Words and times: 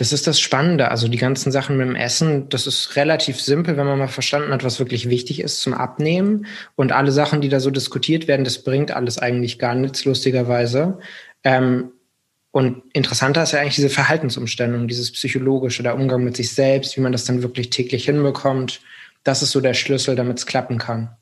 Das 0.00 0.14
ist 0.14 0.26
das 0.26 0.40
Spannende. 0.40 0.90
Also 0.90 1.08
die 1.08 1.18
ganzen 1.18 1.52
Sachen 1.52 1.76
mit 1.76 1.86
dem 1.86 1.94
Essen, 1.94 2.48
das 2.48 2.66
ist 2.66 2.96
relativ 2.96 3.38
simpel, 3.38 3.76
wenn 3.76 3.84
man 3.84 3.98
mal 3.98 4.08
verstanden 4.08 4.50
hat, 4.50 4.64
was 4.64 4.78
wirklich 4.78 5.10
wichtig 5.10 5.40
ist 5.40 5.60
zum 5.60 5.74
Abnehmen. 5.74 6.46
Und 6.74 6.90
alle 6.90 7.12
Sachen, 7.12 7.42
die 7.42 7.50
da 7.50 7.60
so 7.60 7.70
diskutiert 7.70 8.26
werden, 8.26 8.44
das 8.44 8.64
bringt 8.64 8.92
alles 8.92 9.18
eigentlich 9.18 9.58
gar 9.58 9.74
nichts, 9.74 10.06
lustigerweise. 10.06 11.00
Ähm, 11.44 11.90
und 12.50 12.82
interessanter 12.94 13.42
ist 13.42 13.52
ja 13.52 13.60
eigentlich 13.60 13.74
diese 13.74 13.90
Verhaltensumstellung, 13.90 14.88
dieses 14.88 15.12
psychologische, 15.12 15.82
der 15.82 15.96
Umgang 15.96 16.24
mit 16.24 16.34
sich 16.34 16.50
selbst, 16.50 16.96
wie 16.96 17.02
man 17.02 17.12
das 17.12 17.26
dann 17.26 17.42
wirklich 17.42 17.68
täglich 17.68 18.06
hinbekommt. 18.06 18.80
Das 19.22 19.42
ist 19.42 19.50
so 19.50 19.60
der 19.60 19.74
Schlüssel, 19.74 20.16
damit 20.16 20.38
es 20.38 20.46
klappen 20.46 20.78
kann. 20.78 21.14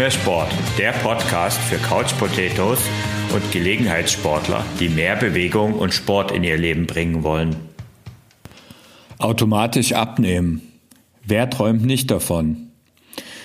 Mehr 0.00 0.10
Sport, 0.10 0.48
der 0.78 0.92
Podcast 0.92 1.58
für 1.58 1.76
Couch 1.76 2.16
Potatoes 2.18 2.78
und 3.34 3.52
Gelegenheitssportler, 3.52 4.64
die 4.80 4.88
mehr 4.88 5.14
Bewegung 5.14 5.74
und 5.74 5.92
Sport 5.92 6.32
in 6.32 6.42
ihr 6.42 6.56
Leben 6.56 6.86
bringen 6.86 7.22
wollen. 7.22 7.54
Automatisch 9.18 9.92
abnehmen. 9.92 10.62
Wer 11.22 11.50
träumt 11.50 11.84
nicht 11.84 12.10
davon? 12.10 12.69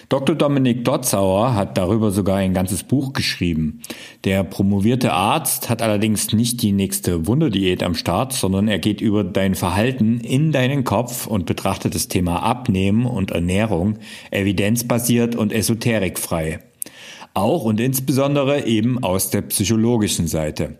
Dr. 0.10 0.36
Dominik 0.36 0.86
Dotzauer 0.86 1.56
hat 1.56 1.78
darüber 1.78 2.12
sogar 2.12 2.38
ein 2.38 2.54
ganzes 2.54 2.84
Buch 2.84 3.14
geschrieben. 3.14 3.82
Der 4.24 4.44
promovierte 4.44 5.14
Arzt 5.14 5.70
hat 5.70 5.82
allerdings 5.82 6.32
nicht 6.32 6.62
die 6.62 6.74
nächste 6.74 7.26
Wunderdiät 7.26 7.82
am 7.82 7.96
Start, 7.96 8.34
sondern 8.34 8.68
er 8.68 8.78
geht 8.78 9.02
über 9.02 9.24
dein 9.24 9.56
Verhalten 9.56 10.20
in 10.20 10.52
deinen 10.52 10.84
Kopf 10.84 11.26
und 11.26 11.48
betrachtet 11.48 11.96
das 11.96 12.08
Thema 12.08 12.44
Abnehmen 12.44 13.06
und 13.06 13.32
Ernährung 13.32 13.98
evidenzbasiert 14.30 15.36
und 15.36 15.52
esoterikfrei. 15.52 16.60
Auch 17.34 17.64
und 17.64 17.80
insbesondere 17.80 18.66
eben 18.66 19.04
aus 19.04 19.32
der 19.32 19.42
psychologischen 19.42 20.28
Seite. 20.28 20.78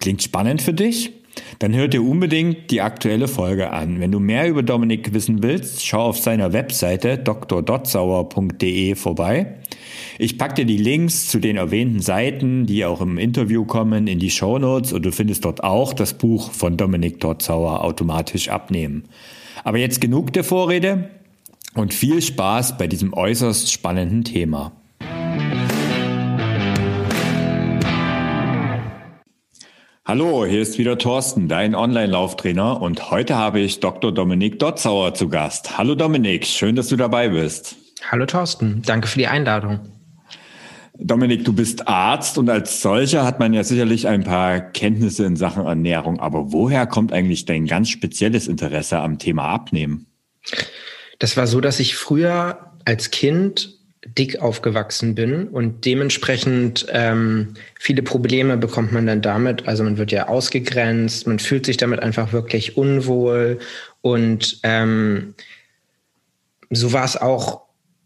Klingt 0.00 0.22
spannend 0.22 0.62
für 0.62 0.72
dich? 0.72 1.12
Dann 1.58 1.74
hör 1.74 1.88
dir 1.88 2.02
unbedingt 2.02 2.70
die 2.70 2.80
aktuelle 2.80 3.28
Folge 3.28 3.70
an. 3.70 4.00
Wenn 4.00 4.12
du 4.12 4.20
mehr 4.20 4.48
über 4.48 4.62
Dominik 4.62 5.12
wissen 5.12 5.42
willst, 5.42 5.84
schau 5.86 6.02
auf 6.02 6.18
seiner 6.18 6.52
Webseite 6.52 7.18
drdotzauer.de 7.18 8.94
vorbei. 8.94 9.58
Ich 10.18 10.38
packe 10.38 10.54
dir 10.54 10.64
die 10.64 10.76
Links 10.76 11.28
zu 11.28 11.38
den 11.38 11.56
erwähnten 11.56 12.00
Seiten, 12.00 12.66
die 12.66 12.84
auch 12.84 13.00
im 13.00 13.18
Interview 13.18 13.64
kommen, 13.64 14.06
in 14.06 14.18
die 14.18 14.30
Show 14.30 14.58
Notes 14.58 14.92
und 14.92 15.04
du 15.04 15.12
findest 15.12 15.44
dort 15.44 15.64
auch 15.64 15.92
das 15.92 16.14
Buch 16.14 16.50
von 16.50 16.76
Dominik 16.76 17.20
Dotzauer 17.20 17.82
automatisch 17.84 18.48
abnehmen. 18.48 19.04
Aber 19.64 19.78
jetzt 19.78 20.00
genug 20.00 20.32
der 20.32 20.44
Vorrede 20.44 21.10
und 21.74 21.94
viel 21.94 22.20
Spaß 22.20 22.78
bei 22.78 22.86
diesem 22.86 23.12
äußerst 23.12 23.72
spannenden 23.72 24.24
Thema. 24.24 24.72
Hallo, 30.04 30.44
hier 30.44 30.60
ist 30.60 30.78
wieder 30.78 30.98
Thorsten, 30.98 31.46
dein 31.46 31.76
Online-Lauftrainer 31.76 32.82
und 32.82 33.12
heute 33.12 33.36
habe 33.36 33.60
ich 33.60 33.78
Dr. 33.78 34.12
Dominik 34.12 34.58
Dotzauer 34.58 35.14
zu 35.14 35.28
Gast. 35.28 35.78
Hallo 35.78 35.94
Dominik, 35.94 36.44
schön, 36.44 36.74
dass 36.74 36.88
du 36.88 36.96
dabei 36.96 37.28
bist. 37.28 37.76
Hallo 38.10 38.26
Thorsten, 38.26 38.82
danke 38.84 39.06
für 39.06 39.20
die 39.20 39.28
Einladung. 39.28 39.78
Dominik, 40.98 41.44
du 41.44 41.52
bist 41.52 41.86
Arzt 41.86 42.36
und 42.36 42.50
als 42.50 42.82
solcher 42.82 43.24
hat 43.24 43.38
man 43.38 43.54
ja 43.54 43.62
sicherlich 43.62 44.08
ein 44.08 44.24
paar 44.24 44.60
Kenntnisse 44.60 45.24
in 45.24 45.36
Sachen 45.36 45.66
Ernährung, 45.66 46.18
aber 46.18 46.50
woher 46.50 46.88
kommt 46.88 47.12
eigentlich 47.12 47.44
dein 47.44 47.66
ganz 47.66 47.88
spezielles 47.88 48.48
Interesse 48.48 48.98
am 48.98 49.20
Thema 49.20 49.50
Abnehmen? 49.50 50.06
Das 51.20 51.36
war 51.36 51.46
so, 51.46 51.60
dass 51.60 51.78
ich 51.78 51.94
früher 51.94 52.72
als 52.84 53.12
Kind 53.12 53.78
dick 54.04 54.40
aufgewachsen 54.40 55.14
bin 55.14 55.48
und 55.48 55.84
dementsprechend 55.84 56.86
ähm, 56.90 57.54
viele 57.78 58.02
Probleme 58.02 58.56
bekommt 58.56 58.92
man 58.92 59.06
dann 59.06 59.22
damit. 59.22 59.68
Also 59.68 59.84
man 59.84 59.96
wird 59.96 60.10
ja 60.10 60.28
ausgegrenzt, 60.28 61.26
man 61.26 61.38
fühlt 61.38 61.66
sich 61.66 61.76
damit 61.76 62.00
einfach 62.00 62.32
wirklich 62.32 62.76
unwohl 62.76 63.60
und 64.00 64.58
ähm, 64.64 65.34
so 66.70 66.92
war 66.92 67.04
es 67.04 67.16
auch 67.16 67.62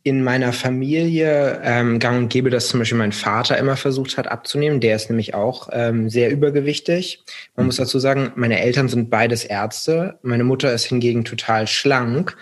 in 0.06 0.22
meiner 0.22 0.52
Familie 0.52 1.60
ähm, 1.64 1.98
gang 1.98 2.18
und 2.18 2.28
gäbe, 2.28 2.48
dass 2.48 2.68
zum 2.68 2.78
Beispiel 2.78 2.98
mein 2.98 3.10
Vater 3.10 3.58
immer 3.58 3.76
versucht 3.76 4.16
hat 4.18 4.28
abzunehmen. 4.28 4.78
Der 4.78 4.94
ist 4.94 5.10
nämlich 5.10 5.34
auch 5.34 5.68
ähm, 5.72 6.08
sehr 6.08 6.30
übergewichtig. 6.30 7.24
Man 7.56 7.66
muss 7.66 7.76
dazu 7.76 7.98
sagen, 7.98 8.30
meine 8.36 8.60
Eltern 8.60 8.88
sind 8.88 9.10
beides 9.10 9.44
Ärzte. 9.44 10.20
Meine 10.22 10.44
Mutter 10.44 10.72
ist 10.72 10.84
hingegen 10.84 11.24
total 11.24 11.66
schlank. 11.66 12.36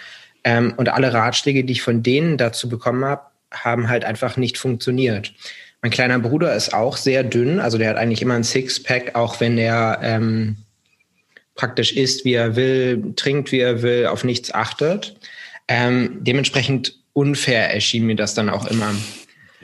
Ähm, 0.44 0.74
und 0.76 0.90
alle 0.90 1.14
Ratschläge, 1.14 1.64
die 1.64 1.72
ich 1.72 1.80
von 1.80 2.02
denen 2.02 2.36
dazu 2.36 2.68
bekommen 2.68 3.06
habe, 3.06 3.22
haben 3.54 3.88
halt 3.88 4.04
einfach 4.04 4.36
nicht 4.36 4.58
funktioniert. 4.58 5.32
Mein 5.82 5.90
kleiner 5.90 6.18
Bruder 6.18 6.54
ist 6.54 6.72
auch 6.72 6.96
sehr 6.96 7.22
dünn, 7.22 7.60
also 7.60 7.76
der 7.78 7.90
hat 7.90 7.96
eigentlich 7.96 8.22
immer 8.22 8.34
ein 8.34 8.44
Sixpack, 8.44 9.14
auch 9.14 9.40
wenn 9.40 9.58
er 9.58 9.98
ähm, 10.02 10.56
praktisch 11.54 11.92
isst, 11.92 12.24
wie 12.24 12.34
er 12.34 12.56
will, 12.56 13.12
trinkt, 13.16 13.52
wie 13.52 13.60
er 13.60 13.82
will, 13.82 14.06
auf 14.06 14.24
nichts 14.24 14.52
achtet. 14.52 15.16
Ähm, 15.68 16.18
dementsprechend 16.20 16.98
unfair 17.12 17.72
erschien 17.72 18.06
mir 18.06 18.16
das 18.16 18.34
dann 18.34 18.50
auch 18.50 18.66
immer. 18.66 18.94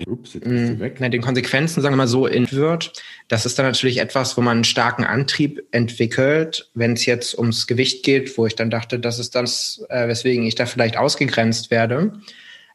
Ups, 0.06 0.34
mm, 0.34 0.80
den 1.10 1.20
Konsequenzen, 1.20 1.82
sagen 1.82 1.92
wir 1.94 1.98
mal 1.98 2.06
so, 2.06 2.26
in 2.26 2.50
wird. 2.52 2.92
Das 3.28 3.44
ist 3.44 3.58
dann 3.58 3.66
natürlich 3.66 3.98
etwas, 3.98 4.36
wo 4.36 4.40
man 4.40 4.58
einen 4.58 4.64
starken 4.64 5.04
Antrieb 5.04 5.62
entwickelt, 5.72 6.70
wenn 6.74 6.94
es 6.94 7.06
jetzt 7.06 7.36
ums 7.36 7.66
Gewicht 7.66 8.02
geht, 8.02 8.36
wo 8.38 8.46
ich 8.46 8.56
dann 8.56 8.70
dachte, 8.70 8.98
das 8.98 9.18
ist 9.18 9.34
das, 9.34 9.84
äh, 9.90 10.08
weswegen 10.08 10.46
ich 10.46 10.54
da 10.54 10.66
vielleicht 10.66 10.96
ausgegrenzt 10.96 11.70
werde. 11.70 12.12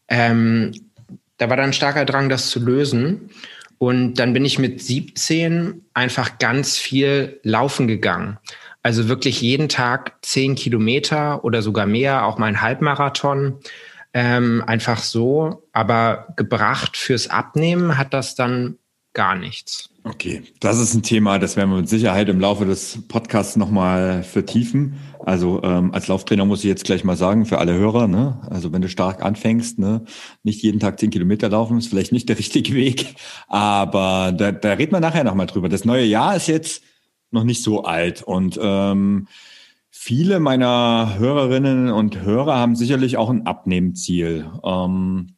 Ähm, 0.07 0.71
da 1.37 1.49
war 1.49 1.57
dann 1.57 1.73
starker 1.73 2.05
Drang, 2.05 2.29
das 2.29 2.49
zu 2.49 2.59
lösen. 2.59 3.29
Und 3.77 4.15
dann 4.15 4.33
bin 4.33 4.45
ich 4.45 4.57
mit 4.57 4.81
17 4.81 5.85
einfach 5.93 6.39
ganz 6.39 6.77
viel 6.77 7.39
laufen 7.43 7.87
gegangen. 7.87 8.37
Also 8.83 9.09
wirklich 9.09 9.41
jeden 9.41 9.67
Tag 9.67 10.13
zehn 10.21 10.55
Kilometer 10.55 11.43
oder 11.43 11.61
sogar 11.61 11.85
mehr, 11.85 12.25
auch 12.25 12.37
mal 12.37 12.47
ein 12.47 12.61
Halbmarathon. 12.61 13.59
Ähm, 14.13 14.63
einfach 14.65 14.99
so. 14.99 15.67
Aber 15.73 16.27
gebracht 16.37 16.95
fürs 16.95 17.29
Abnehmen 17.29 17.97
hat 17.97 18.13
das 18.13 18.35
dann 18.35 18.77
gar 19.15 19.35
nichts. 19.35 19.89
Okay, 20.03 20.43
das 20.59 20.77
ist 20.77 20.93
ein 20.93 21.01
Thema, 21.01 21.39
das 21.39 21.55
werden 21.55 21.71
wir 21.71 21.77
mit 21.77 21.89
Sicherheit 21.89 22.29
im 22.29 22.39
Laufe 22.39 22.65
des 22.65 23.07
Podcasts 23.07 23.55
nochmal 23.55 24.21
vertiefen. 24.21 24.99
Also 25.19 25.63
ähm, 25.63 25.91
als 25.93 26.07
Lauftrainer 26.07 26.45
muss 26.45 26.59
ich 26.59 26.65
jetzt 26.65 26.83
gleich 26.83 27.03
mal 27.03 27.17
sagen, 27.17 27.47
für 27.47 27.57
alle 27.57 27.73
Hörer, 27.73 28.07
ne? 28.07 28.39
also 28.51 28.71
wenn 28.71 28.83
du 28.83 28.89
stark 28.89 29.23
anfängst, 29.23 29.79
ne? 29.79 30.05
nicht 30.43 30.61
jeden 30.61 30.79
Tag 30.79 30.99
zehn 30.99 31.09
Kilometer 31.09 31.49
laufen, 31.49 31.79
ist 31.79 31.87
vielleicht 31.87 32.11
nicht 32.11 32.29
der 32.29 32.37
richtige 32.37 32.73
Weg, 32.75 33.15
aber 33.47 34.31
da, 34.37 34.51
da 34.51 34.73
reden 34.73 34.91
wir 34.91 34.99
nachher 34.99 35.23
nochmal 35.23 35.47
drüber. 35.47 35.69
Das 35.69 35.85
neue 35.85 36.05
Jahr 36.05 36.35
ist 36.35 36.47
jetzt 36.47 36.83
noch 37.31 37.43
nicht 37.43 37.63
so 37.63 37.83
alt 37.83 38.21
und 38.21 38.59
ähm, 38.61 39.27
viele 39.89 40.39
meiner 40.39 41.15
Hörerinnen 41.17 41.89
und 41.89 42.21
Hörer 42.21 42.57
haben 42.57 42.75
sicherlich 42.75 43.17
auch 43.17 43.31
ein 43.31 43.47
Abnehmziel. 43.47 44.51
Ähm, 44.63 45.34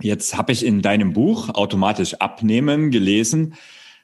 jetzt 0.00 0.36
habe 0.36 0.52
ich 0.52 0.64
in 0.64 0.82
deinem 0.82 1.12
Buch 1.12 1.50
Automatisch 1.50 2.14
Abnehmen 2.14 2.90
gelesen, 2.90 3.54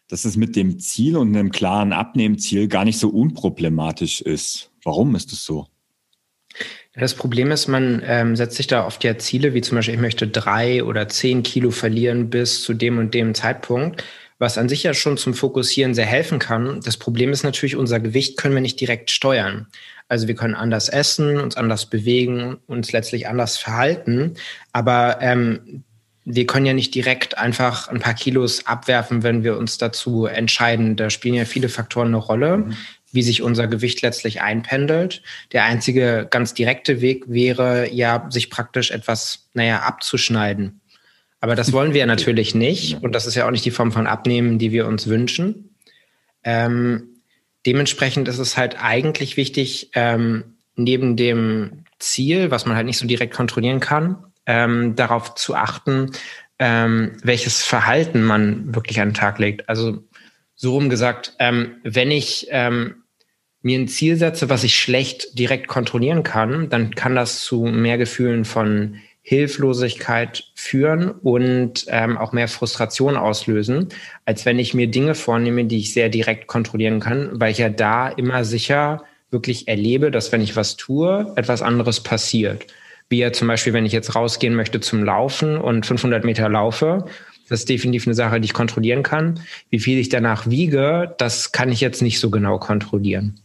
dass 0.09 0.25
es 0.25 0.37
mit 0.37 0.57
dem 0.57 0.79
Ziel 0.79 1.17
und 1.17 1.35
einem 1.35 1.51
klaren 1.51 1.93
Abnehmziel 1.93 2.69
gar 2.69 2.85
nicht 2.85 2.99
so 2.99 3.09
unproblematisch 3.09 4.21
ist. 4.21 4.71
Warum 4.85 5.15
ist 5.15 5.33
es 5.33 5.45
so? 5.45 5.67
Das 6.95 7.15
Problem 7.15 7.51
ist, 7.51 7.69
man 7.69 8.03
ähm, 8.05 8.37
setzt 8.37 8.57
sich 8.57 8.67
da 8.67 8.87
oft 8.87 9.03
ja 9.05 9.17
Ziele, 9.17 9.55
wie 9.55 9.63
zum 9.63 9.77
Beispiel, 9.77 9.95
ich 9.95 10.01
möchte 10.01 10.29
drei 10.29 10.85
oder 10.85 11.09
zehn 11.09 11.43
Kilo 11.43 11.71
verlieren 11.71 12.29
bis 12.29 12.63
zu 12.63 12.75
dem 12.75 12.99
und 12.99 13.15
dem 13.15 13.35
Zeitpunkt, 13.35 14.05
was 14.39 14.59
an 14.59 14.69
sich 14.69 14.83
ja 14.83 14.93
schon 14.93 15.17
zum 15.17 15.33
Fokussieren 15.33 15.95
sehr 15.95 16.05
helfen 16.05 16.39
kann. 16.39 16.81
Das 16.85 16.99
Problem 16.99 17.31
ist 17.31 17.45
natürlich, 17.45 17.77
unser 17.77 18.01
Gewicht 18.01 18.37
können 18.37 18.55
wir 18.55 18.61
nicht 18.61 18.81
direkt 18.81 19.11
steuern. 19.11 19.69
Also 20.09 20.29
wir 20.29 20.35
können 20.35 20.55
anders 20.55 20.91
essen, 20.91 21.41
uns 21.41 21.57
anders 21.57 21.87
bewegen, 21.87 22.59
uns 22.67 22.93
letztlich 22.93 23.29
anders 23.29 23.57
verhalten. 23.57 24.35
Aber 24.73 25.19
ähm, 25.23 25.85
wir 26.25 26.47
können 26.47 26.67
ja 26.67 26.73
nicht 26.73 26.95
direkt 26.95 27.37
einfach 27.37 27.89
ein 27.89 28.01
paar 28.01 28.15
Kilos 28.15 28.67
abwerfen, 28.67 29.23
wenn 29.23 29.43
wir 29.43 29.59
uns 29.59 29.79
dazu 29.79 30.27
entscheiden. 30.27 30.97
Da 30.97 31.11
spielen 31.11 31.35
ja 31.35 31.45
viele 31.45 31.69
Faktoren 31.69 32.09
eine 32.09 32.17
Rolle. 32.17 32.59
Mhm 32.59 32.77
wie 33.13 33.23
sich 33.23 33.43
unser 33.43 33.69
Gewicht 33.69 34.03
letztlich 34.03 34.41
einpendelt. 34.41 35.23
Der 35.53 35.65
einzige 35.65 36.27
ganz 36.29 36.55
direkte 36.55 37.01
Weg 37.01 37.25
wäre 37.29 37.93
ja, 37.93 38.27
sich 38.31 38.51
praktisch 38.51 38.91
etwas, 38.91 39.51
naja, 39.53 39.81
abzuschneiden. 39.81 40.81
Aber 41.41 41.55
das 41.55 41.73
wollen 41.73 41.95
wir 41.95 42.07
natürlich 42.07 42.55
nicht. 42.55 43.03
Und 43.03 43.15
das 43.15 43.27
ist 43.27 43.35
ja 43.35 43.47
auch 43.47 43.51
nicht 43.51 43.65
die 43.65 43.71
Form 43.71 43.93
von 43.93 44.07
Abnehmen, 44.07 44.59
die 44.59 44.73
wir 44.73 44.87
uns 44.87 45.07
wünschen. 45.07 45.77
Ähm, 46.43 47.21
dementsprechend 47.67 48.29
ist 48.29 48.39
es 48.39 48.57
halt 48.57 48.83
eigentlich 48.83 49.37
wichtig, 49.37 49.91
ähm, 49.95 50.57
neben 50.75 51.17
dem 51.17 51.85
Ziel, 51.99 52.51
was 52.51 52.65
man 52.65 52.77
halt 52.77 52.87
nicht 52.87 52.99
so 52.99 53.07
direkt 53.07 53.35
kontrollieren 53.35 53.79
kann, 53.79 54.25
ähm, 54.47 54.97
darauf 54.97 55.35
zu 55.35 55.55
achten, 55.55 56.11
ähm, 56.59 57.13
welches 57.23 57.63
Verhalten 57.63 58.23
man 58.23 58.75
wirklich 58.75 59.01
an 59.01 59.11
den 59.11 59.15
Tag 59.15 59.39
legt. 59.39 59.69
Also 59.69 60.05
so 60.55 60.75
rum 60.75 60.89
gesagt, 60.89 61.35
ähm, 61.39 61.77
wenn 61.83 62.11
ich 62.11 62.47
ähm, 62.51 63.03
mir 63.63 63.79
ein 63.79 63.89
Ziel 63.89 64.17
setze, 64.17 64.51
was 64.51 64.65
ich 64.65 64.77
schlecht 64.77 65.39
direkt 65.39 65.69
kontrollieren 65.69 66.23
kann, 66.23 66.69
dann 66.69 66.95
kann 66.95 67.15
das 67.15 67.41
zu 67.41 67.65
mehr 67.65 67.99
Gefühlen 67.99 68.45
von 68.45 68.97
Hilflosigkeit 69.23 70.45
führen 70.55 71.11
und 71.11 71.85
ähm, 71.89 72.19
auch 72.19 72.33
mehr 72.33 72.49
Frustration 72.49 73.17
auslösen, 73.17 73.89
als 74.25 74.45
wenn 74.47 74.59
ich 74.59 74.75
mir 74.75 74.89
Dinge 74.89 75.15
vornehme, 75.15 75.65
die 75.65 75.79
ich 75.79 75.93
sehr 75.93 76.09
direkt 76.09 76.49
kontrollieren 76.49 76.99
kann, 76.99 77.31
weil 77.33 77.53
ich 77.53 77.59
ja 77.59 77.69
da 77.69 78.09
immer 78.09 78.45
sicher 78.45 79.05
wirklich 79.31 79.69
erlebe, 79.69 80.11
dass 80.11 80.33
wenn 80.33 80.43
ich 80.43 80.57
was 80.57 80.77
tue, 80.77 81.33
etwas 81.37 81.63
anderes 81.63 82.01
passiert. 82.01 82.67
Wie 83.13 83.19
ja 83.19 83.31
zum 83.31 83.47
Beispiel, 83.47 83.75
wenn 83.75 83.85
ich 83.85 83.93
jetzt 83.93 84.15
rausgehen 84.15 84.55
möchte 84.55 84.81
zum 84.81 85.05
Laufen 85.05 85.59
und 85.59 85.85
500 85.85 86.25
Meter 86.25 86.49
laufe, 86.49 87.05
das 87.47 87.61
ist 87.61 87.69
definitiv 87.69 88.07
eine 88.07 88.15
Sache, 88.15 88.41
die 88.41 88.47
ich 88.47 88.55
kontrollieren 88.55 89.03
kann. 89.03 89.39
Wie 89.69 89.81
viel 89.81 89.99
ich 89.99 90.09
danach 90.09 90.49
wiege, 90.49 91.15
das 91.19 91.53
kann 91.53 91.71
ich 91.71 91.83
jetzt 91.83 92.01
nicht 92.01 92.19
so 92.19 92.31
genau 92.31 92.59
kontrollieren. 92.59 93.39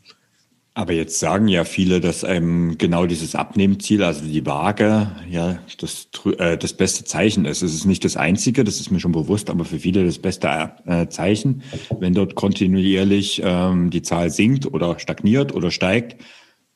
Aber 0.74 0.94
jetzt 0.94 1.20
sagen 1.20 1.50
ja 1.50 1.66
viele, 1.66 2.00
dass 2.00 2.24
einem 2.24 2.78
genau 2.78 3.08
dieses 3.08 3.36
Abnehmziel, 3.36 4.04
also 4.04 4.24
die 4.24 4.46
Waage, 4.46 5.12
ja, 5.30 5.60
das, 5.82 6.08
äh, 6.38 6.58
das 6.58 6.72
beste 6.72 7.04
Zeichen 7.04 7.44
ist. 7.44 7.62
Es 7.62 7.74
ist 7.74 7.84
nicht 7.84 8.06
das 8.06 8.16
einzige, 8.16 8.64
das 8.64 8.80
ist 8.80 8.90
mir 8.90 9.02
schon 9.02 9.12
bewusst, 9.12 9.50
aber 9.50 9.66
für 9.66 9.80
viele 9.80 10.06
das 10.06 10.20
beste 10.20 10.72
äh, 10.86 11.10
Zeichen. 11.10 11.62
Wenn 12.00 12.14
dort 12.14 12.36
kontinuierlich 12.36 13.42
ähm, 13.44 13.90
die 13.90 14.02
Zahl 14.02 14.30
sinkt 14.30 14.66
oder 14.66 14.98
stagniert 14.98 15.54
oder 15.54 15.72
steigt, 15.72 16.16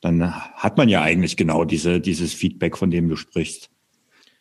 dann 0.02 0.34
hat 0.34 0.76
man 0.76 0.88
ja 0.88 1.00
eigentlich 1.00 1.36
genau 1.36 1.64
diese, 1.64 2.00
dieses 2.00 2.34
Feedback, 2.34 2.76
von 2.76 2.90
dem 2.90 3.08
du 3.08 3.16
sprichst. 3.16 3.70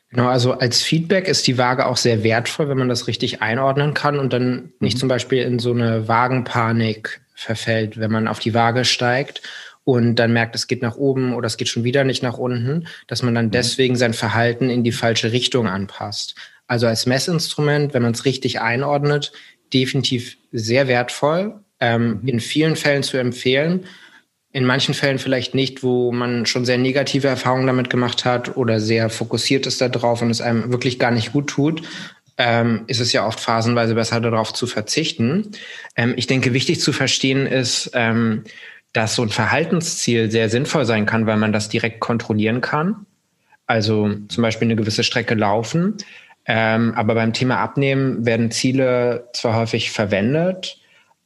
Genau, 0.10 0.28
also 0.28 0.54
als 0.54 0.82
Feedback 0.82 1.30
ist 1.30 1.48
die 1.48 1.58
Waage 1.58 1.86
auch 1.86 1.96
sehr 1.96 2.24
wertvoll, 2.24 2.68
wenn 2.68 2.78
man 2.78 2.90
das 2.90 3.08
richtig 3.08 3.42
einordnen 3.42 3.94
kann 3.94 4.20
und 4.20 4.34
dann 4.34 4.74
nicht 4.80 4.96
mhm. 4.96 5.00
zum 5.00 5.10
Beispiel 5.10 5.44
in 5.44 5.60
so 5.60 5.72
eine 5.72 6.10
Wagenpanik 6.10 7.22
verfällt, 7.34 7.98
wenn 7.98 8.12
man 8.12 8.28
auf 8.28 8.40
die 8.40 8.54
Waage 8.54 8.84
steigt 8.84 9.42
und 9.86 10.16
dann 10.16 10.34
merkt, 10.34 10.56
es 10.56 10.68
geht 10.68 10.82
nach 10.82 10.98
oben 10.98 11.34
oder 11.34 11.48
es 11.48 11.56
geht 11.56 11.70
schon 11.70 11.86
wieder 11.86 12.04
nicht 12.04 12.24
nach 12.24 12.38
unten, 12.38 12.88
dass 13.08 13.24
man 13.24 13.34
dann 13.34 13.46
mhm. 13.46 13.52
deswegen 13.52 13.96
sein 13.96 14.14
Verhalten 14.14 14.70
in 14.70 14.84
die 14.84 14.92
falsche 14.92 15.32
Richtung 15.32 15.68
anpasst. 15.68 16.36
Also 16.68 16.88
als 16.88 17.06
Messinstrument, 17.06 17.94
wenn 17.94 18.04
man 18.04 18.12
es 18.12 18.26
richtig 18.26 18.60
einordnet, 18.60 19.32
definitiv 19.74 20.38
sehr 20.52 20.88
wertvoll, 20.88 21.62
ähm, 21.80 22.20
mhm. 22.22 22.28
in 22.28 22.40
vielen 22.40 22.76
Fällen 22.76 23.04
zu 23.04 23.18
empfehlen. 23.18 23.86
In 24.54 24.66
manchen 24.66 24.94
Fällen 24.94 25.18
vielleicht 25.18 25.56
nicht, 25.56 25.82
wo 25.82 26.12
man 26.12 26.46
schon 26.46 26.66
sehr 26.66 26.78
negative 26.78 27.28
Erfahrungen 27.28 27.68
damit 27.68 27.90
gemacht 27.90 28.26
hat 28.26 28.58
oder 28.58 28.80
sehr 28.80 29.10
fokussiert 29.10 29.66
ist 29.66 29.80
darauf 29.82 30.22
und 30.22 30.30
es 30.30 30.42
einem 30.42 30.72
wirklich 30.72 31.00
gar 31.00 31.12
nicht 31.12 31.32
gut 31.32 31.48
tut 31.48 31.84
ähm, 32.42 32.84
ist 32.88 33.00
es 33.00 33.14
ja 33.14 33.28
oft 33.28 33.40
phasenweise 33.40 33.94
besser 33.94 34.20
darauf 34.20 34.54
zu 34.54 34.66
verzichten. 34.66 35.52
Ähm, 35.96 36.14
ich 36.18 36.28
denke, 36.28 36.54
wichtig 36.54 36.80
zu 36.82 36.92
verstehen 36.92 37.46
ist, 37.46 37.92
ähm, 37.94 38.44
dass 38.94 39.16
so 39.16 39.22
ein 39.22 39.30
Verhaltensziel 39.30 40.32
sehr 40.32 40.50
sinnvoll 40.50 40.86
sein 40.86 41.06
kann, 41.06 41.28
weil 41.28 41.38
man 41.38 41.54
das 41.54 41.70
direkt 41.70 42.00
kontrollieren 42.00 42.62
kann. 42.62 43.06
Also 43.68 44.12
zum 44.28 44.42
Beispiel 44.42 44.68
eine 44.68 44.76
gewisse 44.76 45.04
Strecke 45.04 45.36
laufen. 45.36 45.98
Ähm, 46.46 46.94
aber 46.96 47.14
beim 47.14 47.34
Thema 47.34 47.60
Abnehmen 47.60 48.26
werden 48.26 48.50
Ziele 48.50 49.30
zwar 49.34 49.56
häufig 49.56 49.92
verwendet, 49.92 50.81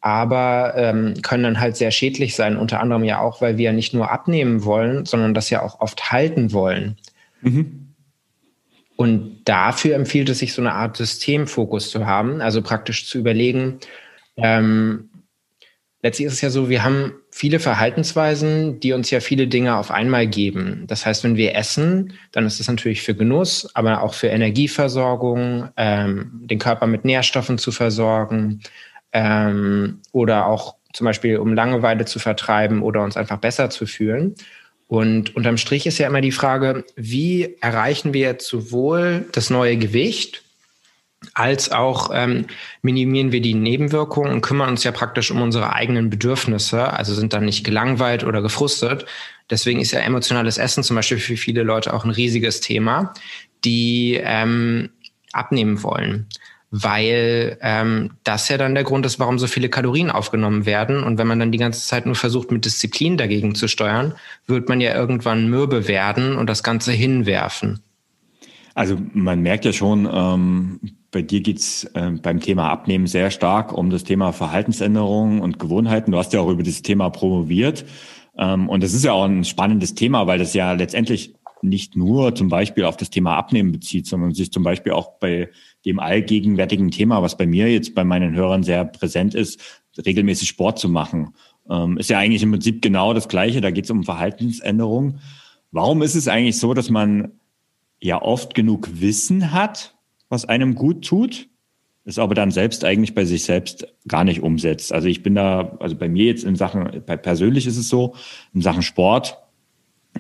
aber 0.06 0.74
ähm, 0.76 1.16
können 1.24 1.42
dann 1.42 1.60
halt 1.60 1.78
sehr 1.78 1.90
schädlich 1.90 2.36
sein. 2.36 2.58
Unter 2.58 2.80
anderem 2.80 3.04
ja 3.04 3.22
auch, 3.22 3.42
weil 3.42 3.58
wir 3.58 3.66
ja 3.66 3.72
nicht 3.72 3.96
nur 3.96 4.12
abnehmen 4.12 4.64
wollen, 4.64 5.08
sondern 5.08 5.34
das 5.34 5.50
ja 5.50 5.64
auch 5.64 5.80
oft 5.80 6.12
halten 6.12 6.54
wollen. 6.54 6.98
Mhm. 7.42 7.96
Und 8.96 9.42
dafür 9.46 9.96
empfiehlt 9.96 10.30
es 10.30 10.38
sich, 10.38 10.54
so 10.54 10.62
eine 10.62 10.74
Art 10.74 10.96
Systemfokus 10.96 11.90
zu 11.90 12.06
haben, 12.06 12.40
also 12.40 12.62
praktisch 12.62 13.08
zu 13.08 13.18
überlegen, 13.18 13.80
ähm, 14.38 15.10
letztlich 16.04 16.28
ist 16.28 16.34
es 16.34 16.42
ja 16.42 16.52
so, 16.52 16.70
wir 16.70 16.84
haben 16.84 17.14
viele 17.32 17.60
Verhaltensweisen, 17.60 18.80
die 18.80 18.94
uns 18.94 19.10
ja 19.10 19.22
viele 19.22 19.48
Dinge 19.48 19.76
auf 19.76 19.90
einmal 19.90 20.28
geben. 20.28 20.84
Das 20.86 21.08
heißt, 21.08 21.24
wenn 21.24 21.36
wir 21.36 21.56
essen, 21.56 22.14
dann 22.32 22.46
ist 22.46 22.60
es 22.60 22.68
natürlich 22.68 23.02
für 23.02 23.16
Genuss, 23.16 23.72
aber 23.74 24.04
auch 24.04 24.14
für 24.14 24.28
Energieversorgung, 24.28 25.70
ähm, 25.78 26.30
den 26.44 26.60
Körper 26.60 26.86
mit 26.86 27.06
Nährstoffen 27.06 27.58
zu 27.58 27.72
versorgen 27.72 28.62
ähm, 29.16 30.02
oder 30.12 30.46
auch 30.46 30.76
zum 30.94 31.06
Beispiel 31.06 31.38
um 31.38 31.54
Langeweile 31.54 32.06
zu 32.06 32.20
vertreiben 32.20 32.84
oder 32.84 33.02
uns 33.02 33.18
einfach 33.18 33.38
besser 33.38 33.70
zu 33.70 33.86
fühlen. 33.86 34.36
Und 34.88 35.36
unterm 35.36 35.58
Strich 35.58 35.88
ist 35.88 35.98
ja 35.98 36.08
immer 36.08 36.22
die 36.22 36.34
Frage, 36.34 36.84
wie 36.96 37.56
erreichen 37.62 38.14
wir 38.14 38.22
jetzt 38.22 38.48
sowohl 38.48 39.26
das 39.32 39.50
neue 39.50 39.78
Gewicht, 39.78 40.44
als 41.34 41.72
auch 41.72 42.12
ähm, 42.14 42.46
minimieren 42.82 43.32
wir 43.32 43.42
die 43.42 43.56
Nebenwirkungen 43.56 44.32
und 44.32 44.42
kümmern 44.42 44.70
uns 44.70 44.84
ja 44.84 44.92
praktisch 44.92 45.32
um 45.32 45.42
unsere 45.42 45.74
eigenen 45.74 46.10
Bedürfnisse, 46.10 46.94
also 46.94 47.16
sind 47.16 47.34
dann 47.34 47.46
nicht 47.46 47.64
gelangweilt 47.64 48.24
oder 48.26 48.42
gefrustet. 48.42 49.06
Deswegen 49.50 49.80
ist 49.80 49.92
ja 49.92 50.02
emotionales 50.02 50.58
Essen 50.58 50.84
zum 50.84 50.98
Beispiel 50.98 51.20
für 51.20 51.38
viele 51.38 51.64
Leute 51.64 51.94
auch 51.94 52.04
ein 52.04 52.12
riesiges 52.12 52.60
Thema, 52.60 53.14
die 53.64 54.20
ähm, 54.22 54.90
abnehmen 55.32 55.82
wollen 55.82 56.28
weil 56.78 57.58
ähm, 57.62 58.12
das 58.26 58.50
ja 58.50 58.58
dann 58.58 58.76
der 58.76 58.84
Grund 58.84 59.06
ist, 59.06 59.18
warum 59.18 59.40
so 59.40 59.48
viele 59.48 59.70
Kalorien 59.70 60.12
aufgenommen 60.12 60.66
werden. 60.66 61.04
Und 61.04 61.18
wenn 61.18 61.28
man 61.28 61.40
dann 61.40 61.54
die 61.54 61.58
ganze 61.58 61.88
Zeit 61.88 62.06
nur 62.06 62.16
versucht, 62.16 62.52
mit 62.52 62.66
Disziplin 62.66 63.16
dagegen 63.16 63.56
zu 63.56 63.70
steuern, 63.70 64.14
wird 64.46 64.68
man 64.68 64.82
ja 64.82 64.94
irgendwann 64.94 65.50
mürbe 65.50 65.88
werden 65.88 66.36
und 66.36 66.50
das 66.50 66.64
Ganze 66.64 66.92
hinwerfen. 66.92 67.80
Also 68.74 68.98
man 69.14 69.42
merkt 69.42 69.64
ja 69.64 69.72
schon, 69.72 70.10
ähm, 70.12 70.82
bei 71.12 71.22
dir 71.22 71.40
geht's 71.40 71.86
äh, 71.94 72.12
beim 72.22 72.42
Thema 72.42 72.70
Abnehmen 72.70 73.08
sehr 73.08 73.32
stark 73.32 73.72
um 73.72 73.90
das 73.90 74.04
Thema 74.04 74.34
Verhaltensänderungen 74.34 75.40
und 75.40 75.60
Gewohnheiten. 75.60 76.12
Du 76.12 76.18
hast 76.18 76.34
ja 76.34 76.42
auch 76.42 76.50
über 76.50 76.64
dieses 76.64 76.82
Thema 76.82 77.10
promoviert. 77.10 77.86
Ähm, 78.38 78.68
und 78.68 78.84
das 78.84 78.94
ist 78.94 79.06
ja 79.06 79.14
auch 79.14 79.24
ein 79.24 79.46
spannendes 79.46 79.96
Thema, 79.96 80.28
weil 80.28 80.40
das 80.40 80.54
ja 80.54 80.74
letztendlich 80.74 81.36
nicht 81.62 81.96
nur 81.96 82.36
zum 82.36 82.50
Beispiel 82.50 82.86
auf 82.86 82.98
das 82.98 83.10
Thema 83.10 83.36
Abnehmen 83.36 83.72
bezieht, 83.72 84.08
sondern 84.08 84.34
sich 84.34 84.52
zum 84.52 84.64
Beispiel 84.64 84.92
auch 84.92 85.20
bei 85.20 85.50
dem 85.86 86.00
allgegenwärtigen 86.00 86.92
Thema, 86.92 87.22
was 87.22 87.38
bei 87.38 87.46
mir 87.46 87.72
jetzt 87.72 87.96
bei 87.96 88.04
meinen 88.04 88.36
Hörern 88.36 88.64
sehr 88.64 88.86
präsent 88.86 89.36
ist, 89.36 89.60
regelmäßig 90.04 90.50
Sport 90.50 90.80
zu 90.80 90.90
machen. 90.90 91.34
Ähm, 91.70 91.98
ist 91.98 92.10
ja 92.10 92.20
eigentlich 92.20 92.44
im 92.44 92.52
Prinzip 92.52 92.82
genau 92.82 93.14
das 93.14 93.28
Gleiche. 93.28 93.62
Da 93.62 93.72
geht 93.72 93.86
es 93.86 93.92
um 93.92 94.04
Verhaltensänderung. 94.04 95.20
Warum 95.72 96.02
ist 96.02 96.16
es 96.16 96.28
eigentlich 96.28 96.58
so, 96.58 96.74
dass 96.74 96.90
man 96.90 97.32
ja 98.00 98.22
oft 98.22 98.54
genug 98.54 99.02
Wissen 99.02 99.52
hat, 99.52 99.96
was 100.30 100.46
einem 100.46 100.76
gut 100.76 101.06
tut, 101.06 101.48
es 102.08 102.20
aber 102.20 102.36
dann 102.36 102.52
selbst 102.52 102.86
eigentlich 102.86 103.16
bei 103.16 103.26
sich 103.26 103.44
selbst 103.44 103.88
gar 104.08 104.24
nicht 104.24 104.42
umsetzt? 104.42 104.94
Also 104.94 105.08
ich 105.08 105.24
bin 105.24 105.36
da, 105.36 105.76
also 105.80 105.96
bei 105.96 106.08
mir 106.08 106.26
jetzt 106.26 106.44
in 106.44 106.56
Sachen, 106.56 107.04
persönlich 107.06 107.66
ist 107.66 107.78
es 107.78 107.90
so, 107.90 108.16
in 108.54 108.62
Sachen 108.62 108.84
Sport 108.84 109.38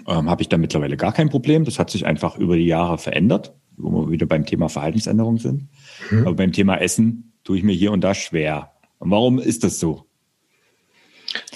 ähm, 0.07 0.29
habe 0.29 0.41
ich 0.41 0.49
da 0.49 0.57
mittlerweile 0.57 0.97
gar 0.97 1.13
kein 1.13 1.29
Problem. 1.29 1.65
Das 1.65 1.79
hat 1.79 1.89
sich 1.89 2.05
einfach 2.05 2.37
über 2.37 2.55
die 2.55 2.65
Jahre 2.65 2.97
verändert 2.97 3.53
wo 3.77 4.05
wir 4.05 4.11
wieder 4.11 4.25
beim 4.25 4.45
Thema 4.45 4.69
Verhaltensänderung 4.69 5.37
sind. 5.37 5.67
Mhm. 6.09 6.27
Aber 6.27 6.35
beim 6.35 6.51
Thema 6.51 6.77
Essen 6.77 7.33
tue 7.43 7.57
ich 7.57 7.63
mir 7.63 7.75
hier 7.75 7.91
und 7.91 8.01
da 8.01 8.13
schwer. 8.13 8.71
Und 8.99 9.11
warum 9.11 9.39
ist 9.39 9.63
das 9.63 9.79
so? 9.79 10.05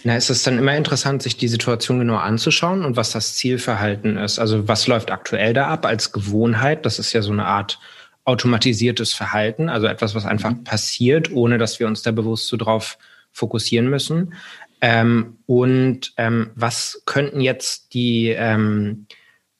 Na, 0.03 0.15
es 0.15 0.29
ist 0.29 0.45
dann 0.45 0.57
immer 0.57 0.75
interessant, 0.75 1.21
sich 1.23 1.37
die 1.37 1.47
Situation 1.47 1.99
genau 1.99 2.17
anzuschauen 2.17 2.83
und 2.83 2.97
was 2.97 3.11
das 3.11 3.35
Zielverhalten 3.35 4.17
ist. 4.17 4.39
Also 4.39 4.67
was 4.67 4.87
läuft 4.87 5.11
aktuell 5.11 5.53
da 5.53 5.67
ab 5.67 5.85
als 5.85 6.11
Gewohnheit? 6.11 6.85
Das 6.85 6.99
ist 6.99 7.13
ja 7.13 7.21
so 7.21 7.31
eine 7.31 7.45
Art 7.45 7.79
automatisiertes 8.25 9.13
Verhalten, 9.13 9.69
also 9.69 9.87
etwas, 9.87 10.15
was 10.15 10.25
einfach 10.25 10.51
mhm. 10.51 10.63
passiert, 10.63 11.31
ohne 11.31 11.57
dass 11.57 11.79
wir 11.79 11.87
uns 11.87 12.01
da 12.01 12.11
bewusst 12.11 12.47
so 12.47 12.57
drauf 12.57 12.97
fokussieren 13.31 13.89
müssen. 13.89 14.33
Ähm, 14.81 15.37
und 15.45 16.13
ähm, 16.17 16.51
was 16.55 17.01
könnten 17.05 17.41
jetzt 17.41 17.93
die 17.93 18.29
ähm, 18.29 19.07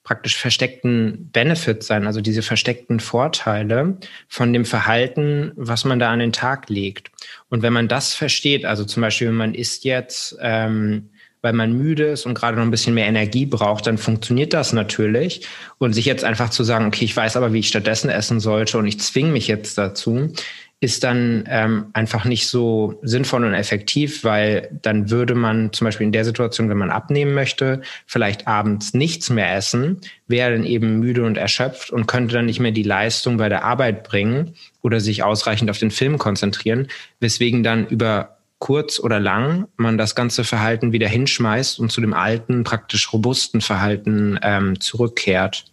praktisch 0.09 0.37
versteckten 0.37 1.29
Benefits 1.31 1.85
sein, 1.85 2.07
also 2.07 2.19
diese 2.19 2.41
versteckten 2.41 2.99
Vorteile 2.99 3.97
von 4.27 4.53
dem 4.53 4.65
Verhalten, 4.65 5.51
was 5.55 5.85
man 5.85 5.99
da 5.99 6.11
an 6.11 6.17
den 6.17 6.33
Tag 6.33 6.67
legt. 6.69 7.11
Und 7.49 7.61
wenn 7.61 7.73
man 7.73 7.87
das 7.87 8.15
versteht, 8.15 8.65
also 8.65 8.85
zum 8.85 9.01
Beispiel, 9.01 9.27
wenn 9.27 9.35
man 9.35 9.53
isst 9.53 9.83
jetzt, 9.83 10.35
ähm, 10.41 11.09
weil 11.41 11.53
man 11.53 11.73
müde 11.73 12.05
ist 12.05 12.25
und 12.25 12.33
gerade 12.33 12.57
noch 12.57 12.63
ein 12.63 12.71
bisschen 12.71 12.95
mehr 12.95 13.05
Energie 13.05 13.45
braucht, 13.45 13.87
dann 13.87 13.97
funktioniert 13.97 14.53
das 14.53 14.73
natürlich. 14.73 15.47
Und 15.77 15.93
sich 15.93 16.05
jetzt 16.05 16.23
einfach 16.23 16.49
zu 16.49 16.63
sagen, 16.63 16.87
okay, 16.87 17.05
ich 17.05 17.15
weiß 17.15 17.37
aber, 17.37 17.53
wie 17.53 17.59
ich 17.59 17.67
stattdessen 17.67 18.09
essen 18.09 18.39
sollte 18.39 18.77
und 18.77 18.87
ich 18.87 18.99
zwinge 18.99 19.31
mich 19.31 19.47
jetzt 19.47 19.77
dazu, 19.77 20.33
ist 20.81 21.03
dann 21.03 21.43
ähm, 21.47 21.87
einfach 21.91 22.23
nicht 22.23 22.47
so 22.47 22.99
sinnvoll 23.01 23.43
und 23.43 23.53
effektiv, 23.53 24.23
weil 24.23 24.79
dann 24.81 25.09
würde 25.09 25.35
man 25.35 25.73
zum 25.73 25.85
Beispiel 25.85 26.05
in 26.05 26.13
der 26.13 26.23
Situation, 26.23 26.69
wenn 26.69 26.77
man 26.77 26.89
abnehmen 26.89 27.33
möchte, 27.33 27.81
vielleicht 28.05 28.47
abends 28.47 28.93
nichts 28.93 29.29
mehr 29.29 29.53
essen, 29.55 29.99
wäre 30.27 30.53
dann 30.53 30.63
eben 30.63 30.99
müde 30.99 31.25
und 31.25 31.37
erschöpft 31.37 31.91
und 31.91 32.07
könnte 32.07 32.35
dann 32.35 32.45
nicht 32.45 32.61
mehr 32.61 32.71
die 32.71 32.83
Leistung 32.83 33.35
bei 33.37 33.49
der 33.49 33.65
Arbeit 33.65 34.03
bringen 34.03 34.53
oder 34.81 35.01
sich 35.01 35.21
ausreichend 35.21 35.69
auf 35.69 35.79
den 35.79 35.91
Film 35.91 36.17
konzentrieren, 36.17 36.87
weswegen 37.19 37.61
dann 37.61 37.85
über 37.87 38.37
kurz 38.59 38.99
oder 38.99 39.19
lang 39.19 39.67
man 39.75 39.97
das 39.97 40.15
ganze 40.15 40.45
Verhalten 40.45 40.93
wieder 40.93 41.07
hinschmeißt 41.09 41.79
und 41.79 41.91
zu 41.91 41.99
dem 41.99 42.13
alten, 42.13 42.63
praktisch 42.63 43.11
robusten 43.11 43.59
Verhalten 43.59 44.39
ähm, 44.43 44.79
zurückkehrt. 44.79 45.65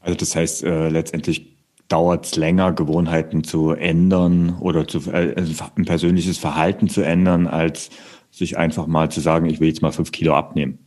Also 0.00 0.16
das 0.16 0.36
heißt 0.36 0.64
äh, 0.64 0.88
letztendlich 0.88 1.53
dauert 1.94 2.26
es 2.26 2.34
länger, 2.34 2.72
Gewohnheiten 2.72 3.44
zu 3.44 3.70
ändern 3.70 4.56
oder 4.58 4.88
zu, 4.88 5.12
äh, 5.12 5.32
also 5.36 5.64
ein 5.76 5.84
persönliches 5.84 6.38
Verhalten 6.38 6.88
zu 6.88 7.02
ändern, 7.02 7.46
als 7.46 7.90
sich 8.32 8.58
einfach 8.58 8.88
mal 8.88 9.12
zu 9.12 9.20
sagen, 9.20 9.46
ich 9.46 9.60
will 9.60 9.68
jetzt 9.68 9.80
mal 9.80 9.92
fünf 9.92 10.10
Kilo 10.10 10.34
abnehmen. 10.34 10.80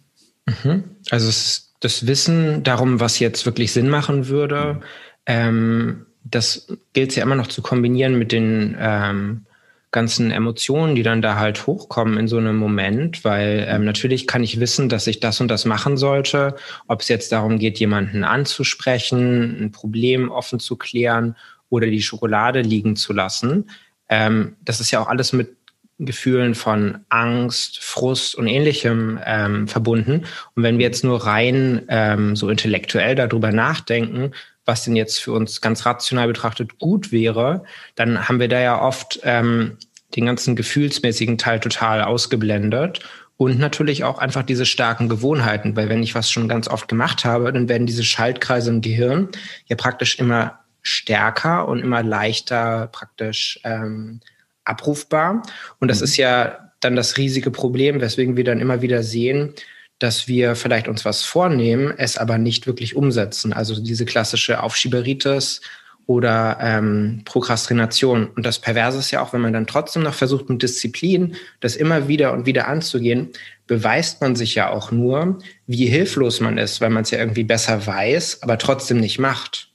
Mhm. 0.45 0.83
Also 1.09 1.29
es, 1.29 1.73
das 1.79 2.07
Wissen 2.07 2.61
darum, 2.63 2.99
was 2.99 3.19
jetzt 3.19 3.45
wirklich 3.45 3.71
Sinn 3.71 3.89
machen 3.89 4.27
würde, 4.27 4.73
mhm. 4.73 4.83
ähm, 5.27 6.05
das 6.25 6.67
gilt 6.91 7.15
ja 7.15 7.23
immer 7.23 7.35
noch 7.35 7.47
zu 7.47 7.61
kombinieren 7.61 8.19
mit 8.19 8.33
den 8.33 8.75
ähm, 8.77 9.45
ganzen 9.91 10.31
Emotionen, 10.31 10.95
die 10.95 11.03
dann 11.03 11.21
da 11.21 11.35
halt 11.35 11.65
hochkommen 11.65 12.17
in 12.17 12.27
so 12.27 12.37
einem 12.37 12.57
Moment, 12.57 13.23
weil 13.23 13.65
ähm, 13.69 13.85
natürlich 13.85 14.27
kann 14.27 14.43
ich 14.43 14.59
wissen, 14.59 14.89
dass 14.89 15.07
ich 15.07 15.19
das 15.19 15.39
und 15.39 15.47
das 15.47 15.65
machen 15.65 15.97
sollte, 15.97 16.55
ob 16.87 17.01
es 17.01 17.07
jetzt 17.07 17.31
darum 17.31 17.57
geht, 17.57 17.79
jemanden 17.79 18.23
anzusprechen, 18.23 19.57
ein 19.61 19.71
Problem 19.71 20.29
offen 20.29 20.59
zu 20.59 20.75
klären 20.75 21.35
oder 21.69 21.87
die 21.87 22.01
Schokolade 22.01 22.61
liegen 22.61 22.95
zu 22.95 23.13
lassen. 23.13 23.69
Ähm, 24.09 24.57
das 24.61 24.79
ist 24.81 24.91
ja 24.91 24.99
auch 24.99 25.07
alles 25.07 25.33
mit 25.33 25.55
Gefühlen 25.99 26.53
von 26.53 26.99
Angst, 27.09 27.79
Frust 27.79 28.35
und 28.35 28.45
ähnlichem 28.47 29.19
ähm, 29.25 29.67
verbunden. 29.67 30.25
Und 30.55 30.63
wenn 30.63 30.77
wir 30.77 30.85
jetzt 30.85 31.03
nur 31.03 31.25
rein 31.25 31.83
ähm, 31.87 32.35
so 32.35 32.49
intellektuell 32.49 33.15
darüber 33.15 33.51
nachdenken, 33.51 34.31
was 34.67 34.83
denn 34.83 34.95
jetzt 34.95 35.19
für 35.19 35.31
uns 35.31 35.61
ganz 35.61 35.85
rational 35.85 36.27
betrachtet 36.27 36.77
gut 36.77 37.11
wäre, 37.11 37.63
dann 37.95 38.27
haben 38.27 38.39
wir 38.39 38.49
da 38.49 38.59
ja 38.59 38.81
oft 38.81 39.19
ähm, 39.23 39.77
den 40.15 40.25
ganzen 40.25 40.55
gefühlsmäßigen 40.55 41.37
Teil 41.37 41.59
total 41.59 42.03
ausgeblendet 42.03 42.99
und 43.37 43.59
natürlich 43.59 44.03
auch 44.03 44.17
einfach 44.17 44.43
diese 44.43 44.65
starken 44.65 45.09
Gewohnheiten, 45.09 45.75
weil 45.75 45.89
wenn 45.89 46.03
ich 46.03 46.15
was 46.15 46.31
schon 46.31 46.49
ganz 46.49 46.67
oft 46.67 46.87
gemacht 46.87 47.23
habe, 47.23 47.53
dann 47.53 47.69
werden 47.69 47.87
diese 47.87 48.03
Schaltkreise 48.03 48.71
im 48.71 48.81
Gehirn 48.81 49.29
ja 49.67 49.75
praktisch 49.75 50.19
immer 50.19 50.59
stärker 50.81 51.67
und 51.67 51.79
immer 51.79 52.01
leichter 52.01 52.87
praktisch 52.91 53.59
ähm, 53.63 54.21
abrufbar. 54.63 55.43
Und 55.79 55.89
das 55.89 55.99
mhm. 55.99 56.03
ist 56.05 56.17
ja 56.17 56.57
dann 56.79 56.95
das 56.95 57.17
riesige 57.17 57.51
Problem, 57.51 58.01
weswegen 58.01 58.37
wir 58.37 58.43
dann 58.43 58.59
immer 58.59 58.81
wieder 58.81 59.03
sehen, 59.03 59.53
dass 59.99 60.27
wir 60.27 60.55
vielleicht 60.55 60.87
uns 60.87 61.05
was 61.05 61.23
vornehmen, 61.23 61.93
es 61.97 62.17
aber 62.17 62.37
nicht 62.37 62.67
wirklich 62.67 62.95
umsetzen. 62.95 63.53
Also 63.53 63.81
diese 63.81 64.05
klassische 64.05 64.61
Aufschieberitis 64.61 65.61
oder 66.05 66.57
ähm, 66.61 67.21
Prokrastination. 67.25 68.27
Und 68.27 68.45
das 68.45 68.59
Perverse 68.59 68.99
ist 68.99 69.11
ja 69.11 69.21
auch, 69.21 69.33
wenn 69.33 69.41
man 69.41 69.53
dann 69.53 69.67
trotzdem 69.67 70.03
noch 70.03 70.13
versucht, 70.13 70.49
mit 70.49 70.63
Disziplin 70.63 71.35
das 71.59 71.75
immer 71.75 72.07
wieder 72.07 72.31
und 72.31 72.45
wieder 72.45 72.67
anzugehen, 72.67 73.29
beweist 73.67 74.21
man 74.21 74.35
sich 74.35 74.55
ja 74.55 74.69
auch 74.69 74.91
nur, 74.91 75.39
wie 75.67 75.85
hilflos 75.87 76.39
man 76.39 76.57
ist, 76.57 76.79
weil 76.79 76.89
man 76.91 77.03
es 77.03 77.11
ja 77.11 77.19
irgendwie 77.19 77.43
besser 77.43 77.85
weiß, 77.85 78.41
aber 78.41 78.57
trotzdem 78.57 78.99
nicht 78.99 79.19
macht. 79.19 79.69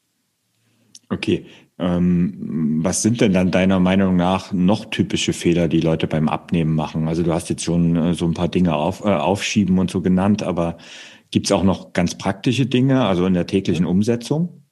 Okay, 1.11 1.45
was 1.79 3.03
sind 3.03 3.21
denn 3.21 3.33
dann 3.33 3.51
deiner 3.51 3.81
Meinung 3.81 4.15
nach 4.15 4.53
noch 4.53 4.85
typische 4.85 5.33
Fehler, 5.33 5.69
die 5.69 5.81
Leute 5.81 6.07
beim 6.07 6.29
Abnehmen 6.29 6.75
machen? 6.75 7.09
Also 7.09 7.23
du 7.23 7.33
hast 7.33 7.49
jetzt 7.49 7.65
schon 7.65 7.97
äh, 7.97 8.15
so 8.15 8.27
ein 8.27 8.35
paar 8.35 8.49
Dinge 8.49 8.75
auf, 8.75 9.01
äh, 9.05 9.09
aufschieben 9.09 9.79
und 9.79 9.91
so 9.91 10.01
genannt, 10.01 10.43
aber 10.43 10.77
gibt 11.31 11.47
es 11.47 11.53
auch 11.53 11.65
noch 11.65 11.93
ganz 11.93 12.17
praktische 12.17 12.67
Dinge, 12.67 13.05
also 13.05 13.27
in 13.27 13.35
der 13.35 13.47
täglichen 13.47 13.87
Umsetzung? 13.87 14.65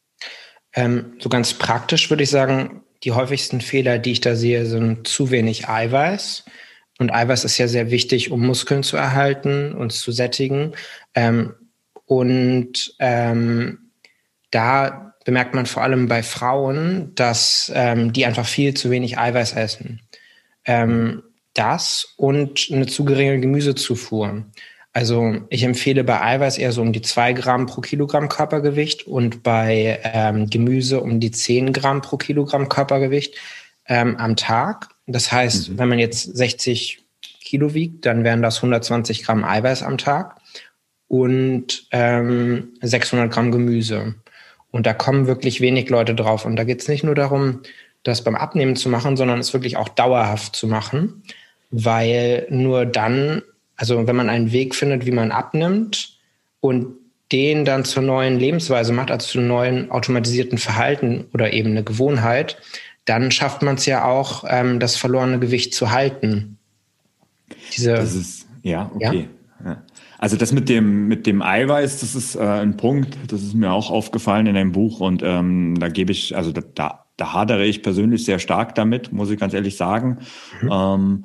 Ähm, 0.75 1.15
so 1.19 1.29
ganz 1.29 1.55
praktisch 1.55 2.11
würde 2.11 2.23
ich 2.23 2.31
sagen, 2.31 2.83
die 3.03 3.13
häufigsten 3.13 3.61
Fehler, 3.61 3.99
die 3.99 4.13
ich 4.13 4.21
da 4.21 4.37
sehe, 4.37 4.67
sind 4.67 5.07
zu 5.09 5.31
wenig 5.31 5.69
Eiweiß. 5.69 6.45
Und 6.99 7.13
Eiweiß 7.13 7.45
ist 7.45 7.57
ja 7.57 7.67
sehr 7.67 7.91
wichtig, 7.91 8.31
um 8.31 8.47
Muskeln 8.47 8.83
zu 8.83 8.99
erhalten, 8.99 9.73
und 9.73 9.91
zu 9.91 10.13
sättigen. 10.13 10.73
Ähm, 11.15 11.55
und 12.05 12.95
ähm, 12.99 13.91
da 14.51 15.10
bemerkt 15.25 15.55
man 15.55 15.67
vor 15.67 15.83
allem 15.83 16.09
bei 16.09 16.23
Frauen, 16.23 17.13
dass 17.15 17.71
ähm, 17.75 18.13
die 18.13 18.27
einfach 18.27 18.47
viel 18.47 18.75
zu 18.75 18.91
wenig 18.91 19.19
Eiweiß 19.19 19.53
essen. 19.55 20.01
Ähm, 20.65 21.23
das 21.55 22.15
und 22.17 22.69
eine 22.73 22.87
zu 22.87 23.05
geringe 23.05 23.41
Gemüsezufuhr. 23.41 24.45
Also 24.93 25.37
ich 25.51 25.63
empfehle 25.63 26.03
bei 26.03 26.21
Eiweiß 26.21 26.59
eher 26.59 26.73
so 26.73 26.83
um 26.83 26.93
die 26.93 27.03
zwei 27.03 27.33
Gramm 27.33 27.67
pro 27.67 27.81
Kilogramm 27.81 28.29
Körpergewicht 28.29 29.07
und 29.07 29.43
bei 29.43 30.01
ähm, 30.03 30.51
Gemüse 30.51 31.01
um 31.01 31.21
die 31.21 31.31
zehn 31.31 31.73
Gramm 31.73 32.03
pro 32.03 32.17
Kilogramm 32.17 32.69
Körpergewicht 32.69 33.37
ähm, 33.87 34.17
am 34.17 34.35
Tag. 34.37 34.89
Das 35.07 35.31
heißt, 35.31 35.71
mhm. 35.71 35.79
wenn 35.79 35.89
man 35.89 35.99
jetzt 35.99 36.37
60 36.37 37.05
Kilo 37.41 37.75
wiegt, 37.75 38.07
dann 38.07 38.25
wären 38.25 38.43
das 38.43 38.57
120 38.57 39.23
Gramm 39.23 39.45
Eiweiß 39.45 39.83
am 39.83 39.97
Tag 39.97 40.41
und 41.07 41.87
ähm, 41.93 42.75
600 42.81 43.33
Gramm 43.33 43.53
Gemüse. 43.53 44.15
Und 44.71 44.87
da 44.87 44.93
kommen 44.93 45.27
wirklich 45.27 45.61
wenig 45.61 45.89
Leute 45.91 46.15
drauf. 46.15 46.45
Und 46.45 46.57
da 46.57 46.65
geht 46.65 46.81
es 46.81 46.89
nicht 46.89 47.05
nur 47.05 47.15
darum, 47.15 47.61
das 48.03 48.25
beim 48.25 48.37
Abnehmen 48.37 48.77
zu 48.77 48.89
machen, 48.89 49.17
sondern 49.17 49.39
es 49.41 49.53
wirklich 49.53 49.77
auch 49.77 49.89
dauerhaft 49.89 50.57
zu 50.57 50.67
machen, 50.67 51.23
weil 51.71 52.47
nur 52.51 52.87
dann, 52.87 53.43
also 53.77 54.07
wenn 54.07 54.17
man 54.17 54.31
einen 54.31 54.53
Weg 54.53 54.75
findet, 54.75 55.07
wie 55.07 55.13
man 55.13 55.33
abnimmt 55.33 56.19
und 56.61 56.95
den 57.33 57.65
dann 57.65 57.85
zur 57.85 58.03
neuen 58.03 58.39
Lebensweise 58.39 58.93
macht, 58.93 59.11
also 59.11 59.27
zu 59.27 59.41
neuen 59.41 59.91
automatisierten 59.91 60.59
Verhalten 60.59 61.27
oder 61.33 61.53
eben 61.53 61.71
eine 61.71 61.85
Gewohnheit, 61.85 62.57
dann 63.05 63.31
schafft 63.31 63.63
man 63.63 63.77
es 63.77 63.87
ja 63.87 64.05
auch, 64.05 64.45
ähm, 64.49 64.81
das 64.81 64.97
verlorene 64.97 65.39
Gewicht 65.39 65.75
zu 65.75 65.91
halten. 65.91 66.59
Diese, 67.77 67.95
das 67.95 68.15
ist, 68.15 68.47
ja, 68.63 68.91
okay. 68.95 69.29
Ja? 69.65 69.71
Ja. 69.71 69.83
Also 70.21 70.37
das 70.37 70.53
mit 70.53 70.69
dem, 70.69 71.09
mit 71.09 71.27
dem 71.27 71.41
Eiweiß, 71.41 72.01
das 72.01 72.15
ist 72.15 72.35
äh, 72.35 72.41
ein 72.41 72.77
Punkt, 72.77 73.17
das 73.29 73.43
ist 73.43 73.55
mir 73.55 73.73
auch 73.73 73.91
aufgefallen 73.91 74.47
in 74.47 74.55
einem 74.55 74.73
Buch 74.73 75.01
und 75.01 75.23
ähm, 75.25 75.77
da 75.81 75.89
gebe 75.89 76.13
ich, 76.13 76.37
also 76.37 76.53
da, 76.53 76.61
da, 76.75 77.07
da 77.17 77.33
hadere 77.33 77.65
ich 77.65 77.83
persönlich 77.83 78.27
sehr 78.27 78.39
stark 78.39 78.75
damit, 78.75 79.13
muss 79.13 79.31
ich 79.31 79.41
ganz 79.41 79.55
ehrlich 79.55 79.79
sagen. 79.79 80.19
Mhm. 80.61 80.71
Ähm, 80.71 81.25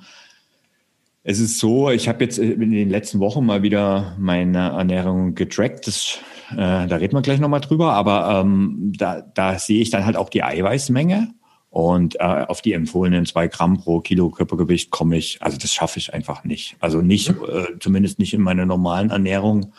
es 1.24 1.42
ist 1.42 1.60
so, 1.60 1.90
ich 1.90 2.08
habe 2.08 2.24
jetzt 2.24 2.38
in 2.38 2.72
den 2.72 2.90
letzten 2.90 3.20
Wochen 3.20 3.46
mal 3.46 3.64
wieder 3.64 4.16
meine 4.18 4.70
Ernährung 4.70 5.36
getrackt. 5.36 5.88
Das, 5.88 6.20
äh, 6.54 6.88
da 6.88 6.96
reden 6.96 7.18
wir 7.18 7.22
gleich 7.22 7.42
nochmal 7.42 7.60
drüber, 7.60 7.92
aber 7.92 8.40
ähm, 8.40 8.94
da, 8.98 9.20
da 9.20 9.60
sehe 9.60 9.82
ich 9.82 9.90
dann 9.90 10.06
halt 10.06 10.16
auch 10.16 10.30
die 10.30 10.44
Eiweißmenge. 10.44 11.35
Und 11.76 12.16
äh, 12.22 12.46
auf 12.48 12.62
die 12.62 12.72
empfohlenen 12.72 13.26
zwei 13.26 13.50
Gramm 13.50 13.76
pro 13.82 14.00
Kilo 14.00 14.30
Körpergewicht 14.30 14.92
komme 14.92 15.18
ich, 15.18 15.42
also 15.42 15.58
das 15.58 15.74
schaffe 15.74 16.00
ich 16.00 16.14
einfach 16.14 16.46
nicht. 16.46 16.78
Also 16.80 17.02
nicht, 17.02 17.36
mhm. 17.36 17.44
äh, 17.50 17.80
zumindest 17.82 18.18
nicht 18.18 18.34
in 18.34 18.40
meiner 18.40 18.66
normalen 18.66 19.10
Ernährung. 19.10 19.74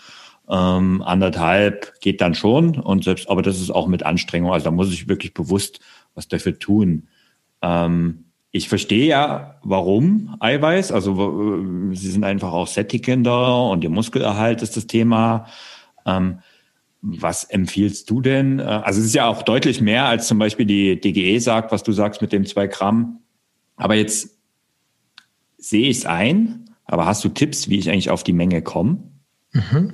Ähm, 0.47 1.01
anderthalb 1.01 1.99
geht 2.03 2.21
dann 2.21 2.35
schon 2.35 2.79
und 2.79 3.05
selbst, 3.05 3.31
aber 3.31 3.41
das 3.41 3.63
ist 3.63 3.71
auch 3.71 3.87
mit 3.87 4.03
Anstrengung. 4.03 4.53
Also 4.53 4.65
da 4.65 4.73
muss 4.73 4.93
ich 4.93 5.09
wirklich 5.09 5.33
bewusst 5.33 5.81
was 6.15 6.29
dafür 6.29 6.59
tun. 6.59 7.09
Ähm, 7.63 8.27
ich 8.51 8.69
verstehe 8.69 9.07
ja, 9.07 9.59
warum 9.63 10.37
Eiweiß. 10.39 10.93
Also 10.93 11.63
äh, 11.93 11.97
sie 11.97 12.11
sind 12.11 12.25
einfach 12.25 12.53
auch 12.53 12.67
sättigender 12.67 13.71
und 13.71 13.83
der 13.83 13.91
Muskelerhalt 13.91 14.61
ist 14.61 14.77
das 14.77 14.87
Thema. 14.87 15.47
Ähm, 16.05 16.41
was 17.07 17.45
empfiehlst 17.45 18.11
du 18.11 18.21
denn? 18.21 18.59
Äh, 18.59 18.65
also 18.65 19.01
es 19.01 19.07
ist 19.07 19.15
ja 19.15 19.27
auch 19.27 19.43
deutlich 19.43 19.81
mehr, 19.81 20.07
als 20.07 20.27
zum 20.27 20.39
Beispiel 20.39 20.67
die 20.67 21.01
DGE 21.01 21.39
sagt, 21.39 21.73
was 21.73 21.83
du 21.83 21.93
sagst 21.93 22.21
mit 22.21 22.33
dem 22.33 22.45
zwei 22.45 22.67
Gramm. 22.67 23.21
Aber 23.77 23.95
jetzt 23.95 24.37
sehe 25.59 25.89
ich 25.89 25.99
es 25.99 26.07
ein, 26.07 26.71
aber 26.85 27.07
hast 27.07 27.25
du 27.25 27.29
Tipps, 27.29 27.69
wie 27.69 27.79
ich 27.79 27.91
eigentlich 27.91 28.11
auf 28.11 28.25
die 28.25 28.33
Menge 28.33 28.63
komme? 28.63 28.99
Mhm. 29.53 29.93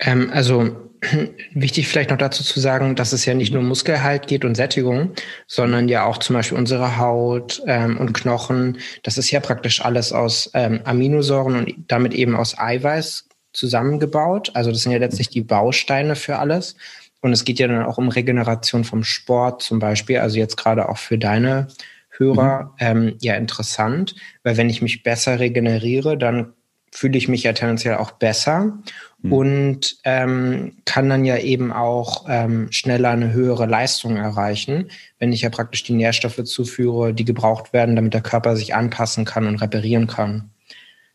Ähm, 0.00 0.30
also 0.32 0.76
wichtig 1.54 1.88
vielleicht 1.88 2.10
noch 2.10 2.18
dazu 2.18 2.42
zu 2.42 2.60
sagen, 2.60 2.96
dass 2.96 3.12
es 3.12 3.24
ja 3.24 3.34
nicht 3.34 3.52
nur 3.52 3.62
Muskelhalt 3.62 4.26
geht 4.26 4.44
und 4.44 4.54
Sättigung, 4.54 5.12
sondern 5.46 5.88
ja 5.88 6.04
auch 6.04 6.18
zum 6.18 6.34
Beispiel 6.34 6.58
unsere 6.58 6.98
Haut 6.98 7.62
ähm, 7.66 7.96
und 7.96 8.12
Knochen. 8.12 8.78
Das 9.02 9.18
ist 9.18 9.30
ja 9.30 9.40
praktisch 9.40 9.84
alles 9.84 10.12
aus 10.12 10.50
ähm, 10.54 10.80
Aminosäuren 10.84 11.56
und 11.56 11.74
damit 11.88 12.12
eben 12.14 12.34
aus 12.34 12.58
Eiweiß 12.58 13.29
zusammengebaut. 13.52 14.50
Also 14.54 14.70
das 14.70 14.82
sind 14.82 14.92
ja 14.92 14.98
letztlich 14.98 15.28
die 15.28 15.42
Bausteine 15.42 16.16
für 16.16 16.38
alles. 16.38 16.76
Und 17.20 17.32
es 17.32 17.44
geht 17.44 17.58
ja 17.58 17.68
dann 17.68 17.84
auch 17.84 17.98
um 17.98 18.08
Regeneration 18.08 18.84
vom 18.84 19.04
Sport 19.04 19.62
zum 19.62 19.78
Beispiel. 19.78 20.18
Also 20.18 20.38
jetzt 20.38 20.56
gerade 20.56 20.88
auch 20.88 20.98
für 20.98 21.18
deine 21.18 21.68
Hörer 22.10 22.64
mhm. 22.64 22.70
ähm, 22.78 23.16
ja 23.20 23.34
interessant, 23.34 24.14
weil 24.42 24.56
wenn 24.56 24.70
ich 24.70 24.82
mich 24.82 25.02
besser 25.02 25.40
regeneriere, 25.40 26.16
dann 26.16 26.52
fühle 26.92 27.16
ich 27.18 27.28
mich 27.28 27.44
ja 27.44 27.52
tendenziell 27.52 27.96
auch 27.96 28.12
besser 28.12 28.78
mhm. 29.22 29.32
und 29.32 29.96
ähm, 30.04 30.76
kann 30.84 31.08
dann 31.08 31.24
ja 31.24 31.38
eben 31.38 31.72
auch 31.72 32.26
ähm, 32.28 32.70
schneller 32.72 33.10
eine 33.10 33.32
höhere 33.32 33.66
Leistung 33.66 34.16
erreichen, 34.16 34.90
wenn 35.18 35.32
ich 35.32 35.42
ja 35.42 35.50
praktisch 35.50 35.84
die 35.84 35.92
Nährstoffe 35.92 36.42
zuführe, 36.44 37.14
die 37.14 37.24
gebraucht 37.24 37.72
werden, 37.72 37.96
damit 37.96 38.14
der 38.14 38.22
Körper 38.22 38.56
sich 38.56 38.74
anpassen 38.74 39.24
kann 39.24 39.46
und 39.46 39.62
reparieren 39.62 40.08
kann. 40.08 40.50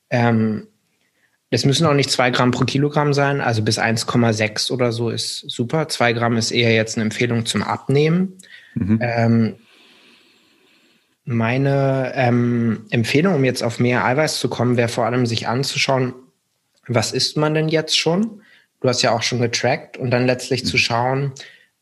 Ähm, 0.10 0.68
es 1.52 1.66
müssen 1.66 1.86
auch 1.86 1.94
nicht 1.94 2.10
zwei 2.10 2.32
Gramm 2.32 2.52
pro 2.52 2.66
Kilogramm 2.66 3.14
sein, 3.14 3.40
also 3.40 3.62
bis 3.62 3.80
1,6 3.80 4.72
oder 4.72 4.92
so 4.92 5.10
ist 5.10 5.50
super. 5.50 5.88
Zwei 5.88 6.14
Gramm 6.14 6.38
ist 6.38 6.52
eher 6.52 6.74
jetzt 6.74 6.98
eine 6.98 7.04
Empfehlung 7.04 7.46
zum 7.46 7.64
Abnehmen. 7.64 8.38
Mhm. 8.74 9.00
Ähm, 9.02 9.56
meine 11.24 12.12
ähm, 12.16 12.86
Empfehlung, 12.90 13.36
um 13.36 13.44
jetzt 13.44 13.64
auf 13.64 13.80
mehr 13.80 14.06
Eiweiß 14.06 14.40
zu 14.40 14.50
kommen, 14.50 14.78
wäre 14.78 14.90
vor 14.90 15.06
allem 15.06 15.26
sich 15.26 15.48
anzuschauen, 15.48 16.14
was 16.88 17.12
isst 17.12 17.38
man 17.38 17.54
denn 17.54 17.68
jetzt 17.68 17.98
schon? 17.98 18.42
Du 18.82 18.88
hast 18.88 19.02
ja 19.02 19.12
auch 19.12 19.24
schon 19.24 19.40
getrackt 19.40 19.98
und 19.98 20.12
dann 20.12 20.26
letztlich 20.26 20.64
mhm. 20.64 20.68
zu 20.68 20.78
schauen, 20.78 21.32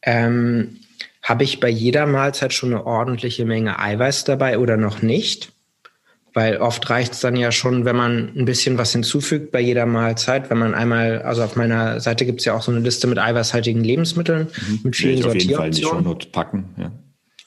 ähm, 0.01 0.79
habe 1.21 1.45
ich 1.45 1.61
bei 1.61 1.69
jeder 1.69 2.05
Mahlzeit 2.05 2.53
schon 2.53 2.73
eine 2.73 2.85
ordentliche 2.85 3.45
Menge 3.45 3.79
Eiweiß 3.79 4.25
dabei 4.25 4.59
oder 4.59 4.75
noch 4.75 5.01
nicht? 5.01 5.52
Weil 6.33 6.57
oft 6.57 6.89
reicht 6.89 7.13
es 7.13 7.19
dann 7.19 7.35
ja 7.35 7.51
schon, 7.51 7.85
wenn 7.85 7.95
man 7.95 8.31
ein 8.35 8.45
bisschen 8.45 8.77
was 8.77 8.91
hinzufügt 8.91 9.51
bei 9.51 9.59
jeder 9.59 9.85
Mahlzeit. 9.85 10.49
Wenn 10.49 10.57
man 10.57 10.73
einmal, 10.73 11.21
also 11.21 11.43
auf 11.43 11.55
meiner 11.55 11.99
Seite 11.99 12.25
gibt 12.25 12.39
es 12.39 12.45
ja 12.45 12.55
auch 12.55 12.63
so 12.63 12.71
eine 12.71 12.79
Liste 12.79 13.05
mit 13.05 13.19
eiweißhaltigen 13.19 13.83
Lebensmitteln, 13.83 14.47
mhm. 14.67 14.79
mit 14.83 14.95
vielen 14.95 15.19
ich 15.19 15.25
auf 15.25 15.35
jeden 15.35 15.55
Fall 15.55 15.69
die 15.69 15.83
Shownote 15.83 16.29
packen. 16.29 16.73
Ja. 16.77 16.91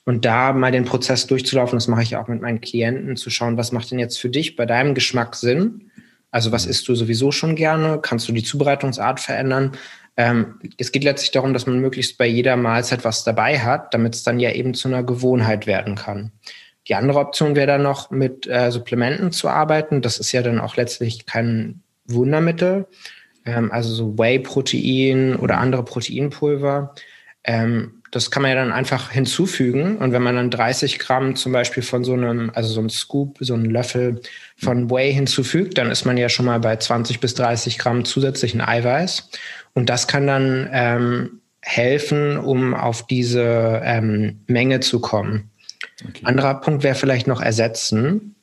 Und 0.04 0.24
da 0.24 0.52
mal 0.52 0.70
den 0.70 0.84
Prozess 0.84 1.26
durchzulaufen, 1.26 1.76
das 1.76 1.88
mache 1.88 2.02
ich 2.02 2.14
auch 2.14 2.28
mit 2.28 2.40
meinen 2.40 2.60
Klienten, 2.60 3.16
zu 3.16 3.28
schauen, 3.28 3.56
was 3.56 3.72
macht 3.72 3.90
denn 3.90 3.98
jetzt 3.98 4.20
für 4.20 4.28
dich 4.28 4.54
bei 4.54 4.64
deinem 4.64 4.94
Geschmack 4.94 5.34
Sinn? 5.34 5.90
Also 6.30 6.52
was 6.52 6.66
mhm. 6.66 6.70
isst 6.70 6.86
du 6.86 6.94
sowieso 6.94 7.32
schon 7.32 7.56
gerne? 7.56 7.98
Kannst 8.00 8.28
du 8.28 8.32
die 8.32 8.44
Zubereitungsart 8.44 9.18
verändern? 9.18 9.72
Ähm, 10.16 10.60
es 10.78 10.92
geht 10.92 11.02
letztlich 11.02 11.32
darum, 11.32 11.52
dass 11.52 11.66
man 11.66 11.80
möglichst 11.80 12.18
bei 12.18 12.26
jeder 12.26 12.56
Mahlzeit 12.56 13.04
was 13.04 13.24
dabei 13.24 13.58
hat, 13.58 13.92
damit 13.92 14.14
es 14.14 14.22
dann 14.22 14.38
ja 14.38 14.52
eben 14.52 14.74
zu 14.74 14.86
einer 14.86 15.02
Gewohnheit 15.02 15.66
werden 15.66 15.96
kann. 15.96 16.30
Die 16.88 16.94
andere 16.94 17.18
Option 17.18 17.56
wäre 17.56 17.66
dann 17.66 17.82
noch 17.82 18.10
mit 18.10 18.46
äh, 18.46 18.70
Supplementen 18.70 19.32
zu 19.32 19.48
arbeiten. 19.48 20.02
Das 20.02 20.18
ist 20.18 20.32
ja 20.32 20.42
dann 20.42 20.60
auch 20.60 20.76
letztlich 20.76 21.26
kein 21.26 21.82
Wundermittel. 22.06 22.86
Ähm, 23.44 23.72
also 23.72 23.92
so 23.92 24.18
Whey-Protein 24.18 25.36
oder 25.36 25.58
andere 25.58 25.84
Proteinpulver. 25.84 26.94
Ähm, 27.44 28.02
das 28.12 28.30
kann 28.30 28.42
man 28.42 28.50
ja 28.50 28.56
dann 28.56 28.72
einfach 28.72 29.10
hinzufügen. 29.10 29.98
Und 29.98 30.12
wenn 30.12 30.22
man 30.22 30.36
dann 30.36 30.50
30 30.50 30.98
Gramm 30.98 31.36
zum 31.36 31.52
Beispiel 31.52 31.82
von 31.82 32.04
so 32.04 32.12
einem, 32.12 32.50
also 32.54 32.72
so 32.72 32.80
einem 32.80 32.88
Scoop, 32.88 33.38
so 33.40 33.54
einen 33.54 33.66
Löffel 33.66 34.20
von 34.56 34.90
Whey 34.90 35.12
hinzufügt, 35.12 35.76
dann 35.78 35.90
ist 35.90 36.04
man 36.04 36.16
ja 36.16 36.28
schon 36.28 36.46
mal 36.46 36.60
bei 36.60 36.76
20 36.76 37.20
bis 37.20 37.34
30 37.34 37.78
Gramm 37.78 38.04
zusätzlichen 38.04 38.60
Eiweiß. 38.60 39.30
Und 39.74 39.90
das 39.90 40.06
kann 40.06 40.26
dann 40.26 40.68
ähm, 40.72 41.40
helfen, 41.60 42.38
um 42.38 42.74
auf 42.74 43.06
diese 43.06 43.82
ähm, 43.84 44.40
Menge 44.46 44.80
zu 44.80 45.00
kommen. 45.00 45.50
Okay. 46.08 46.22
Anderer 46.24 46.60
Punkt 46.60 46.82
wäre 46.82 46.94
vielleicht 46.94 47.26
noch 47.26 47.40
ersetzen, 47.40 48.36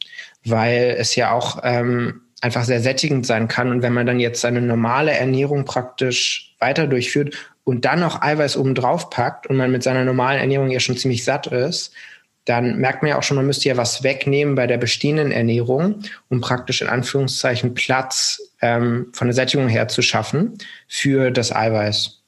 weil 0.45 0.95
es 0.97 1.15
ja 1.15 1.31
auch 1.31 1.59
ähm, 1.63 2.21
einfach 2.41 2.65
sehr 2.65 2.81
sättigend 2.81 3.25
sein 3.25 3.47
kann. 3.47 3.71
Und 3.71 3.81
wenn 3.81 3.93
man 3.93 4.05
dann 4.05 4.19
jetzt 4.19 4.41
seine 4.41 4.61
normale 4.61 5.11
Ernährung 5.11 5.65
praktisch 5.65 6.55
weiter 6.59 6.87
durchführt 6.87 7.35
und 7.63 7.85
dann 7.85 7.99
noch 7.99 8.21
Eiweiß 8.21 8.57
oben 8.57 8.75
drauf 8.75 9.09
packt 9.09 9.47
und 9.47 9.55
man 9.55 9.71
mit 9.71 9.83
seiner 9.83 10.03
normalen 10.03 10.39
Ernährung 10.39 10.69
ja 10.69 10.79
schon 10.79 10.97
ziemlich 10.97 11.23
satt 11.23 11.47
ist, 11.47 11.93
dann 12.45 12.77
merkt 12.77 13.01
man 13.01 13.09
ja 13.09 13.17
auch 13.17 13.23
schon, 13.23 13.37
man 13.37 13.45
müsste 13.45 13.69
ja 13.69 13.77
was 13.77 14.03
wegnehmen 14.03 14.55
bei 14.55 14.67
der 14.67 14.77
bestehenden 14.77 15.31
Ernährung, 15.31 16.01
um 16.29 16.41
praktisch 16.41 16.81
in 16.81 16.89
Anführungszeichen 16.89 17.73
Platz 17.73 18.41
ähm, 18.61 19.07
von 19.13 19.27
der 19.27 19.35
Sättigung 19.35 19.69
her 19.69 19.87
zu 19.87 20.01
schaffen 20.01 20.57
für 20.87 21.31
das 21.31 21.55
Eiweiß. 21.55 22.22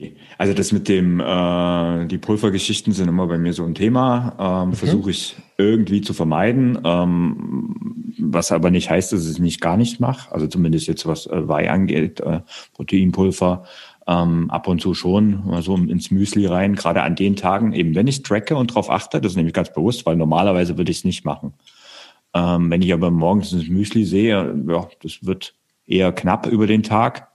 Okay. 0.00 0.16
Also 0.38 0.54
das 0.54 0.72
mit 0.72 0.88
dem, 0.88 1.20
äh, 1.20 2.06
die 2.06 2.16
Pulvergeschichten 2.16 2.94
sind 2.94 3.08
immer 3.08 3.26
bei 3.26 3.36
mir 3.36 3.52
so 3.52 3.64
ein 3.64 3.74
Thema. 3.74 4.62
Ähm, 4.64 4.68
mhm. 4.70 4.72
Versuche 4.72 5.10
ich 5.10 5.36
irgendwie 5.58 6.00
zu 6.00 6.14
vermeiden, 6.14 6.78
ähm, 6.84 8.14
was 8.18 8.50
aber 8.50 8.70
nicht 8.70 8.88
heißt, 8.88 9.12
dass 9.12 9.24
ich 9.24 9.30
es 9.32 9.38
nicht 9.38 9.60
gar 9.60 9.76
nicht 9.76 10.00
mache. 10.00 10.32
Also 10.32 10.46
zumindest 10.46 10.86
jetzt 10.86 11.06
was 11.06 11.26
äh, 11.26 11.46
Weih 11.46 11.70
angeht, 11.70 12.20
äh, 12.20 12.40
Proteinpulver 12.72 13.64
ähm, 14.06 14.50
ab 14.50 14.68
und 14.68 14.80
zu 14.80 14.94
schon 14.94 15.46
mal 15.46 15.60
so 15.60 15.76
ins 15.76 16.10
Müsli 16.10 16.46
rein, 16.46 16.76
gerade 16.76 17.02
an 17.02 17.14
den 17.14 17.36
Tagen, 17.36 17.74
eben 17.74 17.94
wenn 17.94 18.06
ich 18.06 18.22
tracke 18.22 18.56
und 18.56 18.70
darauf 18.70 18.90
achte, 18.90 19.20
das 19.20 19.32
ist 19.32 19.36
nämlich 19.36 19.54
ganz 19.54 19.70
bewusst, 19.72 20.06
weil 20.06 20.16
normalerweise 20.16 20.78
würde 20.78 20.90
ich 20.90 20.98
es 20.98 21.04
nicht 21.04 21.26
machen. 21.26 21.52
Ähm, 22.32 22.70
wenn 22.70 22.80
ich 22.80 22.92
aber 22.94 23.10
morgens 23.10 23.52
ins 23.52 23.68
Müsli 23.68 24.04
sehe, 24.04 24.54
ja, 24.66 24.88
das 25.02 25.26
wird 25.26 25.54
eher 25.86 26.12
knapp 26.12 26.46
über 26.46 26.66
den 26.66 26.82
Tag, 26.82 27.29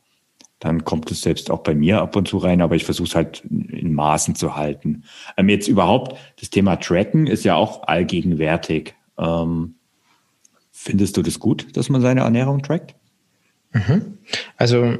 dann 0.65 0.83
kommt 0.83 1.09
es 1.11 1.21
selbst 1.21 1.51
auch 1.51 1.59
bei 1.59 1.73
mir 1.73 2.01
ab 2.01 2.15
und 2.15 2.27
zu 2.27 2.37
rein, 2.37 2.61
aber 2.61 2.75
ich 2.75 2.85
versuche 2.85 3.07
es 3.07 3.15
halt 3.15 3.43
in 3.45 3.93
Maßen 3.93 4.35
zu 4.35 4.55
halten. 4.55 5.03
Ähm, 5.37 5.49
jetzt 5.49 5.67
überhaupt, 5.67 6.17
das 6.39 6.49
Thema 6.49 6.75
Tracken 6.75 7.27
ist 7.27 7.43
ja 7.43 7.55
auch 7.55 7.83
allgegenwärtig. 7.83 8.95
Ähm, 9.17 9.75
findest 10.71 11.17
du 11.17 11.21
das 11.21 11.39
gut, 11.39 11.77
dass 11.77 11.89
man 11.89 12.01
seine 12.01 12.21
Ernährung 12.21 12.61
trackt? 12.61 12.95
Mhm. 13.73 14.17
Also 14.57 14.97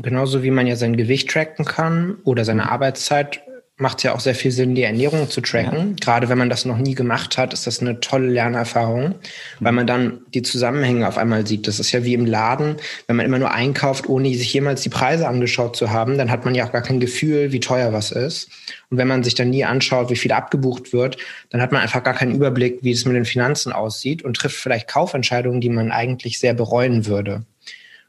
Genauso 0.00 0.44
wie 0.44 0.52
man 0.52 0.68
ja 0.68 0.76
sein 0.76 0.96
Gewicht 0.96 1.28
tracken 1.28 1.64
kann 1.64 2.18
oder 2.22 2.44
seine. 2.44 2.70
Arbeitszeit, 2.70 3.42
macht 3.78 3.98
es 3.98 4.02
ja 4.02 4.14
auch 4.14 4.20
sehr 4.20 4.34
viel 4.34 4.50
Sinn, 4.50 4.74
die 4.74 4.82
Ernährung 4.82 5.30
zu 5.30 5.40
tracken. 5.40 5.90
Ja. 5.90 5.94
Gerade 6.00 6.28
wenn 6.28 6.36
man 6.36 6.50
das 6.50 6.64
noch 6.64 6.78
nie 6.78 6.94
gemacht 6.94 7.38
hat, 7.38 7.52
ist 7.52 7.66
das 7.66 7.80
eine 7.80 8.00
tolle 8.00 8.28
Lernerfahrung, 8.28 9.14
weil 9.60 9.72
man 9.72 9.86
dann 9.86 10.18
die 10.34 10.42
Zusammenhänge 10.42 11.06
auf 11.06 11.16
einmal 11.16 11.46
sieht. 11.46 11.68
Das 11.68 11.78
ist 11.78 11.92
ja 11.92 12.02
wie 12.04 12.14
im 12.14 12.26
Laden, 12.26 12.76
wenn 13.06 13.16
man 13.16 13.24
immer 13.24 13.38
nur 13.38 13.52
einkauft, 13.52 14.08
ohne 14.08 14.34
sich 14.34 14.52
jemals 14.52 14.82
die 14.82 14.88
Preise 14.88 15.28
angeschaut 15.28 15.76
zu 15.76 15.90
haben, 15.90 16.18
dann 16.18 16.30
hat 16.30 16.44
man 16.44 16.56
ja 16.56 16.66
auch 16.66 16.72
gar 16.72 16.82
kein 16.82 16.98
Gefühl, 16.98 17.52
wie 17.52 17.60
teuer 17.60 17.92
was 17.92 18.10
ist. 18.10 18.50
Und 18.90 18.98
wenn 18.98 19.08
man 19.08 19.22
sich 19.22 19.36
dann 19.36 19.50
nie 19.50 19.64
anschaut, 19.64 20.10
wie 20.10 20.16
viel 20.16 20.32
abgebucht 20.32 20.92
wird, 20.92 21.16
dann 21.50 21.60
hat 21.60 21.70
man 21.70 21.80
einfach 21.80 22.02
gar 22.02 22.14
keinen 22.14 22.34
Überblick, 22.34 22.78
wie 22.82 22.90
es 22.90 23.04
mit 23.04 23.14
den 23.14 23.24
Finanzen 23.24 23.72
aussieht 23.72 24.22
und 24.22 24.36
trifft 24.36 24.56
vielleicht 24.56 24.88
Kaufentscheidungen, 24.88 25.60
die 25.60 25.70
man 25.70 25.92
eigentlich 25.92 26.40
sehr 26.40 26.54
bereuen 26.54 27.06
würde. 27.06 27.44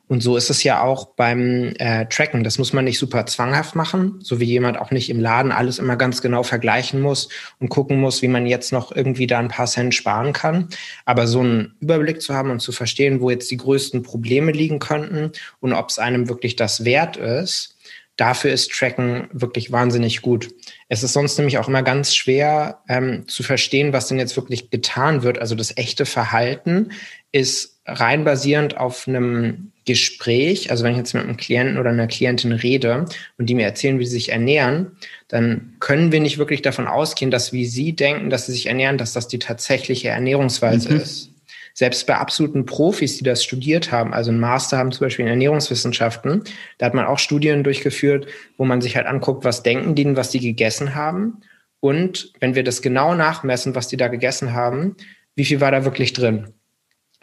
Und 0.09 0.23
so 0.23 0.37
ist 0.37 0.49
es 0.49 0.63
ja 0.63 0.81
auch 0.81 1.05
beim 1.15 1.71
äh, 1.77 2.07
Tracken. 2.07 2.43
Das 2.43 2.57
muss 2.57 2.73
man 2.73 2.83
nicht 2.83 2.97
super 2.97 3.27
zwanghaft 3.27 3.75
machen, 3.75 4.19
so 4.23 4.39
wie 4.39 4.45
jemand 4.45 4.79
auch 4.79 4.89
nicht 4.89 5.11
im 5.11 5.19
Laden 5.19 5.51
alles 5.51 5.77
immer 5.77 5.97
ganz 5.97 6.23
genau 6.23 6.41
vergleichen 6.41 6.99
muss 6.99 7.29
und 7.59 7.69
gucken 7.69 7.99
muss, 7.99 8.23
wie 8.23 8.27
man 8.27 8.47
jetzt 8.47 8.73
noch 8.73 8.91
irgendwie 8.91 9.27
da 9.27 9.37
ein 9.37 9.49
paar 9.49 9.67
Cent 9.67 9.93
sparen 9.93 10.33
kann. 10.33 10.67
Aber 11.05 11.27
so 11.27 11.41
einen 11.41 11.75
Überblick 11.79 12.23
zu 12.23 12.33
haben 12.33 12.49
und 12.49 12.59
zu 12.59 12.71
verstehen, 12.71 13.21
wo 13.21 13.29
jetzt 13.29 13.51
die 13.51 13.57
größten 13.57 14.01
Probleme 14.01 14.51
liegen 14.51 14.79
könnten 14.79 15.31
und 15.59 15.73
ob 15.73 15.89
es 15.89 15.99
einem 15.99 16.27
wirklich 16.27 16.55
das 16.55 16.85
wert 16.85 17.15
ist, 17.15 17.77
dafür 18.15 18.51
ist 18.51 18.71
Tracken 18.71 19.29
wirklich 19.31 19.71
wahnsinnig 19.71 20.23
gut. 20.23 20.49
Es 20.87 21.03
ist 21.03 21.13
sonst 21.13 21.37
nämlich 21.37 21.59
auch 21.59 21.67
immer 21.67 21.83
ganz 21.83 22.15
schwer 22.15 22.81
ähm, 22.89 23.27
zu 23.27 23.43
verstehen, 23.43 23.93
was 23.93 24.07
denn 24.07 24.17
jetzt 24.17 24.35
wirklich 24.35 24.71
getan 24.71 25.21
wird. 25.21 25.37
Also 25.37 25.53
das 25.53 25.77
echte 25.77 26.07
Verhalten 26.07 26.93
ist 27.31 27.78
rein 27.89 28.23
basierend 28.23 28.77
auf 28.77 29.07
einem 29.07 29.71
Gespräch, 29.85 30.69
also 30.69 30.83
wenn 30.83 30.91
ich 30.91 30.97
jetzt 30.97 31.13
mit 31.13 31.23
einem 31.23 31.37
Klienten 31.37 31.77
oder 31.77 31.89
einer 31.89 32.07
Klientin 32.07 32.51
rede 32.51 33.05
und 33.37 33.49
die 33.49 33.55
mir 33.55 33.65
erzählen, 33.65 33.99
wie 33.99 34.05
sie 34.05 34.11
sich 34.11 34.31
ernähren, 34.31 34.91
dann 35.27 35.73
können 35.79 36.11
wir 36.11 36.19
nicht 36.19 36.37
wirklich 36.37 36.61
davon 36.61 36.87
ausgehen, 36.87 37.31
dass 37.31 37.53
wie 37.53 37.65
sie 37.65 37.95
denken, 37.95 38.29
dass 38.29 38.45
sie 38.45 38.51
sich 38.51 38.67
ernähren, 38.67 38.97
dass 38.97 39.13
das 39.13 39.27
die 39.27 39.39
tatsächliche 39.39 40.09
Ernährungsweise 40.09 40.93
mhm. 40.93 40.99
ist. 41.01 41.31
Selbst 41.73 42.05
bei 42.07 42.15
absoluten 42.15 42.65
Profis, 42.65 43.17
die 43.17 43.23
das 43.23 43.43
studiert 43.43 43.91
haben, 43.91 44.13
also 44.13 44.31
einen 44.31 44.39
Master 44.39 44.77
haben 44.77 44.91
zum 44.91 45.05
Beispiel 45.05 45.25
in 45.25 45.31
Ernährungswissenschaften, 45.31 46.43
da 46.77 46.85
hat 46.85 46.93
man 46.93 47.05
auch 47.05 47.19
Studien 47.19 47.63
durchgeführt, 47.63 48.27
wo 48.57 48.65
man 48.65 48.81
sich 48.81 48.95
halt 48.95 49.07
anguckt, 49.07 49.43
was 49.43 49.63
denken 49.63 49.95
die, 49.95 50.15
was 50.15 50.29
die 50.29 50.39
gegessen 50.39 50.93
haben. 50.93 51.41
Und 51.79 52.33
wenn 52.39 52.53
wir 52.53 52.63
das 52.63 52.81
genau 52.81 53.15
nachmessen, 53.15 53.75
was 53.75 53.87
die 53.87 53.97
da 53.97 54.09
gegessen 54.09 54.53
haben, 54.53 54.97
wie 55.35 55.45
viel 55.45 55.61
war 55.61 55.71
da 55.71 55.85
wirklich 55.85 56.13
drin? 56.13 56.53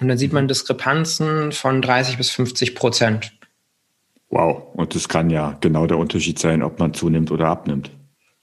Und 0.01 0.09
dann 0.09 0.19
sieht 0.19 0.33
man 0.33 0.49
Diskrepanzen 0.49 1.53
von 1.53 1.81
30 1.81 2.19
bis 2.19 2.31
50 2.31 2.75
Prozent. 2.75 3.33
Wow, 4.29 4.75
und 4.75 4.95
das 4.95 5.09
kann 5.09 5.31
ja 5.31 5.57
genau 5.61 5.87
der 5.87 5.99
Unterschied 5.99 6.39
sein, 6.39 6.63
ob 6.63 6.79
man 6.79 6.93
zunimmt 6.93 7.31
oder 7.31 7.47
abnimmt. 7.47 7.91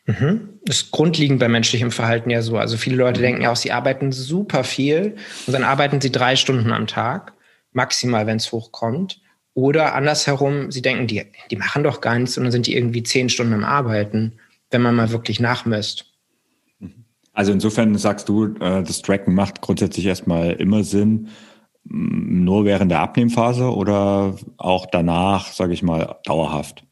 Mhm. 0.05 0.59
Das 0.65 0.77
ist 0.77 0.91
grundlegend 0.91 1.39
bei 1.39 1.47
menschlichem 1.47 1.91
Verhalten 1.91 2.29
ja 2.29 2.41
so. 2.41 2.57
Also 2.57 2.77
viele 2.77 2.95
Leute 2.95 3.19
mhm. 3.19 3.23
denken 3.23 3.41
ja 3.41 3.51
auch, 3.51 3.55
sie 3.55 3.71
arbeiten 3.71 4.11
super 4.11 4.63
viel 4.63 5.15
und 5.45 5.53
dann 5.53 5.63
arbeiten 5.63 6.01
sie 6.01 6.11
drei 6.11 6.35
Stunden 6.35 6.71
am 6.71 6.87
Tag, 6.87 7.33
maximal, 7.71 8.25
wenn 8.27 8.37
es 8.37 8.51
hochkommt. 8.51 9.21
Oder 9.53 9.93
andersherum, 9.93 10.71
sie 10.71 10.81
denken, 10.81 11.05
die, 11.05 11.25
die 11.51 11.55
machen 11.55 11.83
doch 11.83 12.01
gar 12.01 12.17
nichts 12.17 12.37
und 12.37 12.45
dann 12.45 12.51
sind 12.51 12.65
die 12.65 12.75
irgendwie 12.75 13.03
zehn 13.03 13.29
Stunden 13.29 13.53
am 13.53 13.63
Arbeiten, 13.63 14.39
wenn 14.71 14.81
man 14.81 14.95
mal 14.95 15.11
wirklich 15.11 15.39
nachmisst. 15.39 16.12
Also 17.33 17.51
insofern 17.51 17.95
sagst 17.97 18.29
du, 18.29 18.55
äh, 18.59 18.83
das 18.83 19.01
Tracken 19.01 19.33
macht 19.33 19.61
grundsätzlich 19.61 20.05
erstmal 20.05 20.51
immer 20.53 20.83
Sinn, 20.83 21.29
nur 21.85 22.63
während 22.63 22.91
der 22.91 23.01
Abnehmphase 23.01 23.73
oder 23.73 24.35
auch 24.57 24.85
danach, 24.85 25.51
sage 25.51 25.73
ich 25.73 25.83
mal, 25.83 26.15
dauerhaft? 26.23 26.85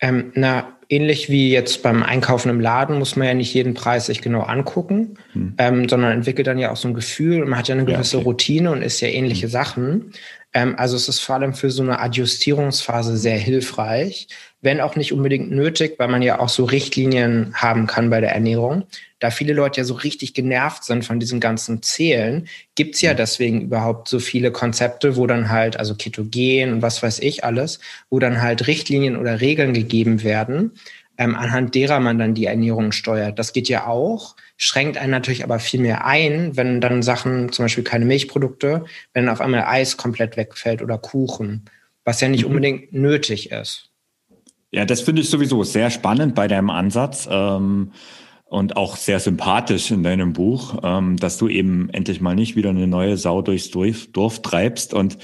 Ähm, 0.00 0.32
na, 0.34 0.78
ähnlich 0.88 1.28
wie 1.28 1.50
jetzt 1.50 1.82
beim 1.82 2.02
Einkaufen 2.02 2.48
im 2.50 2.60
Laden 2.60 2.98
muss 2.98 3.16
man 3.16 3.28
ja 3.28 3.34
nicht 3.34 3.52
jeden 3.54 3.74
Preis 3.74 4.06
sich 4.06 4.22
genau 4.22 4.42
angucken, 4.42 5.14
hm. 5.32 5.54
ähm, 5.58 5.88
sondern 5.88 6.12
entwickelt 6.12 6.46
dann 6.46 6.58
ja 6.58 6.70
auch 6.72 6.76
so 6.76 6.88
ein 6.88 6.94
Gefühl 6.94 7.42
und 7.42 7.48
man 7.48 7.58
hat 7.58 7.68
ja 7.68 7.74
eine 7.74 7.84
gewisse 7.84 8.16
ja, 8.16 8.20
okay. 8.20 8.28
Routine 8.28 8.70
und 8.70 8.82
ist 8.82 9.00
ja 9.00 9.08
ähnliche 9.08 9.44
hm. 9.44 9.50
Sachen. 9.50 10.12
Ähm, 10.54 10.74
also 10.78 10.96
es 10.96 11.08
ist 11.08 11.20
vor 11.20 11.36
allem 11.36 11.52
für 11.52 11.70
so 11.70 11.82
eine 11.82 12.00
Adjustierungsphase 12.00 13.16
sehr 13.16 13.38
hilfreich, 13.38 14.28
wenn 14.60 14.80
auch 14.80 14.96
nicht 14.96 15.12
unbedingt 15.12 15.50
nötig, 15.50 15.94
weil 15.98 16.08
man 16.08 16.22
ja 16.22 16.40
auch 16.40 16.48
so 16.48 16.64
Richtlinien 16.64 17.54
haben 17.54 17.86
kann 17.86 18.10
bei 18.10 18.20
der 18.20 18.32
Ernährung. 18.32 18.84
Da 19.20 19.30
viele 19.30 19.52
Leute 19.52 19.80
ja 19.80 19.84
so 19.84 19.94
richtig 19.94 20.34
genervt 20.34 20.84
sind 20.84 21.04
von 21.04 21.20
diesem 21.20 21.38
ganzen 21.40 21.82
Zählen, 21.82 22.48
gibt's 22.74 23.00
ja 23.00 23.14
deswegen 23.14 23.62
überhaupt 23.62 24.08
so 24.08 24.18
viele 24.18 24.50
Konzepte, 24.50 25.16
wo 25.16 25.26
dann 25.26 25.50
halt, 25.50 25.78
also 25.78 25.94
Ketogen 25.94 26.72
und 26.72 26.82
was 26.82 27.02
weiß 27.02 27.20
ich 27.20 27.44
alles, 27.44 27.78
wo 28.10 28.18
dann 28.18 28.42
halt 28.42 28.66
Richtlinien 28.66 29.16
oder 29.16 29.40
Regeln 29.40 29.74
gegeben 29.74 30.22
werden, 30.24 30.72
ähm, 31.18 31.34
anhand 31.34 31.74
derer 31.74 32.00
man 32.00 32.18
dann 32.18 32.34
die 32.34 32.46
Ernährung 32.46 32.92
steuert. 32.92 33.38
Das 33.38 33.52
geht 33.52 33.68
ja 33.68 33.86
auch, 33.86 34.36
schränkt 34.56 34.96
einen 34.98 35.10
natürlich 35.10 35.44
aber 35.44 35.58
viel 35.58 35.80
mehr 35.80 36.04
ein, 36.04 36.56
wenn 36.56 36.80
dann 36.80 37.02
Sachen, 37.02 37.52
zum 37.52 37.64
Beispiel 37.64 37.84
keine 37.84 38.04
Milchprodukte, 38.04 38.84
wenn 39.14 39.28
auf 39.28 39.40
einmal 39.40 39.64
Eis 39.64 39.96
komplett 39.96 40.36
wegfällt 40.36 40.80
oder 40.80 40.98
Kuchen, 40.98 41.64
was 42.04 42.20
ja 42.20 42.28
nicht 42.28 42.42
mhm. 42.42 42.50
unbedingt 42.50 42.92
nötig 42.92 43.50
ist. 43.50 43.87
Ja, 44.70 44.84
das 44.84 45.00
finde 45.00 45.22
ich 45.22 45.30
sowieso 45.30 45.62
sehr 45.64 45.90
spannend 45.90 46.34
bei 46.34 46.48
deinem 46.48 46.70
Ansatz. 46.70 47.28
Ähm, 47.30 47.92
und 48.48 48.76
auch 48.76 48.96
sehr 48.96 49.20
sympathisch 49.20 49.90
in 49.90 50.02
deinem 50.02 50.32
Buch, 50.32 50.78
ähm, 50.82 51.18
dass 51.18 51.36
du 51.36 51.48
eben 51.48 51.90
endlich 51.90 52.20
mal 52.20 52.34
nicht 52.34 52.56
wieder 52.56 52.70
eine 52.70 52.86
neue 52.86 53.18
Sau 53.18 53.42
durchs 53.42 53.70
Dorf 53.70 54.40
treibst 54.40 54.94
und 54.94 55.18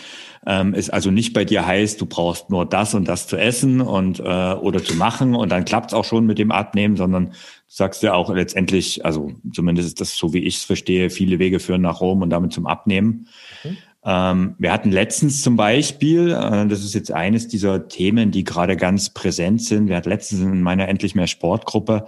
ähm, 0.47 0.75
es 0.75 0.91
also 0.91 1.11
nicht 1.11 1.33
bei 1.33 1.47
dir 1.47 1.67
heißt, 1.67 1.99
du 1.99 2.07
brauchst 2.07 2.51
nur 2.51 2.67
das 2.67 2.93
und 2.93 3.09
das 3.09 3.27
zu 3.27 3.39
essen 3.39 3.81
und 3.81 4.21
äh, 4.21 4.23
oder 4.23 4.85
zu 4.85 4.95
machen 4.97 5.35
und 5.35 5.51
dann 5.51 5.65
klappt's 5.65 5.95
auch 5.95 6.05
schon 6.05 6.27
mit 6.27 6.39
dem 6.39 6.53
Abnehmen, 6.53 6.99
sondern 6.99 7.31
du 7.31 7.33
sagst 7.67 8.03
ja 8.03 8.13
auch 8.13 8.29
letztendlich, 8.29 9.07
also 9.07 9.33
zumindest 9.55 9.89
ist 9.89 10.01
das 10.03 10.17
so 10.17 10.35
wie 10.35 10.45
ich 10.45 10.57
es 10.57 10.65
verstehe, 10.65 11.09
viele 11.09 11.39
Wege 11.39 11.61
führen 11.61 11.81
nach 11.81 12.03
Rom 12.03 12.21
und 12.21 12.29
damit 12.29 12.53
zum 12.53 12.67
Abnehmen. 12.67 13.29
Mhm. 13.65 13.79
Ähm, 14.05 14.55
wir 14.59 14.73
hatten 14.73 14.91
letztens 14.91 15.43
zum 15.43 15.57
Beispiel, 15.57 16.31
äh, 16.31 16.67
das 16.67 16.85
ist 16.85 16.95
jetzt 16.95 17.11
eines 17.11 17.49
dieser 17.49 17.89
Themen, 17.89 18.31
die 18.31 18.45
gerade 18.45 18.77
ganz 18.77 19.11
präsent 19.11 19.63
sind. 19.63 19.89
Wir 19.89 19.97
hatten 19.97 20.11
letztens 20.11 20.43
in 20.43 20.63
meiner 20.63 20.89
Endlich 20.89 21.15
mehr 21.15 21.27
Sportgruppe 21.27 22.07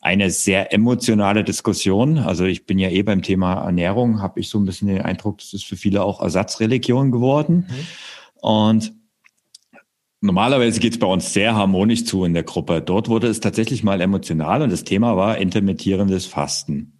eine 0.00 0.30
sehr 0.30 0.72
emotionale 0.72 1.44
Diskussion. 1.44 2.18
Also 2.18 2.44
ich 2.44 2.66
bin 2.66 2.78
ja 2.78 2.88
eh 2.88 3.02
beim 3.02 3.22
Thema 3.22 3.54
Ernährung, 3.64 4.22
habe 4.22 4.40
ich 4.40 4.48
so 4.48 4.58
ein 4.58 4.64
bisschen 4.64 4.88
den 4.88 5.02
Eindruck, 5.02 5.38
das 5.38 5.52
ist 5.52 5.64
für 5.64 5.76
viele 5.76 6.02
auch 6.02 6.20
Ersatzreligion 6.20 7.10
geworden. 7.10 7.68
Mhm. 7.68 8.40
Und 8.40 8.92
normalerweise 10.20 10.80
geht 10.80 10.94
es 10.94 10.98
bei 10.98 11.06
uns 11.06 11.32
sehr 11.32 11.54
harmonisch 11.54 12.04
zu 12.04 12.24
in 12.24 12.32
der 12.32 12.44
Gruppe. 12.44 12.80
Dort 12.80 13.08
wurde 13.08 13.26
es 13.26 13.40
tatsächlich 13.40 13.82
mal 13.82 14.00
emotional 14.00 14.62
und 14.62 14.70
das 14.70 14.84
Thema 14.84 15.16
war 15.16 15.38
intermittierendes 15.38 16.26
Fasten. 16.26 16.97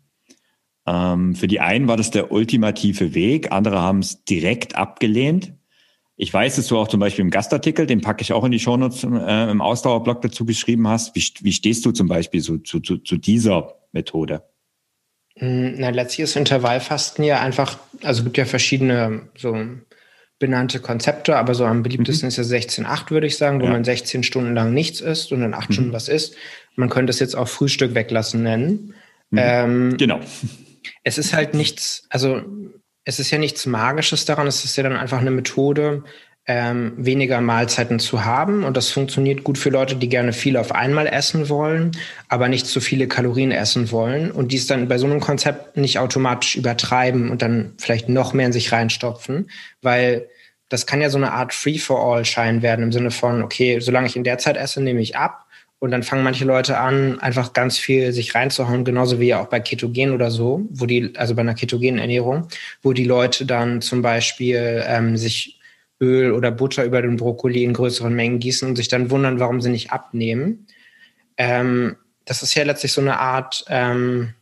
Ähm, 0.88 1.35
für 1.35 1.48
die 1.48 1.61
einen 1.61 1.88
war 1.88 1.96
das 1.96 2.11
der 2.11 2.33
ultimative 2.33 3.14
Weg, 3.14 3.53
andere 3.53 3.81
haben 3.81 3.98
es 3.98 4.24
direkt 4.24 4.77
abgelehnt. 4.77 5.53
Ich 6.16 6.33
weiß, 6.33 6.57
dass 6.57 6.66
du 6.66 6.79
auch 6.79 6.88
zum 6.88 6.98
Beispiel 6.98 7.24
im 7.24 7.31
Gastartikel, 7.31 7.87
den 7.87 8.01
packe 8.01 8.22
ich 8.22 8.33
auch 8.33 8.44
in 8.44 8.51
die 8.51 8.59
Shownotes 8.59 9.05
äh, 9.05 9.51
im 9.51 9.61
Ausdauerblog 9.61 10.22
dazu 10.22 10.44
geschrieben 10.44 10.88
hast. 10.88 11.14
Wie, 11.14 11.24
wie 11.42 11.53
stehst 11.53 11.85
du 11.85 11.92
zum 11.92 12.09
Beispiel 12.09 12.40
so, 12.40 12.59
zu, 12.59 12.81
zu, 12.81 12.98
zu 12.98 13.18
dieser 13.18 13.74
Methode? 13.92 14.42
Hm, 15.37 15.74
na, 15.79 15.90
letztlich 15.90 16.24
ist 16.24 16.37
Intervallfasten 16.37 17.24
ja 17.24 17.40
einfach, 17.40 17.79
also 18.03 18.20
es 18.20 18.24
gibt 18.24 18.38
ja 18.38 18.46
verschiedene 18.46 19.29
so 19.37 19.57
benannte 20.40 20.81
Konzepte, 20.81 21.37
aber 21.37 21.55
so 21.55 21.64
am 21.64 21.83
beliebtesten 21.83 22.27
mhm. 22.27 22.29
ist 22.29 22.37
ja 22.37 22.44
16-8, 22.44 23.11
würde 23.11 23.27
ich 23.27 23.37
sagen, 23.37 23.61
wo 23.61 23.66
ja. 23.66 23.72
man 23.72 23.85
16 23.85 24.22
Stunden 24.22 24.55
lang 24.55 24.72
nichts 24.72 25.01
isst 25.01 25.33
und 25.33 25.40
dann 25.40 25.55
8 25.55 25.68
mhm. 25.68 25.72
Stunden 25.74 25.92
was 25.92 26.09
isst. 26.09 26.35
Man 26.77 26.88
könnte 26.88 27.11
es 27.11 27.20
jetzt 27.20 27.37
auch 27.37 27.48
Frühstück 27.48 27.94
weglassen 27.94 28.42
nennen. 28.42 28.94
Mhm. 29.31 29.38
Ähm, 29.38 29.96
genau. 29.98 30.20
Es 31.03 31.18
ist 31.18 31.35
halt 31.35 31.55
nichts, 31.55 32.07
also 32.11 32.42
es 33.05 33.18
ist 33.18 33.31
ja 33.31 33.38
nichts 33.38 33.66
Magisches 33.66 34.24
daran, 34.24 34.46
es 34.46 34.64
ist 34.64 34.77
ja 34.77 34.83
dann 34.83 34.96
einfach 34.96 35.20
eine 35.20 35.31
Methode, 35.31 36.05
ähm, 36.48 36.94
weniger 36.96 37.42
Mahlzeiten 37.42 37.98
zu 37.98 38.24
haben. 38.24 38.64
Und 38.64 38.77
das 38.77 38.90
funktioniert 38.90 39.44
gut 39.44 39.59
für 39.59 39.68
Leute, 39.68 39.96
die 39.96 40.09
gerne 40.09 40.33
viel 40.33 40.57
auf 40.57 40.74
einmal 40.74 41.07
essen 41.07 41.51
wollen, 41.51 41.92
aber 42.29 42.48
nicht 42.48 42.66
zu 42.66 42.81
viele 42.81 43.07
Kalorien 43.07 43.53
essen 43.53 43.92
wollen 43.92 44.31
und 44.31 44.51
dies 44.51 44.66
dann 44.66 44.88
bei 44.88 44.96
so 44.96 45.07
einem 45.07 45.20
Konzept 45.20 45.77
nicht 45.77 45.98
automatisch 45.98 46.57
übertreiben 46.57 47.31
und 47.31 47.42
dann 47.42 47.74
vielleicht 47.79 48.09
noch 48.09 48.33
mehr 48.33 48.46
in 48.46 48.53
sich 48.53 48.72
reinstopfen, 48.72 49.51
weil 49.83 50.29
das 50.70 50.87
kann 50.87 51.01
ja 51.01 51.11
so 51.11 51.18
eine 51.18 51.33
Art 51.33 51.53
Free-for-all-Schein 51.53 52.62
werden 52.62 52.83
im 52.83 52.92
Sinne 52.92 53.11
von, 53.11 53.42
okay, 53.42 53.81
solange 53.81 54.07
ich 54.07 54.16
in 54.16 54.24
der 54.24 54.38
Zeit 54.38 54.57
esse, 54.57 54.83
nehme 54.83 55.01
ich 55.01 55.16
ab. 55.16 55.46
Und 55.81 55.93
dann 55.93 56.03
fangen 56.03 56.25
manche 56.25 56.45
Leute 56.45 56.79
an, 56.79 57.21
einfach 57.21 57.53
ganz 57.53 57.79
viel 57.79 58.12
sich 58.12 58.35
reinzuhauen, 58.35 58.85
genauso 58.85 59.21
wie 59.21 59.35
auch 59.35 59.47
bei 59.47 59.61
Ketogen 59.61 60.12
oder 60.12 60.31
so, 60.31 60.67
wo 60.71 60.87
die, 60.87 61.12
also 61.17 61.37
bei 61.37 61.43
einer 61.43 61.55
ketogenen 61.55 62.01
Ernährung, 62.01 62.49
wo 62.83 62.93
die 62.93 63.05
Leute 63.05 63.47
dann 63.47 63.81
zum 63.81 64.03
Beispiel 64.03 64.83
ähm, 64.87 65.17
sich 65.17 65.61
Öl 66.01 66.33
oder 66.33 66.51
Butter 66.51 66.85
über 66.85 67.01
den 67.03 67.17
Brokkoli 67.17 67.62
in 67.62 67.73
größeren 67.73 68.12
Mengen 68.12 68.41
gießen 68.41 68.69
und 68.69 68.77
sich 68.77 68.88
dann 68.88 69.11
wundern, 69.11 69.41
warum 69.41 69.61
sie 69.61 69.71
nicht 69.71 69.93
abnehmen. 69.93 70.67
Ähm, 71.37 71.97
das 72.25 72.43
ist 72.43 72.55
ja 72.55 72.64
letztlich 72.64 72.93
so 72.93 73.01
eine 73.01 73.19
Art 73.19 73.64
ähm, 73.69 74.35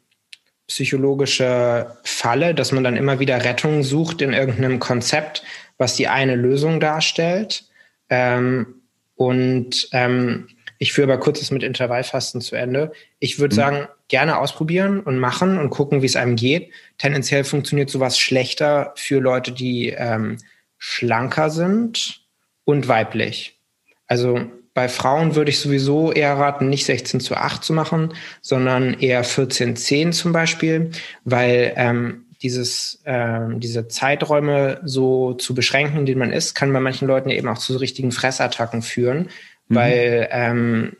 psychologische 0.66 1.96
Falle, 2.02 2.54
dass 2.54 2.72
man 2.72 2.82
dann 2.82 2.96
immer 2.96 3.20
wieder 3.20 3.44
Rettung 3.44 3.82
sucht 3.82 4.20
in 4.22 4.32
irgendeinem 4.32 4.80
Konzept, 4.80 5.42
was 5.78 5.94
die 5.94 6.08
eine 6.08 6.34
Lösung 6.34 6.80
darstellt. 6.80 7.64
Ähm, 8.08 8.82
und 9.14 9.88
ähm, 9.92 10.48
ich 10.78 10.92
führe 10.92 11.12
aber 11.12 11.20
kurzes 11.20 11.50
mit 11.50 11.62
Intervallfasten 11.62 12.40
zu 12.40 12.56
Ende. 12.56 12.92
Ich 13.18 13.38
würde 13.38 13.54
mhm. 13.54 13.56
sagen, 13.56 13.88
gerne 14.08 14.38
ausprobieren 14.38 15.00
und 15.00 15.18
machen 15.18 15.58
und 15.58 15.70
gucken, 15.70 16.02
wie 16.02 16.06
es 16.06 16.16
einem 16.16 16.36
geht. 16.36 16.70
Tendenziell 16.98 17.44
funktioniert 17.44 17.90
sowas 17.90 18.18
schlechter 18.18 18.92
für 18.96 19.20
Leute, 19.20 19.52
die 19.52 19.88
ähm, 19.88 20.38
schlanker 20.78 21.50
sind 21.50 22.22
und 22.64 22.88
weiblich. 22.88 23.58
Also 24.06 24.40
bei 24.74 24.88
Frauen 24.88 25.34
würde 25.34 25.50
ich 25.50 25.58
sowieso 25.58 26.12
eher 26.12 26.34
raten, 26.34 26.68
nicht 26.68 26.84
16 26.84 27.20
zu 27.20 27.34
8 27.34 27.64
zu 27.64 27.72
machen, 27.72 28.12
sondern 28.42 28.94
eher 28.94 29.24
14 29.24 29.74
10 29.74 30.12
zum 30.12 30.32
Beispiel, 30.32 30.90
weil 31.24 31.72
ähm, 31.76 32.26
dieses, 32.42 33.00
äh, 33.04 33.40
diese 33.56 33.88
Zeiträume 33.88 34.80
so 34.84 35.32
zu 35.32 35.54
beschränken, 35.54 36.00
in 36.00 36.06
denen 36.06 36.18
man 36.18 36.32
ist, 36.32 36.54
kann 36.54 36.72
bei 36.72 36.80
manchen 36.80 37.08
Leuten 37.08 37.30
eben 37.30 37.48
auch 37.48 37.58
zu 37.58 37.72
so 37.72 37.78
richtigen 37.78 38.12
Fressattacken 38.12 38.82
führen, 38.82 39.30
Mhm. 39.68 39.74
Weil, 39.74 40.28
ähm, 40.30 40.96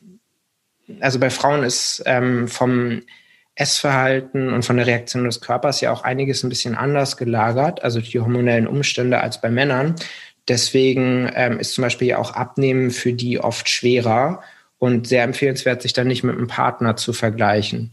also 1.01 1.19
bei 1.19 1.31
Frauen 1.31 1.63
ist 1.63 2.03
ähm, 2.07 2.49
vom 2.49 3.03
Essverhalten 3.55 4.53
und 4.53 4.65
von 4.65 4.77
der 4.77 4.87
Reaktion 4.87 5.25
des 5.25 5.41
Körpers 5.41 5.81
ja 5.81 5.91
auch 5.91 6.05
einiges 6.05 6.43
ein 6.43 6.51
bisschen 6.51 6.75
anders 6.75 7.17
gelagert, 7.17 7.83
also 7.83 8.01
die 8.01 8.21
hormonellen 8.21 8.67
Umstände 8.67 9.21
als 9.21 9.41
bei 9.41 9.51
Männern. 9.51 9.97
Deswegen 10.47 11.31
ähm, 11.35 11.59
ist 11.59 11.73
zum 11.73 11.83
Beispiel 11.83 12.15
auch 12.15 12.33
Abnehmen 12.33 12.91
für 12.91 13.13
die 13.13 13.41
oft 13.41 13.69
schwerer 13.69 14.43
und 14.79 15.09
sehr 15.09 15.25
empfehlenswert, 15.25 15.83
sich 15.83 15.95
dann 15.95 16.07
nicht 16.07 16.23
mit 16.23 16.37
einem 16.37 16.47
Partner 16.49 16.97
zu 16.97 17.13
vergleichen. 17.13 17.93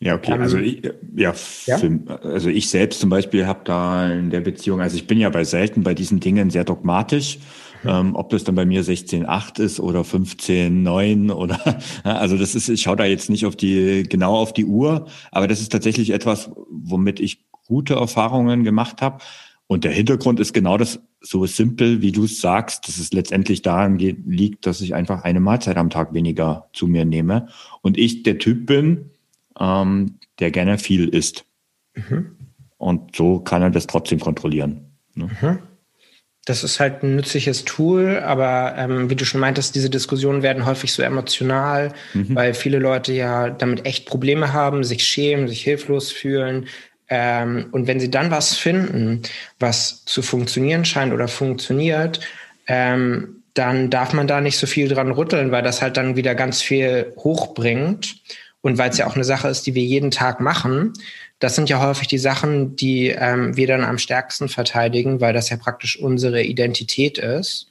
Ja, 0.00 0.14
okay. 0.14 0.32
Also 0.32 0.56
ähm, 0.56 0.64
ich, 0.64 0.82
ja, 1.14 1.34
ja? 1.66 1.78
Für, 1.78 2.20
also 2.24 2.48
ich 2.48 2.70
selbst 2.70 3.00
zum 3.00 3.10
Beispiel 3.10 3.46
habe 3.46 3.60
da 3.64 4.10
in 4.10 4.30
der 4.30 4.40
Beziehung, 4.40 4.80
also 4.80 4.96
ich 4.96 5.06
bin 5.06 5.18
ja 5.18 5.28
bei 5.28 5.44
selten 5.44 5.82
bei 5.82 5.92
diesen 5.92 6.20
Dingen 6.20 6.48
sehr 6.48 6.64
dogmatisch. 6.64 7.38
Ähm, 7.84 8.14
ob 8.14 8.30
das 8.30 8.44
dann 8.44 8.54
bei 8.54 8.66
mir 8.66 8.84
16,8 8.84 9.60
ist 9.60 9.80
oder 9.80 10.02
15,9 10.02 11.32
oder 11.32 11.58
also 12.04 12.36
das 12.36 12.54
ist, 12.54 12.68
ich 12.68 12.82
schaue 12.82 12.96
da 12.96 13.04
jetzt 13.04 13.30
nicht 13.30 13.46
auf 13.46 13.56
die 13.56 14.04
genau 14.08 14.36
auf 14.36 14.52
die 14.52 14.66
Uhr, 14.66 15.06
aber 15.30 15.48
das 15.48 15.60
ist 15.60 15.72
tatsächlich 15.72 16.10
etwas, 16.10 16.50
womit 16.70 17.20
ich 17.20 17.46
gute 17.66 17.94
Erfahrungen 17.94 18.64
gemacht 18.64 19.00
habe. 19.00 19.18
Und 19.66 19.84
der 19.84 19.92
Hintergrund 19.92 20.40
ist 20.40 20.52
genau 20.52 20.76
das 20.76 21.00
so 21.20 21.46
simpel, 21.46 22.02
wie 22.02 22.10
du 22.10 22.24
es 22.24 22.40
sagst, 22.40 22.88
dass 22.88 22.98
es 22.98 23.12
letztendlich 23.12 23.62
daran 23.62 23.98
geht, 23.98 24.26
liegt, 24.26 24.66
dass 24.66 24.80
ich 24.80 24.94
einfach 24.94 25.22
eine 25.22 25.38
Mahlzeit 25.38 25.76
am 25.76 25.90
Tag 25.90 26.12
weniger 26.12 26.68
zu 26.72 26.88
mir 26.88 27.04
nehme. 27.04 27.46
Und 27.80 27.96
ich 27.96 28.24
der 28.24 28.38
Typ 28.38 28.66
bin, 28.66 29.10
ähm, 29.60 30.18
der 30.40 30.50
gerne 30.50 30.78
viel 30.78 31.08
isst. 31.08 31.44
Mhm. 31.94 32.32
Und 32.78 33.14
so 33.14 33.38
kann 33.38 33.62
er 33.62 33.70
das 33.70 33.86
trotzdem 33.86 34.18
kontrollieren. 34.18 34.86
Ne? 35.14 35.30
Mhm 35.40 35.69
das 36.46 36.64
ist 36.64 36.80
halt 36.80 37.02
ein 37.02 37.16
nützliches 37.16 37.64
Tool, 37.64 38.18
aber 38.18 38.74
ähm, 38.76 39.10
wie 39.10 39.16
du 39.16 39.24
schon 39.24 39.40
meintest, 39.40 39.74
diese 39.74 39.90
Diskussionen 39.90 40.42
werden 40.42 40.64
häufig 40.64 40.92
so 40.92 41.02
emotional, 41.02 41.92
mhm. 42.14 42.34
weil 42.34 42.54
viele 42.54 42.78
Leute 42.78 43.12
ja 43.12 43.50
damit 43.50 43.84
echt 43.84 44.06
Probleme 44.06 44.52
haben, 44.52 44.82
sich 44.82 45.04
schämen, 45.04 45.48
sich 45.48 45.62
hilflos 45.62 46.10
fühlen. 46.10 46.66
Ähm, 47.08 47.66
und 47.72 47.86
wenn 47.86 48.00
sie 48.00 48.10
dann 48.10 48.30
was 48.30 48.56
finden, 48.56 49.22
was 49.58 50.04
zu 50.06 50.22
funktionieren 50.22 50.84
scheint 50.84 51.12
oder 51.12 51.28
funktioniert, 51.28 52.20
ähm, 52.66 53.42
dann 53.52 53.90
darf 53.90 54.12
man 54.12 54.26
da 54.26 54.40
nicht 54.40 54.56
so 54.56 54.66
viel 54.66 54.88
dran 54.88 55.10
rütteln, 55.10 55.50
weil 55.50 55.62
das 55.62 55.82
halt 55.82 55.96
dann 55.96 56.16
wieder 56.16 56.34
ganz 56.34 56.62
viel 56.62 57.12
hochbringt. 57.18 58.16
Und 58.62 58.78
weil 58.78 58.90
es 58.90 58.98
ja 58.98 59.06
auch 59.06 59.14
eine 59.14 59.24
Sache 59.24 59.48
ist, 59.48 59.66
die 59.66 59.74
wir 59.74 59.82
jeden 59.82 60.10
Tag 60.10 60.40
machen, 60.40 60.92
das 61.40 61.56
sind 61.56 61.68
ja 61.70 61.80
häufig 61.80 62.06
die 62.06 62.18
Sachen, 62.18 62.76
die 62.76 63.08
ähm, 63.08 63.56
wir 63.56 63.66
dann 63.66 63.82
am 63.82 63.98
stärksten 63.98 64.48
verteidigen, 64.48 65.20
weil 65.20 65.32
das 65.32 65.48
ja 65.48 65.56
praktisch 65.56 65.98
unsere 65.98 66.42
Identität 66.42 67.18
ist 67.18 67.70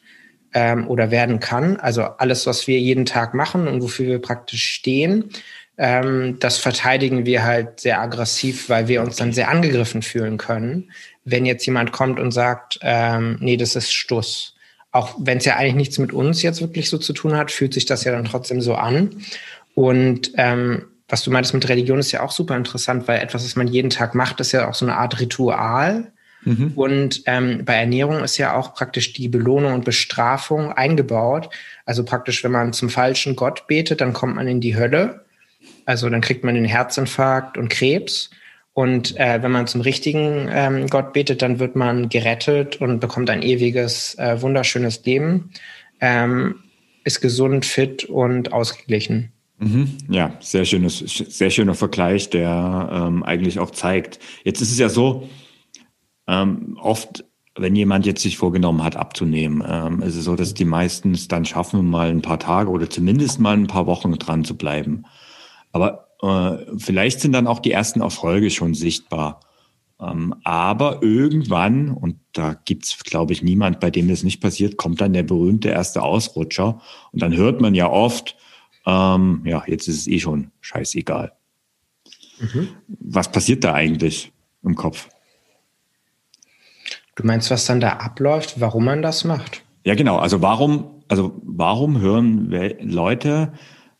ähm, 0.53 0.87
oder 0.87 1.11
werden 1.11 1.39
kann. 1.39 1.77
Also 1.77 2.01
alles, 2.03 2.47
was 2.47 2.67
wir 2.67 2.79
jeden 2.79 3.05
Tag 3.05 3.33
machen 3.33 3.67
und 3.67 3.81
wofür 3.81 4.07
wir 4.07 4.21
praktisch 4.21 4.63
stehen, 4.63 5.29
ähm, 5.77 6.37
das 6.39 6.57
verteidigen 6.57 7.25
wir 7.27 7.43
halt 7.43 7.79
sehr 7.79 8.01
aggressiv, 8.01 8.69
weil 8.69 8.87
wir 8.87 9.01
uns 9.01 9.17
dann 9.17 9.33
sehr 9.33 9.49
angegriffen 9.49 10.01
fühlen 10.01 10.37
können, 10.37 10.91
wenn 11.23 11.45
jetzt 11.45 11.65
jemand 11.65 11.91
kommt 11.91 12.19
und 12.19 12.31
sagt, 12.31 12.79
ähm, 12.81 13.37
nee, 13.39 13.55
das 13.55 13.75
ist 13.75 13.93
Stuss. 13.93 14.55
Auch 14.91 15.15
wenn 15.19 15.37
es 15.37 15.45
ja 15.45 15.55
eigentlich 15.55 15.75
nichts 15.75 15.99
mit 15.99 16.11
uns 16.11 16.41
jetzt 16.41 16.59
wirklich 16.59 16.89
so 16.89 16.97
zu 16.97 17.13
tun 17.13 17.37
hat, 17.37 17.51
fühlt 17.51 17.75
sich 17.75 17.85
das 17.85 18.03
ja 18.03 18.11
dann 18.11 18.25
trotzdem 18.25 18.61
so 18.61 18.73
an. 18.73 19.21
Und 19.75 20.31
ähm, 20.35 20.85
was 21.09 21.23
du 21.23 21.31
meintest 21.31 21.53
mit 21.55 21.67
Religion 21.67 21.99
ist 21.99 22.11
ja 22.11 22.21
auch 22.21 22.31
super 22.31 22.55
interessant, 22.55 23.07
weil 23.07 23.19
etwas, 23.19 23.43
was 23.43 23.55
man 23.55 23.67
jeden 23.67 23.89
Tag 23.89 24.15
macht, 24.15 24.39
ist 24.39 24.51
ja 24.51 24.69
auch 24.69 24.75
so 24.75 24.85
eine 24.85 24.95
Art 24.95 25.19
Ritual. 25.19 26.11
Mhm. 26.43 26.73
Und 26.75 27.23
ähm, 27.25 27.65
bei 27.65 27.73
Ernährung 27.73 28.23
ist 28.23 28.37
ja 28.37 28.55
auch 28.55 28.73
praktisch 28.73 29.13
die 29.13 29.27
Belohnung 29.27 29.73
und 29.73 29.85
Bestrafung 29.85 30.71
eingebaut. 30.71 31.49
Also 31.85 32.05
praktisch, 32.05 32.43
wenn 32.43 32.51
man 32.51 32.73
zum 32.73 32.89
falschen 32.89 33.35
Gott 33.35 33.67
betet, 33.67 34.01
dann 34.01 34.13
kommt 34.13 34.35
man 34.35 34.47
in 34.47 34.61
die 34.61 34.77
Hölle. 34.77 35.25
Also 35.85 36.09
dann 36.09 36.21
kriegt 36.21 36.43
man 36.43 36.55
den 36.55 36.65
Herzinfarkt 36.65 37.57
und 37.57 37.69
Krebs. 37.69 38.29
Und 38.73 39.17
äh, 39.17 39.41
wenn 39.41 39.51
man 39.51 39.67
zum 39.67 39.81
richtigen 39.81 40.47
ähm, 40.51 40.87
Gott 40.87 41.11
betet, 41.11 41.41
dann 41.41 41.59
wird 41.59 41.75
man 41.75 42.07
gerettet 42.07 42.79
und 42.79 42.99
bekommt 42.99 43.29
ein 43.29 43.41
ewiges, 43.41 44.17
äh, 44.19 44.41
wunderschönes 44.41 45.03
Leben, 45.03 45.51
ähm, 45.99 46.63
ist 47.03 47.19
gesund, 47.19 47.65
fit 47.65 48.05
und 48.05 48.53
ausgeglichen. 48.53 49.33
Mhm, 49.59 49.97
ja, 50.09 50.33
sehr 50.39 50.63
schönes, 50.63 50.99
sehr 50.99 51.49
schöner 51.49 51.75
Vergleich, 51.75 52.29
der 52.29 52.89
ähm, 52.91 53.23
eigentlich 53.23 53.59
auch 53.59 53.71
zeigt. 53.71 54.19
Jetzt 54.45 54.61
ist 54.61 54.71
es 54.71 54.79
ja 54.79 54.87
so, 54.87 55.27
ähm, 56.27 56.77
oft, 56.81 57.25
wenn 57.57 57.75
jemand 57.75 58.05
jetzt 58.05 58.21
sich 58.21 58.37
vorgenommen 58.37 58.83
hat, 58.83 58.95
abzunehmen, 58.95 59.61
ähm, 59.67 60.01
ist 60.01 60.15
es 60.15 60.23
so, 60.23 60.37
dass 60.37 60.53
die 60.53 60.65
meisten 60.65 61.11
es 61.11 61.27
dann 61.27 61.43
schaffen, 61.43 61.89
mal 61.89 62.09
ein 62.09 62.21
paar 62.21 62.39
Tage 62.39 62.69
oder 62.69 62.89
zumindest 62.89 63.41
mal 63.41 63.57
ein 63.57 63.67
paar 63.67 63.85
Wochen 63.85 64.13
dran 64.13 64.45
zu 64.45 64.55
bleiben. 64.55 65.03
Aber 65.73 66.07
äh, 66.21 66.77
vielleicht 66.77 67.19
sind 67.19 67.33
dann 67.33 67.47
auch 67.47 67.59
die 67.59 67.71
ersten 67.71 67.99
Erfolge 67.99 68.51
schon 68.51 68.73
sichtbar. 68.73 69.41
Ähm, 70.01 70.35
aber 70.45 71.03
irgendwann, 71.03 71.91
und 71.91 72.15
da 72.31 72.53
gibt's, 72.53 73.03
glaube 73.03 73.33
ich, 73.33 73.43
niemand, 73.43 73.81
bei 73.81 73.91
dem 73.91 74.07
das 74.07 74.23
nicht 74.23 74.39
passiert, 74.39 74.77
kommt 74.77 75.01
dann 75.01 75.11
der 75.11 75.23
berühmte 75.23 75.67
erste 75.67 76.01
Ausrutscher. 76.01 76.79
Und 77.11 77.21
dann 77.21 77.35
hört 77.35 77.59
man 77.59 77.75
ja 77.75 77.89
oft, 77.89 78.37
ähm, 78.89 79.41
ja, 79.45 79.63
jetzt 79.67 79.87
ist 79.87 79.99
es 80.01 80.07
eh 80.07 80.19
schon 80.19 80.51
scheißegal. 80.61 81.31
Mhm. 82.39 82.69
Was 82.87 83.31
passiert 83.31 83.63
da 83.63 83.73
eigentlich 83.73 84.31
im 84.63 84.75
Kopf? 84.75 85.09
Du 87.15 87.25
meinst, 87.25 87.51
was 87.51 87.65
dann 87.65 87.79
da 87.79 87.89
abläuft, 87.97 88.59
warum 88.61 88.85
man 88.85 89.01
das 89.01 89.25
macht? 89.25 89.63
Ja, 89.85 89.95
genau. 89.95 90.17
Also 90.17 90.41
warum, 90.41 91.03
also 91.07 91.39
warum 91.43 91.99
hören 91.99 92.49
Leute, 92.81 93.53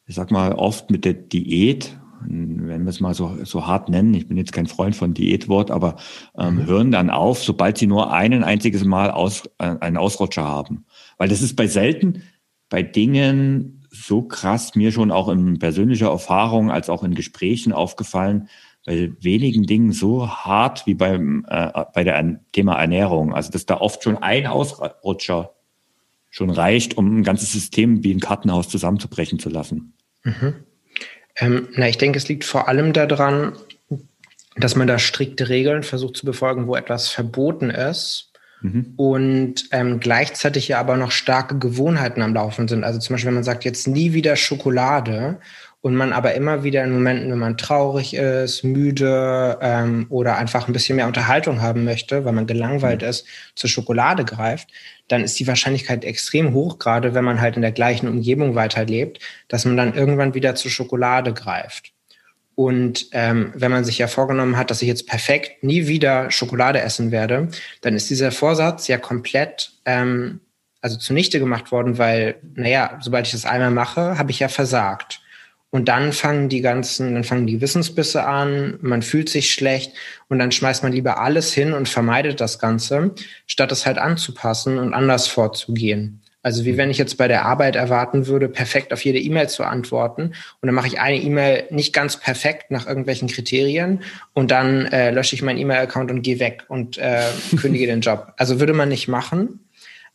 ich 0.06 0.15
sag 0.15 0.32
mal, 0.32 0.54
oft 0.54 0.89
mit 0.89 1.06
der 1.06 1.13
Diät, 1.13 1.97
wenn 2.21 2.84
wir 2.84 2.89
es 2.89 2.99
mal 2.99 3.13
so, 3.13 3.38
so 3.43 3.65
hart 3.67 3.89
nennen, 3.89 4.13
ich 4.13 4.28
bin 4.28 4.38
jetzt 4.38 4.52
kein 4.52 4.67
Freund 4.67 4.95
von 4.95 5.13
Diätwort, 5.13 5.71
aber 5.71 5.97
ähm, 6.38 6.56
mhm. 6.56 6.65
hören 6.65 6.91
dann 6.91 7.10
auf, 7.10 7.43
sobald 7.43 7.78
sie 7.78 7.88
nur 7.88 8.12
ein 8.12 8.43
einziges 8.43 8.84
Mal 8.84 9.12
aus, 9.12 9.49
äh, 9.58 9.75
einen 9.80 9.97
Ausrutscher 9.97 10.45
haben. 10.45 10.86
Weil 11.17 11.30
das 11.30 11.41
ist 11.41 11.56
bei 11.56 11.67
selten 11.67 12.23
bei 12.69 12.84
Dingen 12.84 13.78
so 13.89 14.21
krass 14.21 14.75
mir 14.75 14.91
schon 14.91 15.12
auch 15.12 15.30
in 15.30 15.60
persönlicher 15.60 16.10
Erfahrung 16.10 16.71
als 16.71 16.89
auch 16.89 17.04
in 17.04 17.15
Gesprächen 17.15 17.73
aufgefallen, 17.73 18.49
bei 18.86 19.12
wenigen 19.19 19.63
Dingen 19.63 19.91
so 19.91 20.30
hart 20.30 20.86
wie 20.86 20.93
beim 20.93 21.45
äh, 21.49 21.86
bei 21.93 22.04
der 22.04 22.39
Thema 22.54 22.80
Ernährung. 22.80 23.34
Also 23.34 23.52
dass 23.52 23.65
da 23.65 23.78
oft 23.78 24.04
schon 24.04 24.17
ein 24.17 24.47
Ausrutscher 24.47 25.54
schon 26.30 26.49
reicht, 26.49 26.97
um 26.97 27.19
ein 27.19 27.23
ganzes 27.23 27.52
System 27.52 28.04
wie 28.04 28.13
ein 28.13 28.19
Kartenhaus 28.19 28.69
zusammenzubrechen 28.69 29.39
zu 29.39 29.49
lassen. 29.49 29.93
Mhm. 30.23 30.56
Ähm, 31.38 31.69
na, 31.73 31.88
ich 31.88 31.97
denke, 31.97 32.17
es 32.17 32.28
liegt 32.28 32.43
vor 32.43 32.67
allem 32.67 32.93
daran, 32.93 33.54
dass 34.56 34.75
man 34.75 34.88
da 34.88 34.99
strikte 34.99 35.49
Regeln 35.49 35.84
versucht 35.84 36.17
zu 36.17 36.25
befolgen, 36.25 36.67
wo 36.67 36.75
etwas 36.75 37.10
verboten 37.10 37.69
ist 37.69 38.28
Mhm. 38.62 38.93
Und 38.98 39.56
ähm, 39.72 40.00
gleichzeitig 40.00 40.67
ja 40.67 40.80
aber 40.80 40.98
noch 40.98 41.12
starke 41.12 41.58
Gewohnheiten 41.58 42.22
am 42.22 42.34
Laufen 42.34 42.67
sind. 42.67 42.84
Also 42.84 43.00
zum 43.00 43.13
Beispiel, 43.13 43.28
wenn 43.28 43.36
man 43.36 43.43
sagt, 43.43 43.65
jetzt 43.65 43.88
nie 43.88 44.13
wieder 44.13 44.36
Schokolade 44.36 45.39
und 45.82 45.95
man 45.95 46.12
aber 46.12 46.34
immer 46.34 46.63
wieder 46.63 46.84
in 46.84 46.91
Momenten, 46.91 47.32
wenn 47.32 47.39
man 47.39 47.58
traurig 47.58 48.13
ist, 48.13 48.63
müde 48.63 49.58
ähm, 49.62 50.08
oder 50.10 50.38
einfach 50.38 50.67
ein 50.67 50.74
bisschen 50.74 50.98
mehr 50.98 51.08
Unterhaltung 51.08 51.62
haben 51.62 51.86
möchte, 51.86 52.26
weil 52.26 52.34
man 52.34 52.48
gelangweilt 52.48 53.02
mhm. 53.02 53.08
ist, 53.08 53.26
zur 53.56 53.69
Schokolade 53.69 54.26
greift, 54.26 54.69
dann 55.08 55.24
ist 55.24 55.39
die 55.39 55.48
Wahrscheinlichkeit 55.48 56.04
extrem 56.04 56.54
hoch, 56.54 56.80
gerade 56.80 57.13
wenn 57.13 57.24
man 57.24 57.39
halt 57.39 57.56
in 57.56 57.62
der 57.62 57.72
gleichen 57.72 58.10
Umgebung 58.10 58.56
weiterlebt, 58.56 59.19
dass 59.48 59.65
man 59.65 59.78
dann 59.78 59.93
irgendwann 59.93 60.34
wieder 60.34 60.56
zur 60.56 60.69
Schokolade 60.69 61.34
greift. 61.34 61.93
Und 62.60 63.08
ähm, 63.13 63.54
wenn 63.56 63.72
man 63.72 63.86
sich 63.86 64.00
ja 64.00 64.08
vorgenommen 64.08 64.58
hat, 64.58 64.69
dass 64.69 64.82
ich 64.82 64.89
jetzt 64.89 65.08
perfekt 65.08 65.63
nie 65.63 65.88
wieder 65.88 66.30
Schokolade 66.30 66.82
essen 66.82 67.10
werde, 67.10 67.48
dann 67.80 67.95
ist 67.95 68.10
dieser 68.10 68.34
Vorsatz 68.34 68.89
ja 68.89 68.98
komplett 68.98 69.72
ähm, 69.86 70.41
also 70.82 70.98
zunichte 70.98 71.39
gemacht 71.39 71.72
worden, 71.72 71.98
weil, 71.98 72.36
naja, 72.56 73.00
sobald 73.02 73.28
ich 73.28 73.32
das 73.32 73.45
einmal 73.45 73.72
mache, 73.72 74.17
habe 74.17 74.32
ich 74.32 74.39
ja 74.39 74.50
versagt. 74.50 75.22
Und 75.69 75.88
dann 75.88 76.12
fangen 76.12 76.50
die 76.50 76.60
ganzen, 76.60 77.13
dann 77.13 77.24
fangen 77.24 77.48
die 77.48 77.62
Wissensbisse 77.62 78.26
an, 78.26 78.78
man 78.82 79.04
fühlt 79.04 79.30
sich 79.30 79.54
schlecht 79.54 79.93
und 80.28 80.38
dann 80.39 80.52
schmeißt 80.52 80.84
man 80.84 80.91
lieber 80.91 81.17
alles 81.22 81.54
hin 81.54 81.72
und 81.72 81.88
vermeidet 81.88 82.41
das 82.41 82.60
Ganze, 82.60 83.15
statt 83.48 83.72
es 83.72 83.86
halt 83.86 83.98
anzupassen 83.98 84.80
und 84.80 84.93
anders 84.93 85.28
vorzugehen. 85.28 86.19
Also 86.41 86.63
wie 86.63 86.78
wenn 86.78 86.89
ich 86.89 86.97
jetzt 86.97 87.17
bei 87.17 87.28
der 87.28 87.45
Arbeit 87.45 87.75
erwarten 87.75 88.28
würde, 88.28 88.47
perfekt 88.47 88.93
auf 88.93 89.04
jede 89.04 89.19
E-Mail 89.19 89.49
zu 89.49 89.63
antworten 89.63 90.34
und 90.62 90.67
dann 90.67 90.75
mache 90.75 90.88
ich 90.88 90.99
eine 90.99 91.17
E-Mail 91.17 91.65
nicht 91.69 91.91
ganz 91.91 92.17
perfekt 92.17 92.71
nach 92.71 92.88
irgendwelchen 92.88 93.28
Kriterien 93.28 94.04
und 94.34 94.49
dann 94.52 94.86
äh, 94.86 95.12
lösche 95.12 95.36
ich 95.36 95.41
meinen 95.41 95.60
E-Mail-Account 95.60 96.12
und 96.12 96.21
gehe 96.21 96.39
weg 96.39 96.63
und 96.69 96.97
äh, 96.97 97.23
kündige 97.60 97.88
den 97.88 98.02
Job. 98.02 98.34
Also 98.38 98.60
würde 98.60 98.73
man 98.73 98.88
nicht 98.88 99.10
machen. 99.10 99.67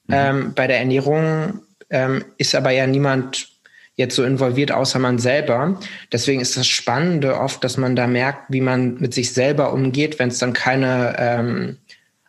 Mhm. 0.06 0.14
Ähm, 0.14 0.52
bei 0.54 0.66
der 0.66 0.78
Ernährung 0.78 1.60
ähm, 1.90 2.24
ist 2.38 2.54
aber 2.54 2.70
ja 2.70 2.86
niemand 2.86 3.48
jetzt 3.96 4.16
so 4.16 4.24
involviert, 4.24 4.72
außer 4.72 4.98
man 4.98 5.18
selber. 5.18 5.78
Deswegen 6.10 6.40
ist 6.40 6.56
das 6.56 6.66
Spannende 6.66 7.38
oft, 7.38 7.62
dass 7.62 7.76
man 7.76 7.94
da 7.96 8.06
merkt, 8.06 8.50
wie 8.50 8.60
man 8.60 8.94
mit 8.94 9.14
sich 9.14 9.32
selber 9.32 9.72
umgeht, 9.72 10.18
wenn 10.18 10.30
es 10.30 10.38
dann 10.38 10.52
keine 10.52 11.16
ähm, 11.18 11.78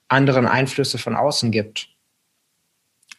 anderen 0.08 0.46
Einflüsse 0.46 0.98
von 0.98 1.16
außen 1.16 1.52
gibt. 1.52 1.90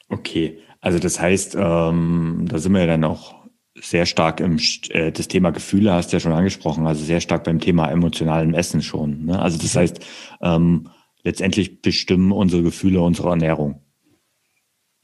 Okay, 0.08 0.58
also 0.86 1.00
das 1.00 1.20
heißt, 1.20 1.56
ähm, 1.58 2.44
da 2.48 2.58
sind 2.58 2.72
wir 2.72 2.82
ja 2.82 2.86
dann 2.86 3.02
auch 3.02 3.34
sehr 3.74 4.06
stark 4.06 4.38
im 4.38 4.60
äh, 4.90 5.10
das 5.10 5.26
Thema 5.26 5.50
Gefühle 5.50 5.92
hast 5.92 6.12
du 6.12 6.16
ja 6.16 6.20
schon 6.20 6.30
angesprochen, 6.30 6.86
also 6.86 7.04
sehr 7.04 7.20
stark 7.20 7.42
beim 7.42 7.58
Thema 7.58 7.90
emotionalem 7.90 8.54
Essen 8.54 8.82
schon. 8.82 9.24
Ne? 9.24 9.36
Also 9.36 9.58
das 9.58 9.74
mhm. 9.74 9.78
heißt, 9.80 10.06
ähm, 10.42 10.88
letztendlich 11.24 11.82
bestimmen 11.82 12.30
unsere 12.30 12.62
Gefühle 12.62 13.00
unsere 13.00 13.30
Ernährung. 13.30 13.82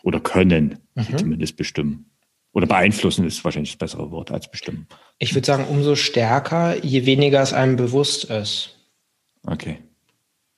Oder 0.05 0.21
können 0.21 0.79
mhm. 0.95 1.19
zumindest 1.19 1.57
bestimmen. 1.57 2.13
Oder 2.53 2.69
beeinflussen 2.69 3.27
ist 3.27 3.45
wahrscheinlich 3.45 3.73
das 3.73 3.79
bessere 3.79 4.13
Wort 4.13 4.31
als 4.31 4.49
bestimmen. 4.49 4.87
Ich 5.19 5.35
würde 5.35 5.47
sagen, 5.47 5.65
umso 5.69 5.97
stärker, 5.97 6.77
je 6.85 7.07
weniger 7.07 7.43
es 7.43 7.53
einem 7.53 7.75
bewusst 7.75 8.27
ist. 8.27 8.79
Okay. 9.45 9.79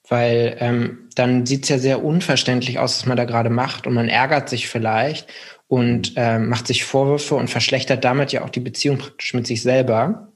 Weil 0.09 0.57
ähm, 0.61 1.09
dann 1.15 1.47
sieht 1.47 1.65
es 1.65 1.71
ja 1.71 1.79
sehr 1.79 2.05
unverständlich 2.05 2.79
aus, 2.79 2.99
was 2.99 3.07
man 3.07 3.17
da 3.17 3.25
gerade 3.25 3.51
macht 3.51 3.87
und 3.87 3.95
man 3.95 4.09
ärgert 4.09 4.49
sich 4.49 4.69
vielleicht 4.69 5.29
und 5.67 6.13
ähm, 6.17 6.49
macht 6.49 6.67
sich 6.67 6.85
Vorwürfe 6.85 7.37
und 7.37 7.49
verschlechtert 7.49 8.05
damit 8.05 8.33
ja 8.33 8.45
auch 8.45 8.51
die 8.51 8.61
Beziehung 8.61 8.99
praktisch 8.99 9.33
mit 9.33 9.47
sich 9.47 9.63
selber. 9.63 10.29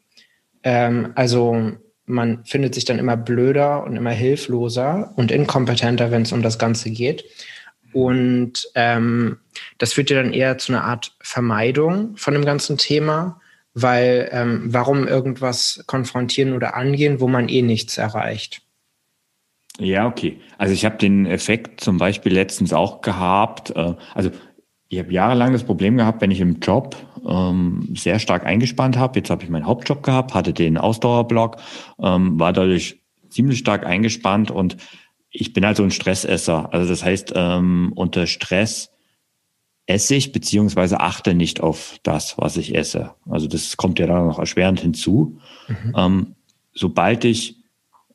Ähm, 0.62 1.12
also 1.14 1.72
man 2.06 2.44
findet 2.44 2.74
sich 2.74 2.86
dann 2.86 2.98
immer 2.98 3.16
blöder 3.16 3.84
und 3.84 3.96
immer 3.96 4.10
hilfloser 4.10 5.12
und 5.16 5.30
inkompetenter, 5.30 6.10
wenn 6.10 6.22
es 6.22 6.32
um 6.32 6.42
das 6.42 6.58
Ganze 6.58 6.90
geht. 6.90 7.24
Und 7.92 8.68
ähm, 8.74 9.38
das 9.78 9.92
führt 9.92 10.10
ja 10.10 10.22
dann 10.22 10.32
eher 10.32 10.58
zu 10.58 10.72
einer 10.72 10.84
Art 10.84 11.16
Vermeidung 11.20 12.16
von 12.16 12.34
dem 12.34 12.44
ganzen 12.44 12.78
Thema, 12.78 13.40
weil 13.74 14.28
ähm, 14.32 14.62
warum 14.66 15.06
irgendwas 15.06 15.84
konfrontieren 15.86 16.54
oder 16.54 16.74
angehen, 16.74 17.20
wo 17.20 17.28
man 17.28 17.48
eh 17.48 17.62
nichts 17.62 17.98
erreicht. 17.98 18.62
Ja, 19.80 20.06
okay. 20.06 20.40
Also 20.56 20.74
ich 20.74 20.84
habe 20.84 20.96
den 20.96 21.26
Effekt 21.26 21.80
zum 21.80 21.98
Beispiel 21.98 22.32
letztens 22.32 22.72
auch 22.72 23.00
gehabt. 23.00 23.70
Äh, 23.70 23.94
also 24.14 24.30
ich 24.88 24.98
habe 24.98 25.12
jahrelang 25.12 25.52
das 25.52 25.64
Problem 25.64 25.96
gehabt, 25.96 26.20
wenn 26.20 26.30
ich 26.30 26.40
im 26.40 26.60
Job 26.60 26.96
ähm, 27.26 27.94
sehr 27.94 28.18
stark 28.18 28.46
eingespannt 28.46 28.96
habe. 28.96 29.18
Jetzt 29.18 29.30
habe 29.30 29.44
ich 29.44 29.50
meinen 29.50 29.66
Hauptjob 29.66 30.02
gehabt, 30.02 30.34
hatte 30.34 30.52
den 30.52 30.78
Ausdauerblock, 30.78 31.58
ähm, 32.00 32.40
war 32.40 32.52
dadurch 32.52 33.00
ziemlich 33.28 33.58
stark 33.58 33.84
eingespannt 33.84 34.50
und 34.50 34.78
ich 35.30 35.52
bin 35.52 35.64
halt 35.66 35.76
so 35.76 35.82
ein 35.82 35.90
Stressesser. 35.90 36.72
Also 36.72 36.88
das 36.88 37.04
heißt, 37.04 37.34
ähm, 37.36 37.92
unter 37.94 38.26
Stress 38.26 38.90
esse 39.86 40.14
ich 40.14 40.32
beziehungsweise 40.32 41.00
achte 41.00 41.34
nicht 41.34 41.60
auf 41.60 41.98
das, 42.02 42.36
was 42.38 42.56
ich 42.56 42.74
esse. 42.74 43.14
Also 43.28 43.46
das 43.46 43.76
kommt 43.76 43.98
ja 43.98 44.06
dann 44.06 44.26
noch 44.26 44.38
erschwerend 44.38 44.80
hinzu. 44.80 45.38
Mhm. 45.68 45.94
Ähm, 45.96 46.34
sobald 46.72 47.24
ich 47.24 47.57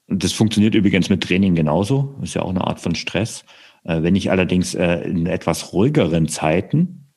das 0.08 0.34
funktioniert 0.34 0.76
übrigens 0.76 1.10
mit 1.10 1.24
Training 1.24 1.56
genauso. 1.56 2.16
ist 2.22 2.34
ja 2.34 2.42
auch 2.42 2.50
eine 2.50 2.66
Art 2.66 2.80
von 2.80 2.96
Stress. 2.96 3.46
Äh, 3.84 4.04
wenn 4.04 4.16
ich 4.16 4.32
allerdings 4.32 4.76
äh, 4.76 5.02
in 5.02 5.26
etwas 5.28 5.74
ruhigeren 5.74 6.28
Zeiten 6.28 7.14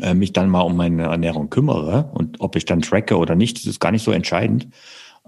äh, 0.00 0.14
mich 0.14 0.32
dann 0.32 0.48
mal 0.48 0.62
um 0.62 0.76
meine 0.76 1.04
Ernährung 1.04 1.50
kümmere 1.50 2.10
und 2.14 2.40
ob 2.40 2.56
ich 2.56 2.64
dann 2.64 2.82
tracke 2.82 3.16
oder 3.16 3.34
nicht, 3.34 3.58
das 3.58 3.66
ist 3.66 3.80
gar 3.80 3.92
nicht 3.92 4.02
so 4.02 4.12
entscheidend, 4.12 4.68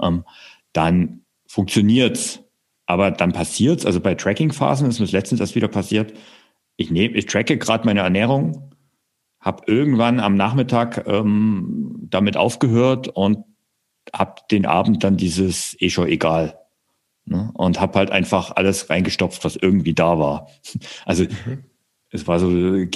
ähm, 0.00 0.24
dann 0.72 1.22
funktioniert's. 1.46 2.42
Aber 2.88 3.10
dann 3.10 3.32
passiert's. 3.32 3.84
Also 3.84 4.00
bei 4.00 4.14
Tracking-Phasen 4.14 4.88
ist 4.88 5.00
mir 5.00 5.06
letztens 5.06 5.40
erst 5.40 5.56
wieder 5.56 5.68
passiert. 5.68 6.12
Ich 6.76 6.90
nehme, 6.90 7.16
ich 7.16 7.26
tracke 7.26 7.58
gerade 7.58 7.84
meine 7.84 8.00
Ernährung, 8.00 8.70
habe 9.40 9.64
irgendwann 9.66 10.20
am 10.20 10.36
Nachmittag 10.36 11.04
ähm, 11.06 11.96
damit 12.10 12.36
aufgehört 12.36 13.08
und 13.08 13.38
habe 14.12 14.42
den 14.52 14.66
Abend 14.66 15.02
dann 15.02 15.16
dieses 15.16 15.76
eh 15.80 15.90
schon 15.90 16.06
egal 16.06 16.65
Ne? 17.26 17.50
Und 17.54 17.80
habe 17.80 17.98
halt 17.98 18.10
einfach 18.10 18.52
alles 18.54 18.88
reingestopft, 18.88 19.44
was 19.44 19.56
irgendwie 19.56 19.94
da 19.94 20.18
war. 20.18 20.48
Also 21.04 21.24
mhm. 21.24 21.64
es 22.10 22.26
war 22.26 22.38
so 22.38 22.50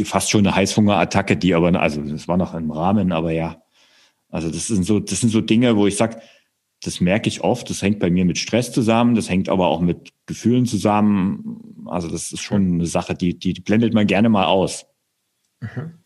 fast 0.04 0.30
schon 0.30 0.46
eine 0.46 0.54
Heißhungerattacke, 0.54 1.36
die 1.36 1.54
aber, 1.54 1.78
also 1.80 2.00
es 2.02 2.28
war 2.28 2.36
noch 2.36 2.54
im 2.54 2.70
Rahmen, 2.70 3.12
aber 3.12 3.32
ja. 3.32 3.62
Also 4.28 4.48
das 4.48 4.68
sind 4.68 4.84
so, 4.84 5.00
das 5.00 5.20
sind 5.20 5.30
so 5.30 5.40
Dinge, 5.40 5.76
wo 5.76 5.86
ich 5.86 5.96
sage, 5.96 6.20
das 6.82 7.00
merke 7.00 7.28
ich 7.28 7.42
oft, 7.42 7.68
das 7.68 7.82
hängt 7.82 7.98
bei 7.98 8.10
mir 8.10 8.24
mit 8.24 8.38
Stress 8.38 8.72
zusammen, 8.72 9.14
das 9.14 9.28
hängt 9.28 9.48
aber 9.48 9.66
auch 9.66 9.80
mit 9.80 10.10
Gefühlen 10.26 10.64
zusammen. 10.64 11.84
Also 11.86 12.08
das 12.08 12.32
ist 12.32 12.40
schon 12.40 12.74
eine 12.74 12.86
Sache, 12.86 13.14
die, 13.14 13.38
die 13.38 13.52
blendet 13.54 13.92
man 13.92 14.06
gerne 14.06 14.28
mal 14.28 14.46
aus. 14.46 14.86
Mhm. 15.60 15.99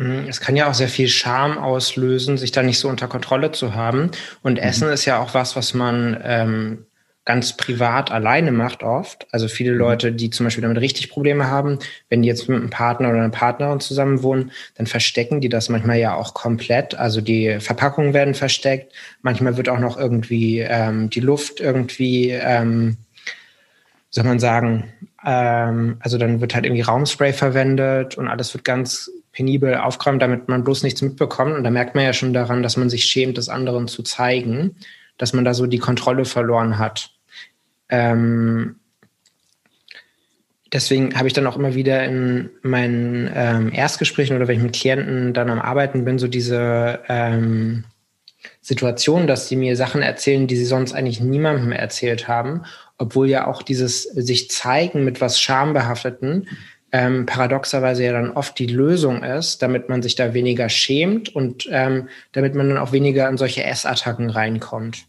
Mhm, 0.00 0.24
es 0.28 0.40
kann 0.40 0.56
ja 0.56 0.68
auch 0.68 0.74
sehr 0.74 0.88
viel 0.88 1.08
Scham 1.08 1.58
auslösen, 1.58 2.38
sich 2.38 2.52
da 2.52 2.62
nicht 2.62 2.78
so 2.78 2.88
unter 2.88 3.06
Kontrolle 3.06 3.52
zu 3.52 3.74
haben. 3.74 4.10
Und 4.42 4.54
mhm. 4.54 4.64
Essen 4.64 4.88
ist 4.88 5.04
ja 5.04 5.18
auch 5.18 5.34
was, 5.34 5.56
was 5.56 5.74
man 5.74 6.18
ähm, 6.24 6.86
ganz 7.26 7.54
privat 7.54 8.10
alleine 8.10 8.50
macht 8.50 8.82
oft. 8.82 9.26
Also 9.30 9.46
viele 9.46 9.72
mhm. 9.72 9.78
Leute, 9.78 10.12
die 10.12 10.30
zum 10.30 10.44
Beispiel 10.44 10.62
damit 10.62 10.80
richtig 10.80 11.10
Probleme 11.10 11.48
haben, 11.48 11.78
wenn 12.08 12.22
die 12.22 12.28
jetzt 12.28 12.48
mit 12.48 12.58
einem 12.58 12.70
Partner 12.70 13.10
oder 13.10 13.18
einer 13.18 13.28
Partnerin 13.28 13.80
zusammen 13.80 14.22
wohnen, 14.22 14.52
dann 14.76 14.86
verstecken 14.86 15.42
die 15.42 15.50
das 15.50 15.68
manchmal 15.68 15.98
ja 15.98 16.14
auch 16.14 16.32
komplett. 16.32 16.94
Also 16.94 17.20
die 17.20 17.60
Verpackungen 17.60 18.14
werden 18.14 18.32
versteckt. 18.32 18.94
Manchmal 19.20 19.58
wird 19.58 19.68
auch 19.68 19.80
noch 19.80 19.98
irgendwie 19.98 20.60
ähm, 20.60 21.10
die 21.10 21.20
Luft 21.20 21.60
irgendwie, 21.60 22.30
ähm, 22.30 22.96
soll 24.08 24.24
man 24.24 24.38
sagen, 24.38 24.94
ähm, 25.26 25.98
also 26.00 26.16
dann 26.16 26.40
wird 26.40 26.54
halt 26.54 26.64
irgendwie 26.64 26.80
Raumspray 26.80 27.34
verwendet 27.34 28.16
und 28.16 28.28
alles 28.28 28.54
wird 28.54 28.64
ganz 28.64 29.10
penibel 29.32 29.76
aufgeräumt, 29.76 30.22
damit 30.22 30.48
man 30.48 30.64
bloß 30.64 30.82
nichts 30.82 31.02
mitbekommt. 31.02 31.54
Und 31.54 31.64
da 31.64 31.70
merkt 31.70 31.94
man 31.94 32.04
ja 32.04 32.12
schon 32.12 32.32
daran, 32.32 32.62
dass 32.62 32.76
man 32.76 32.90
sich 32.90 33.04
schämt, 33.04 33.38
das 33.38 33.48
anderen 33.48 33.88
zu 33.88 34.02
zeigen, 34.02 34.76
dass 35.18 35.32
man 35.32 35.44
da 35.44 35.54
so 35.54 35.66
die 35.66 35.78
Kontrolle 35.78 36.24
verloren 36.24 36.78
hat. 36.78 37.10
Ähm, 37.88 38.76
deswegen 40.72 41.16
habe 41.16 41.28
ich 41.28 41.34
dann 41.34 41.46
auch 41.46 41.56
immer 41.56 41.74
wieder 41.74 42.04
in 42.04 42.50
meinen 42.62 43.30
ähm, 43.34 43.72
Erstgesprächen 43.72 44.36
oder 44.36 44.48
wenn 44.48 44.56
ich 44.56 44.62
mit 44.62 44.74
Klienten 44.74 45.34
dann 45.34 45.50
am 45.50 45.60
Arbeiten 45.60 46.04
bin, 46.04 46.18
so 46.18 46.28
diese 46.28 47.00
ähm, 47.08 47.84
Situation, 48.60 49.26
dass 49.26 49.48
sie 49.48 49.56
mir 49.56 49.76
Sachen 49.76 50.02
erzählen, 50.02 50.46
die 50.46 50.56
sie 50.56 50.64
sonst 50.64 50.92
eigentlich 50.92 51.20
niemandem 51.20 51.72
erzählt 51.72 52.28
haben, 52.28 52.62
obwohl 52.98 53.28
ja 53.28 53.46
auch 53.46 53.62
dieses 53.62 54.02
sich 54.02 54.50
zeigen 54.50 55.04
mit 55.04 55.20
was 55.20 55.40
Schambehafteten 55.40 56.48
ähm, 56.92 57.26
paradoxerweise 57.26 58.04
ja 58.04 58.12
dann 58.12 58.32
oft 58.32 58.58
die 58.58 58.66
Lösung 58.66 59.22
ist, 59.22 59.62
damit 59.62 59.88
man 59.88 60.02
sich 60.02 60.14
da 60.14 60.34
weniger 60.34 60.68
schämt 60.68 61.34
und 61.34 61.68
ähm, 61.70 62.08
damit 62.32 62.54
man 62.54 62.68
dann 62.68 62.78
auch 62.78 62.92
weniger 62.92 63.28
an 63.28 63.36
solche 63.36 63.64
Essattacken 63.64 64.30
reinkommt. 64.30 65.06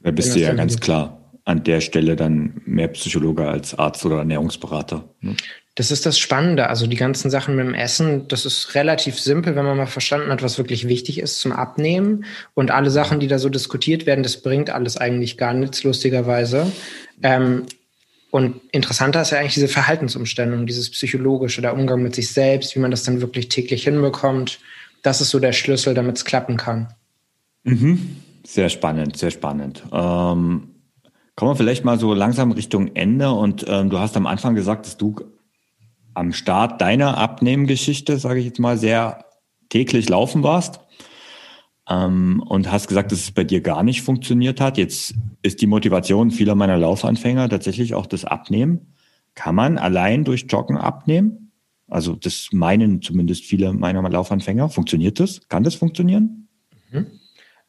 Da 0.00 0.10
bist 0.10 0.34
du 0.34 0.40
ja 0.40 0.52
ganz 0.52 0.78
klar 0.78 1.20
an 1.46 1.62
der 1.62 1.80
Stelle 1.80 2.16
dann 2.16 2.60
mehr 2.66 2.88
Psychologe 2.88 3.48
als 3.48 3.78
Arzt 3.78 4.04
oder 4.04 4.18
Ernährungsberater. 4.18 5.04
Ne? 5.20 5.36
Das 5.76 5.90
ist 5.90 6.04
das 6.04 6.18
Spannende. 6.18 6.68
Also 6.68 6.86
die 6.86 6.96
ganzen 6.96 7.30
Sachen 7.30 7.54
mit 7.54 7.66
dem 7.66 7.74
Essen, 7.74 8.26
das 8.28 8.46
ist 8.46 8.74
relativ 8.74 9.20
simpel, 9.20 9.54
wenn 9.54 9.64
man 9.64 9.76
mal 9.76 9.86
verstanden 9.86 10.30
hat, 10.30 10.42
was 10.42 10.58
wirklich 10.58 10.88
wichtig 10.88 11.20
ist 11.20 11.38
zum 11.38 11.52
Abnehmen. 11.52 12.24
Und 12.54 12.72
alle 12.72 12.90
Sachen, 12.90 13.20
die 13.20 13.28
da 13.28 13.38
so 13.38 13.48
diskutiert 13.48 14.06
werden, 14.06 14.24
das 14.24 14.42
bringt 14.42 14.70
alles 14.70 14.96
eigentlich 14.96 15.36
gar 15.36 15.54
nichts, 15.54 15.84
lustigerweise. 15.84 16.72
Ähm, 17.22 17.66
und 18.36 18.60
interessanter 18.70 19.22
ist 19.22 19.30
ja 19.30 19.38
eigentlich 19.38 19.54
diese 19.54 19.66
Verhaltensumstellung, 19.66 20.66
dieses 20.66 20.90
psychologische, 20.90 21.62
der 21.62 21.72
Umgang 21.72 22.02
mit 22.02 22.14
sich 22.14 22.30
selbst, 22.30 22.76
wie 22.76 22.80
man 22.80 22.90
das 22.90 23.02
dann 23.02 23.22
wirklich 23.22 23.48
täglich 23.48 23.84
hinbekommt. 23.84 24.60
Das 25.02 25.22
ist 25.22 25.30
so 25.30 25.38
der 25.38 25.54
Schlüssel, 25.54 25.94
damit 25.94 26.18
es 26.18 26.26
klappen 26.26 26.58
kann. 26.58 26.92
Mhm. 27.64 28.18
Sehr 28.46 28.68
spannend, 28.68 29.16
sehr 29.16 29.30
spannend. 29.30 29.84
Ähm, 29.90 30.68
kommen 31.34 31.50
wir 31.50 31.56
vielleicht 31.56 31.86
mal 31.86 31.98
so 31.98 32.12
langsam 32.12 32.52
Richtung 32.52 32.94
Ende 32.94 33.30
und 33.30 33.64
ähm, 33.68 33.88
du 33.88 34.00
hast 34.00 34.18
am 34.18 34.26
Anfang 34.26 34.54
gesagt, 34.54 34.84
dass 34.84 34.98
du 34.98 35.16
am 36.12 36.34
Start 36.34 36.82
deiner 36.82 37.16
Abnehmgeschichte, 37.16 38.18
sage 38.18 38.40
ich 38.40 38.44
jetzt 38.44 38.60
mal, 38.60 38.76
sehr 38.76 39.24
täglich 39.70 40.10
laufen 40.10 40.42
warst 40.42 40.80
ähm, 41.88 42.42
und 42.46 42.70
hast 42.70 42.88
gesagt, 42.88 43.12
dass 43.12 43.20
es 43.20 43.30
bei 43.30 43.44
dir 43.44 43.60
gar 43.60 43.82
nicht 43.82 44.02
funktioniert 44.02 44.60
hat. 44.60 44.78
Jetzt 44.78 45.14
ist 45.42 45.60
die 45.60 45.66
Motivation 45.66 46.30
vieler 46.30 46.54
meiner 46.54 46.76
Laufanfänger 46.76 47.48
tatsächlich 47.48 47.94
auch 47.94 48.06
das 48.06 48.24
Abnehmen. 48.24 48.94
Kann 49.34 49.54
man 49.54 49.78
allein 49.78 50.24
durch 50.24 50.46
Joggen 50.48 50.76
abnehmen? 50.76 51.52
Also 51.88 52.14
das 52.14 52.48
meinen 52.52 53.02
zumindest 53.02 53.44
viele 53.44 53.72
meiner 53.72 54.02
Laufanfänger. 54.08 54.68
Funktioniert 54.68 55.20
das? 55.20 55.48
Kann 55.48 55.62
das 55.62 55.76
funktionieren? 55.76 56.48
Mhm. 56.90 57.06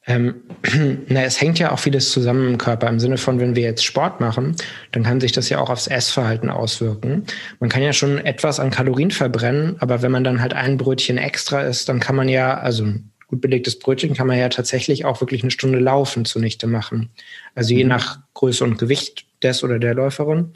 Ähm, 0.07 0.35
na, 1.09 1.23
es 1.23 1.39
hängt 1.39 1.59
ja 1.59 1.71
auch 1.71 1.79
vieles 1.79 2.11
zusammen 2.11 2.47
im 2.47 2.57
Körper. 2.57 2.87
Im 2.87 2.99
Sinne 2.99 3.17
von, 3.17 3.39
wenn 3.39 3.55
wir 3.55 3.63
jetzt 3.63 3.83
Sport 3.83 4.21
machen, 4.21 4.55
dann 4.93 5.03
kann 5.03 5.19
sich 5.19 5.33
das 5.33 5.49
ja 5.49 5.59
auch 5.59 5.69
aufs 5.69 5.87
Essverhalten 5.87 6.49
auswirken. 6.49 7.25
Man 7.59 7.69
kann 7.69 7.83
ja 7.83 7.93
schon 7.93 8.17
etwas 8.17 8.59
an 8.59 8.71
Kalorien 8.71 9.11
verbrennen, 9.11 9.75
aber 9.79 10.01
wenn 10.01 10.11
man 10.11 10.23
dann 10.23 10.41
halt 10.41 10.53
ein 10.53 10.77
Brötchen 10.77 11.17
extra 11.17 11.61
isst, 11.61 11.89
dann 11.89 11.99
kann 11.99 12.15
man 12.15 12.29
ja, 12.29 12.57
also 12.57 12.85
gut 13.27 13.41
belegtes 13.41 13.79
Brötchen 13.79 14.13
kann 14.13 14.27
man 14.27 14.37
ja 14.37 14.49
tatsächlich 14.49 15.05
auch 15.05 15.21
wirklich 15.21 15.43
eine 15.43 15.51
Stunde 15.51 15.79
laufen 15.79 16.25
zunichte 16.25 16.67
machen. 16.67 17.09
Also 17.55 17.73
je 17.73 17.83
mhm. 17.83 17.89
nach 17.89 18.19
Größe 18.33 18.63
und 18.63 18.77
Gewicht 18.77 19.25
des 19.43 19.63
oder 19.63 19.79
der 19.79 19.93
Läuferin 19.93 20.53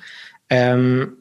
ähm, 0.49 1.17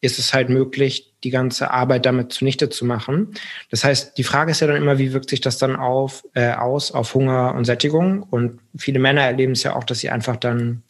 ist 0.00 0.18
es 0.18 0.34
halt 0.34 0.48
möglich, 0.48 1.14
die 1.22 1.30
ganze 1.30 1.70
Arbeit 1.70 2.04
damit 2.04 2.32
zunichte 2.32 2.68
zu 2.68 2.84
machen. 2.84 3.34
Das 3.70 3.84
heißt, 3.84 4.18
die 4.18 4.24
Frage 4.24 4.50
ist 4.50 4.60
ja 4.60 4.66
dann 4.66 4.76
immer, 4.76 4.98
wie 4.98 5.12
wirkt 5.12 5.30
sich 5.30 5.40
das 5.40 5.56
dann 5.56 5.76
auf, 5.76 6.24
äh, 6.34 6.52
aus 6.52 6.92
auf 6.92 7.14
Hunger 7.14 7.54
und 7.54 7.64
Sättigung? 7.64 8.22
Und 8.22 8.60
viele 8.76 8.98
Männer 8.98 9.22
erleben 9.22 9.52
es 9.52 9.62
ja 9.62 9.74
auch, 9.74 9.84
dass 9.84 10.00
sie 10.00 10.10
einfach 10.10 10.36
dann 10.36 10.82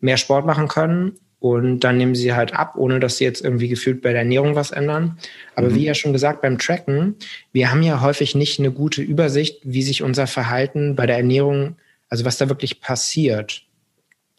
mehr 0.00 0.16
Sport 0.16 0.46
machen 0.46 0.68
können 0.68 1.18
und 1.44 1.80
dann 1.80 1.98
nehmen 1.98 2.14
sie 2.14 2.32
halt 2.32 2.54
ab, 2.54 2.72
ohne 2.74 3.00
dass 3.00 3.18
sie 3.18 3.24
jetzt 3.24 3.44
irgendwie 3.44 3.68
gefühlt 3.68 4.00
bei 4.00 4.12
der 4.12 4.20
Ernährung 4.20 4.54
was 4.54 4.70
ändern. 4.70 5.18
Aber 5.54 5.68
mhm. 5.68 5.74
wie 5.74 5.84
ja 5.84 5.92
schon 5.92 6.14
gesagt, 6.14 6.40
beim 6.40 6.56
Tracken, 6.56 7.16
wir 7.52 7.70
haben 7.70 7.82
ja 7.82 8.00
häufig 8.00 8.34
nicht 8.34 8.58
eine 8.58 8.70
gute 8.70 9.02
Übersicht, 9.02 9.60
wie 9.62 9.82
sich 9.82 10.02
unser 10.02 10.26
Verhalten 10.26 10.96
bei 10.96 11.04
der 11.04 11.18
Ernährung, 11.18 11.76
also 12.08 12.24
was 12.24 12.38
da 12.38 12.48
wirklich 12.48 12.80
passiert. 12.80 13.62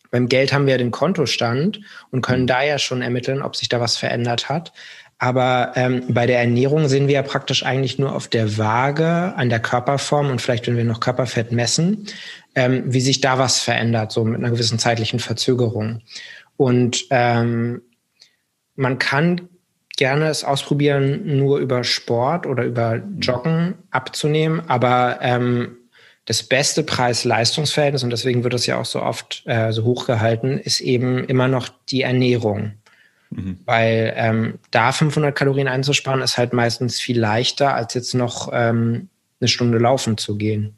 Beim 0.09 0.27
Geld 0.29 0.51
haben 0.51 0.65
wir 0.65 0.79
den 0.79 0.89
Kontostand 0.89 1.79
und 2.09 2.23
können 2.23 2.43
mhm. 2.43 2.47
da 2.47 2.63
ja 2.63 2.79
schon 2.79 3.03
ermitteln, 3.03 3.43
ob 3.43 3.55
sich 3.55 3.69
da 3.69 3.79
was 3.79 3.97
verändert 3.97 4.49
hat. 4.49 4.73
Aber 5.19 5.73
ähm, 5.75 6.05
bei 6.09 6.25
der 6.25 6.39
Ernährung 6.39 6.87
sehen 6.87 7.07
wir 7.07 7.15
ja 7.15 7.23
praktisch 7.23 7.63
eigentlich 7.63 7.99
nur 7.99 8.15
auf 8.15 8.27
der 8.27 8.57
Waage, 8.57 9.33
an 9.35 9.49
der 9.49 9.59
Körperform 9.59 10.31
und 10.31 10.41
vielleicht, 10.41 10.65
wenn 10.67 10.75
wir 10.75 10.83
noch 10.83 10.99
Körperfett 10.99 11.51
messen, 11.51 12.07
ähm, 12.55 12.83
wie 12.85 12.99
sich 12.99 13.21
da 13.21 13.37
was 13.37 13.59
verändert, 13.59 14.11
so 14.11 14.25
mit 14.25 14.39
einer 14.39 14.49
gewissen 14.49 14.79
zeitlichen 14.79 15.19
Verzögerung. 15.19 16.01
Und 16.57 17.05
ähm, 17.09 17.81
man 18.75 18.99
kann 18.99 19.49
gerne 19.97 20.27
es 20.27 20.43
ausprobieren, 20.43 21.37
nur 21.37 21.59
über 21.59 21.83
Sport 21.83 22.45
oder 22.45 22.63
über 22.63 23.01
Joggen 23.19 23.75
abzunehmen, 23.91 24.61
aber 24.67 25.19
ähm, 25.21 25.77
das 26.25 26.43
beste 26.43 26.83
Preis-Leistungsverhältnis, 26.83 28.03
und 28.03 28.09
deswegen 28.09 28.43
wird 28.43 28.53
das 28.53 28.65
ja 28.65 28.79
auch 28.79 28.85
so 28.85 29.01
oft 29.01 29.43
äh, 29.45 29.71
so 29.71 29.83
hoch 29.83 30.07
gehalten, 30.07 30.57
ist 30.57 30.81
eben 30.81 31.23
immer 31.23 31.47
noch 31.47 31.69
die 31.89 32.01
Ernährung. 32.01 32.73
Mhm. 33.29 33.59
Weil 33.65 34.13
ähm, 34.15 34.59
da 34.71 34.91
500 34.91 35.35
Kalorien 35.35 35.67
einzusparen, 35.67 36.21
ist 36.21 36.37
halt 36.37 36.51
meistens 36.51 36.99
viel 36.99 37.19
leichter, 37.19 37.75
als 37.75 37.93
jetzt 37.93 38.15
noch 38.15 38.49
ähm, 38.51 39.09
eine 39.39 39.47
Stunde 39.47 39.77
laufen 39.77 40.17
zu 40.17 40.35
gehen. 40.37 40.75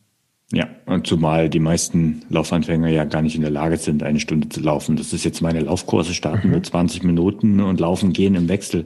Ja, 0.53 0.69
und 0.85 1.05
zumal 1.05 1.49
die 1.49 1.59
meisten 1.59 2.21
Laufanfänger 2.29 2.87
ja 2.87 3.03
gar 3.03 3.21
nicht 3.21 3.35
in 3.35 3.41
der 3.41 3.51
Lage 3.51 3.77
sind, 3.77 4.01
eine 4.01 4.19
Stunde 4.19 4.47
zu 4.47 4.61
laufen. 4.61 4.95
Das 4.95 5.11
ist 5.11 5.25
jetzt 5.25 5.41
meine 5.41 5.59
Laufkurse 5.59 6.13
starten 6.13 6.47
mhm. 6.47 6.53
mit 6.55 6.65
20 6.65 7.03
Minuten 7.03 7.59
und 7.59 7.79
laufen 7.81 8.13
gehen 8.13 8.35
im 8.35 8.47
Wechsel. 8.47 8.85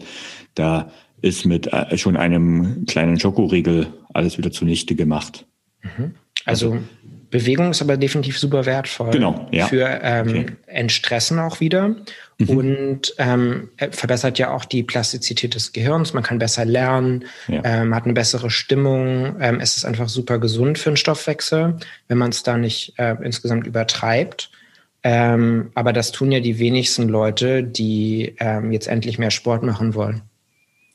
Da 0.55 0.91
ist 1.21 1.45
mit 1.45 1.71
äh, 1.71 1.97
schon 1.97 2.17
einem 2.17 2.85
kleinen 2.87 3.19
Schokoriegel 3.19 3.87
alles 4.11 4.39
wieder 4.39 4.51
zunichte 4.51 4.95
gemacht. 4.95 5.45
Mhm. 5.83 6.15
Also, 6.45 6.71
also 6.71 6.83
Bewegung 7.31 7.71
ist 7.71 7.81
aber 7.81 7.97
definitiv 7.97 8.37
super 8.37 8.65
wertvoll. 8.65 9.11
Genau, 9.11 9.47
ja. 9.51 9.65
Für 9.65 9.99
ähm, 10.03 10.27
okay. 10.27 10.45
Entstressen 10.67 11.39
auch 11.39 11.61
wieder. 11.61 11.95
Mhm. 12.37 12.49
Und 12.49 13.13
ähm, 13.17 13.69
verbessert 13.91 14.37
ja 14.37 14.51
auch 14.51 14.65
die 14.65 14.83
Plastizität 14.83 15.55
des 15.55 15.71
Gehirns. 15.71 16.13
Man 16.13 16.23
kann 16.23 16.39
besser 16.39 16.65
lernen, 16.65 17.25
ja. 17.47 17.61
ähm, 17.63 17.95
hat 17.95 18.03
eine 18.03 18.13
bessere 18.13 18.49
Stimmung. 18.49 19.37
Ähm, 19.39 19.59
es 19.61 19.77
ist 19.77 19.85
einfach 19.85 20.09
super 20.09 20.39
gesund 20.39 20.77
für 20.77 20.91
den 20.91 20.97
Stoffwechsel, 20.97 21.77
wenn 22.09 22.17
man 22.17 22.31
es 22.31 22.43
da 22.43 22.57
nicht 22.57 22.93
äh, 22.97 23.15
insgesamt 23.23 23.65
übertreibt. 23.65 24.51
Ähm, 25.03 25.71
aber 25.73 25.93
das 25.93 26.11
tun 26.11 26.31
ja 26.31 26.41
die 26.41 26.59
wenigsten 26.59 27.07
Leute, 27.07 27.63
die 27.63 28.35
ähm, 28.39 28.71
jetzt 28.71 28.87
endlich 28.87 29.17
mehr 29.17 29.31
Sport 29.31 29.63
machen 29.63 29.95
wollen. 29.95 30.21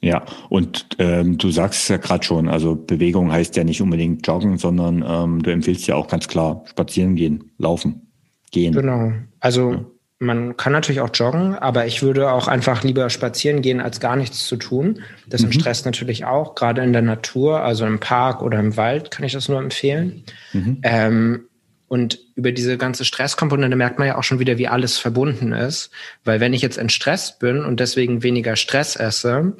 Ja, 0.01 0.25
und 0.49 0.89
ähm, 0.99 1.39
du 1.39 1.51
sagst 1.51 1.83
es 1.83 1.89
ja 1.89 1.97
gerade 1.97 2.25
schon, 2.25 2.49
also 2.49 2.77
Bewegung 2.77 3.33
heißt 3.33 3.57
ja 3.57 3.65
nicht 3.65 3.81
unbedingt 3.81 4.27
joggen, 4.27 4.59
sondern 4.59 5.05
ähm, 5.07 5.43
du 5.43 5.51
empfiehlst 5.51 5.87
ja 5.87 5.95
auch 5.95 6.09
ganz 6.09 6.29
klar 6.29 6.63
spazieren 6.67 7.17
gehen, 7.17 7.51
laufen, 7.59 8.13
gehen. 8.53 8.75
Genau. 8.75 9.13
Also 9.41 9.73
ja. 9.73 9.85
man 10.19 10.57
kann 10.57 10.73
natürlich 10.73 11.01
auch 11.01 11.11
joggen, 11.15 11.55
aber 11.55 11.87
ich 11.87 12.03
würde 12.03 12.31
auch 12.31 12.47
einfach 12.47 12.85
lieber 12.85 13.09
spazieren 13.11 13.63
gehen, 13.63 13.81
als 13.81 13.99
gar 13.99 14.17
nichts 14.17 14.47
zu 14.47 14.57
tun. 14.57 15.01
Das 15.29 15.43
mhm. 15.43 15.53
Stress 15.53 15.85
natürlich 15.85 16.25
auch, 16.25 16.55
gerade 16.55 16.83
in 16.83 16.93
der 16.93 17.03
Natur, 17.03 17.63
also 17.63 17.87
im 17.87 17.99
Park 17.99 18.43
oder 18.43 18.61
im 18.61 18.77
Wald 18.77 19.11
kann 19.11 19.25
ich 19.25 19.33
das 19.33 19.49
nur 19.49 19.59
empfehlen. 19.59 20.25
Mhm. 20.53 20.79
Ähm, 20.83 21.41
und 21.89 22.19
über 22.35 22.53
diese 22.53 22.77
ganze 22.79 23.05
Stresskomponente 23.05 23.77
merkt 23.77 23.99
man 23.99 24.09
ja 24.09 24.19
auch 24.19 24.25
schon 24.25 24.41
wieder, 24.41 24.59
wie 24.59 24.69
alles 24.69 24.99
verbunden 24.99 25.53
ist. 25.53 25.91
Weil 26.25 26.41
wenn 26.41 26.53
ich 26.53 26.63
jetzt 26.63 26.79
entstresst 26.79 27.39
bin 27.39 27.65
und 27.65 27.79
deswegen 27.79 28.23
weniger 28.23 28.57
Stress 28.57 28.97
esse, 28.97 29.57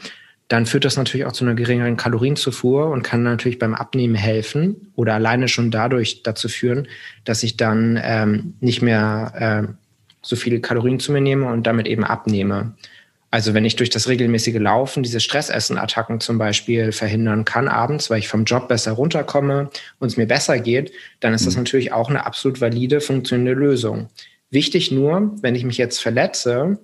dann 0.49 0.67
führt 0.67 0.85
das 0.85 0.97
natürlich 0.97 1.27
auch 1.27 1.33
zu 1.33 1.45
einer 1.45 1.55
geringeren 1.55 1.97
Kalorienzufuhr 1.97 2.89
und 2.89 3.03
kann 3.03 3.23
natürlich 3.23 3.59
beim 3.59 3.75
Abnehmen 3.75 4.15
helfen 4.15 4.93
oder 4.95 5.15
alleine 5.15 5.49
schon 5.49 5.71
dadurch 5.71 6.23
dazu 6.23 6.49
führen, 6.49 6.87
dass 7.25 7.43
ich 7.43 7.57
dann 7.57 7.99
ähm, 8.03 8.55
nicht 8.61 8.81
mehr 8.81 9.67
äh, 9.69 9.73
so 10.23 10.37
viele 10.37 10.61
Kalorien 10.61 11.01
zu 11.01 11.13
mir 11.13 11.21
nehme 11.21 11.47
und 11.47 11.67
damit 11.67 11.87
eben 11.87 12.05
abnehme. 12.05 12.75
Also 13.31 13.55
wenn 13.55 13.65
ich 13.65 13.75
durch 13.77 13.91
das 13.91 14.09
regelmäßige 14.09 14.59
Laufen 14.59 15.03
diese 15.03 15.21
Stressessen-Attacken 15.21 16.21
zum 16.21 16.39
Beispiel 16.39 16.93
verhindern 16.93 17.45
kann 17.45 17.67
abends, 17.67 18.09
weil 18.09 18.21
ich 18.21 18.29
vom 18.29 18.45
Job 18.45 18.69
besser 18.69 18.93
runterkomme 18.93 19.69
und 19.99 20.09
es 20.09 20.17
mir 20.17 20.27
besser 20.27 20.61
geht, 20.61 20.93
dann 21.21 21.35
ist 21.35 21.45
das 21.45 21.55
mhm. 21.57 21.63
natürlich 21.63 21.93
auch 21.93 22.09
eine 22.09 22.25
absolut 22.25 22.61
valide, 22.61 23.01
funktionierende 23.01 23.61
Lösung. 23.61 24.09
Wichtig 24.51 24.93
nur, 24.93 25.35
wenn 25.43 25.57
ich 25.57 25.65
mich 25.65 25.77
jetzt 25.77 26.01
verletze, 26.01 26.79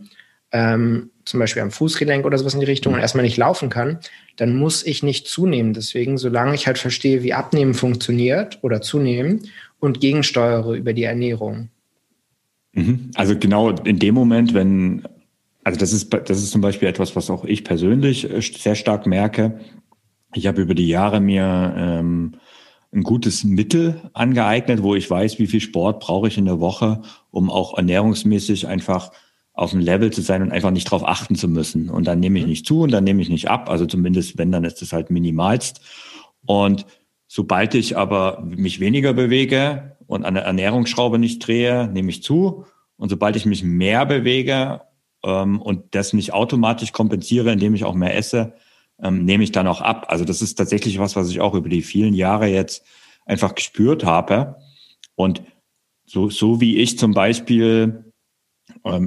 ähm, 0.50 1.10
zum 1.24 1.40
Beispiel 1.40 1.62
am 1.62 1.70
Fußgelenk 1.70 2.24
oder 2.24 2.38
sowas 2.38 2.54
in 2.54 2.60
die 2.60 2.66
Richtung 2.66 2.92
und 2.92 2.98
mhm. 2.98 3.02
erstmal 3.02 3.24
nicht 3.24 3.36
laufen 3.36 3.68
kann, 3.68 3.98
dann 4.36 4.56
muss 4.56 4.84
ich 4.84 5.02
nicht 5.02 5.26
zunehmen. 5.26 5.72
Deswegen, 5.72 6.18
solange 6.18 6.54
ich 6.54 6.66
halt 6.66 6.78
verstehe, 6.78 7.22
wie 7.22 7.32
Abnehmen 7.32 7.74
funktioniert 7.74 8.58
oder 8.62 8.80
zunehmen 8.80 9.48
und 9.80 10.00
gegensteuere 10.00 10.74
über 10.74 10.92
die 10.92 11.04
Ernährung. 11.04 11.68
Mhm. 12.72 13.10
Also 13.14 13.38
genau 13.38 13.70
in 13.70 13.98
dem 13.98 14.14
Moment, 14.14 14.54
wenn, 14.54 15.02
also 15.64 15.78
das 15.78 15.92
ist, 15.92 16.12
das 16.12 16.38
ist 16.38 16.50
zum 16.50 16.60
Beispiel 16.60 16.88
etwas, 16.88 17.14
was 17.16 17.30
auch 17.30 17.44
ich 17.44 17.64
persönlich 17.64 18.30
äh, 18.30 18.40
sehr 18.40 18.74
stark 18.74 19.06
merke. 19.06 19.60
Ich 20.34 20.46
habe 20.46 20.62
über 20.62 20.74
die 20.74 20.88
Jahre 20.88 21.20
mir 21.20 21.74
ähm, 21.76 22.34
ein 22.92 23.02
gutes 23.02 23.44
Mittel 23.44 24.00
angeeignet, 24.12 24.82
wo 24.82 24.94
ich 24.94 25.08
weiß, 25.08 25.38
wie 25.38 25.46
viel 25.46 25.60
Sport 25.60 26.00
brauche 26.00 26.28
ich 26.28 26.38
in 26.38 26.44
der 26.44 26.60
Woche, 26.60 27.02
um 27.30 27.50
auch 27.50 27.76
ernährungsmäßig 27.76 28.66
einfach 28.66 29.12
auf 29.54 29.70
dem 29.70 29.80
Level 29.80 30.10
zu 30.10 30.22
sein 30.22 30.42
und 30.42 30.52
einfach 30.52 30.70
nicht 30.70 30.86
darauf 30.86 31.06
achten 31.06 31.34
zu 31.34 31.48
müssen. 31.48 31.90
Und 31.90 32.06
dann 32.06 32.20
nehme 32.20 32.38
ich 32.38 32.44
mhm. 32.44 32.50
nicht 32.50 32.66
zu 32.66 32.80
und 32.80 32.92
dann 32.92 33.04
nehme 33.04 33.20
ich 33.20 33.28
nicht 33.28 33.50
ab. 33.50 33.68
Also 33.68 33.86
zumindest, 33.86 34.38
wenn, 34.38 34.52
dann 34.52 34.64
ist 34.64 34.80
es 34.82 34.92
halt 34.92 35.10
minimalst. 35.10 35.80
Und 36.46 36.86
sobald 37.28 37.74
ich 37.74 37.96
aber 37.96 38.42
mich 38.44 38.80
weniger 38.80 39.12
bewege 39.12 39.96
und 40.06 40.24
an 40.24 40.34
der 40.34 40.44
Ernährungsschraube 40.44 41.18
nicht 41.18 41.46
drehe, 41.46 41.88
nehme 41.88 42.10
ich 42.10 42.22
zu. 42.22 42.64
Und 42.96 43.10
sobald 43.10 43.36
ich 43.36 43.46
mich 43.46 43.62
mehr 43.62 44.06
bewege 44.06 44.82
ähm, 45.24 45.60
und 45.60 45.94
das 45.94 46.12
nicht 46.12 46.32
automatisch 46.32 46.92
kompensiere, 46.92 47.52
indem 47.52 47.74
ich 47.74 47.84
auch 47.84 47.94
mehr 47.94 48.16
esse, 48.16 48.54
ähm, 49.02 49.24
nehme 49.24 49.44
ich 49.44 49.52
dann 49.52 49.66
auch 49.66 49.80
ab. 49.80 50.06
Also 50.08 50.24
das 50.24 50.40
ist 50.40 50.54
tatsächlich 50.54 50.98
was, 50.98 51.16
was 51.16 51.28
ich 51.30 51.40
auch 51.40 51.54
über 51.54 51.68
die 51.68 51.82
vielen 51.82 52.14
Jahre 52.14 52.46
jetzt 52.46 52.84
einfach 53.26 53.54
gespürt 53.54 54.04
habe. 54.04 54.56
Und 55.14 55.42
so, 56.04 56.30
so 56.30 56.60
wie 56.60 56.78
ich 56.78 56.98
zum 56.98 57.12
Beispiel 57.12 58.11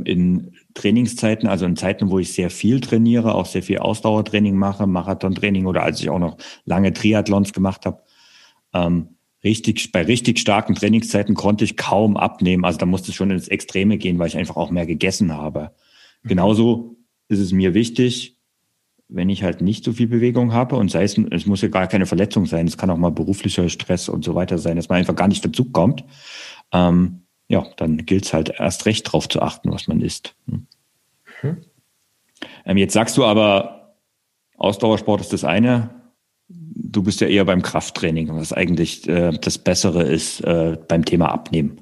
in 0.05 0.53
Trainingszeiten, 0.73 1.47
also 1.47 1.65
in 1.65 1.75
Zeiten, 1.75 2.09
wo 2.09 2.19
ich 2.19 2.33
sehr 2.33 2.49
viel 2.49 2.79
trainiere, 2.79 3.35
auch 3.35 3.45
sehr 3.45 3.63
viel 3.63 3.79
Ausdauertraining 3.79 4.55
mache, 4.55 4.87
Marathontraining 4.87 5.65
oder 5.65 5.83
als 5.83 5.99
ich 6.01 6.09
auch 6.09 6.19
noch 6.19 6.37
lange 6.65 6.93
Triathlons 6.93 7.53
gemacht 7.53 7.85
habe, 7.85 8.01
ähm, 8.73 9.09
richtig, 9.43 9.91
bei 9.91 10.03
richtig 10.03 10.39
starken 10.39 10.75
Trainingszeiten 10.75 11.35
konnte 11.35 11.63
ich 11.63 11.77
kaum 11.77 12.17
abnehmen. 12.17 12.65
Also 12.65 12.79
da 12.79 12.85
musste 12.85 13.11
es 13.11 13.15
schon 13.15 13.31
ins 13.31 13.47
Extreme 13.47 13.97
gehen, 13.97 14.19
weil 14.19 14.27
ich 14.27 14.37
einfach 14.37 14.57
auch 14.57 14.71
mehr 14.71 14.85
gegessen 14.85 15.33
habe. 15.33 15.71
Mhm. 16.23 16.29
Genauso 16.29 16.97
ist 17.27 17.39
es 17.39 17.51
mir 17.51 17.73
wichtig, 17.73 18.37
wenn 19.07 19.29
ich 19.29 19.43
halt 19.43 19.61
nicht 19.61 19.83
so 19.83 19.93
viel 19.93 20.07
Bewegung 20.07 20.51
habe 20.51 20.75
und 20.77 20.89
sei 20.89 21.03
es, 21.03 21.17
es 21.31 21.45
muss 21.45 21.61
ja 21.61 21.67
gar 21.67 21.87
keine 21.87 22.07
Verletzung 22.07 22.45
sein, 22.47 22.65
es 22.65 22.77
kann 22.77 22.89
auch 22.89 22.97
mal 22.97 23.11
beruflicher 23.11 23.69
Stress 23.69 24.09
und 24.09 24.25
so 24.25 24.33
weiter 24.33 24.57
sein, 24.57 24.77
dass 24.77 24.89
man 24.89 24.97
einfach 24.97 25.15
gar 25.15 25.27
nicht 25.27 25.45
dazu 25.45 25.65
kommt. 25.71 26.03
Ähm, 26.71 27.24
ja, 27.47 27.65
dann 27.77 28.05
gilt 28.05 28.25
es 28.25 28.33
halt 28.33 28.49
erst 28.57 28.85
recht 28.85 29.07
darauf 29.07 29.29
zu 29.29 29.41
achten, 29.41 29.71
was 29.71 29.87
man 29.87 30.01
isst. 30.01 30.35
Hm. 30.47 30.67
Mhm. 31.41 31.57
Ähm, 32.65 32.77
jetzt 32.77 32.93
sagst 32.93 33.17
du 33.17 33.25
aber, 33.25 33.95
Ausdauersport 34.57 35.21
ist 35.21 35.33
das 35.33 35.43
eine. 35.43 35.89
Du 36.47 37.03
bist 37.03 37.21
ja 37.21 37.27
eher 37.27 37.45
beim 37.45 37.61
Krafttraining, 37.61 38.35
was 38.35 38.53
eigentlich 38.53 39.07
äh, 39.07 39.31
das 39.31 39.57
Bessere 39.57 40.03
ist 40.03 40.41
äh, 40.41 40.77
beim 40.87 41.05
Thema 41.05 41.31
Abnehmen. 41.31 41.79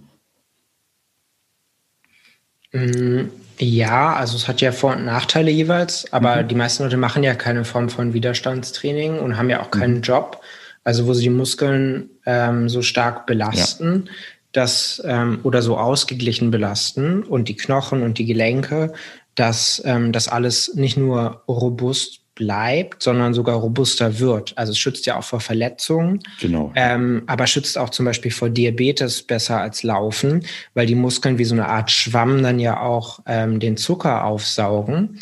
Mm, 2.71 3.25
ja, 3.59 4.13
also 4.13 4.35
es 4.35 4.47
hat 4.47 4.61
ja 4.61 4.71
Vor- 4.71 4.95
und 4.95 5.05
Nachteile 5.05 5.51
jeweils, 5.51 6.11
aber 6.11 6.43
mhm. 6.43 6.47
die 6.47 6.55
meisten 6.55 6.83
Leute 6.83 6.97
machen 6.97 7.23
ja 7.23 7.35
keine 7.35 7.65
Form 7.65 7.89
von 7.89 8.13
Widerstandstraining 8.13 9.19
und 9.19 9.37
haben 9.37 9.49
ja 9.49 9.61
auch 9.61 9.71
keinen 9.71 9.97
mhm. 9.97 10.01
Job, 10.01 10.41
also 10.83 11.05
wo 11.05 11.13
sie 11.13 11.23
die 11.23 11.29
Muskeln 11.29 12.09
ähm, 12.25 12.69
so 12.69 12.81
stark 12.81 13.27
belasten. 13.27 14.05
Ja 14.05 14.11
dass 14.53 15.01
ähm, 15.05 15.39
oder 15.43 15.61
so 15.61 15.77
ausgeglichen 15.77 16.51
belasten 16.51 17.23
und 17.23 17.49
die 17.49 17.55
Knochen 17.55 18.03
und 18.03 18.17
die 18.17 18.25
Gelenke, 18.25 18.93
dass 19.35 19.81
ähm, 19.85 20.11
das 20.11 20.27
alles 20.27 20.75
nicht 20.75 20.95
nur 20.95 21.43
robust 21.47 22.21
bleibt, 22.35 23.03
sondern 23.03 23.33
sogar 23.33 23.57
robuster 23.57 24.19
wird. 24.19 24.57
Also 24.57 24.71
es 24.71 24.79
schützt 24.79 25.05
ja 25.05 25.17
auch 25.17 25.23
vor 25.23 25.39
Verletzungen, 25.39 26.19
genau. 26.39 26.71
ähm, 26.75 27.23
aber 27.27 27.45
schützt 27.45 27.77
auch 27.77 27.89
zum 27.89 28.05
Beispiel 28.05 28.31
vor 28.31 28.49
Diabetes 28.49 29.23
besser 29.23 29.59
als 29.59 29.83
Laufen, 29.83 30.45
weil 30.73 30.87
die 30.87 30.95
Muskeln 30.95 31.37
wie 31.37 31.45
so 31.45 31.53
eine 31.53 31.67
Art 31.67 31.91
Schwamm 31.91 32.41
dann 32.41 32.59
ja 32.59 32.79
auch 32.79 33.19
ähm, 33.27 33.59
den 33.59 33.77
Zucker 33.77 34.25
aufsaugen 34.25 35.19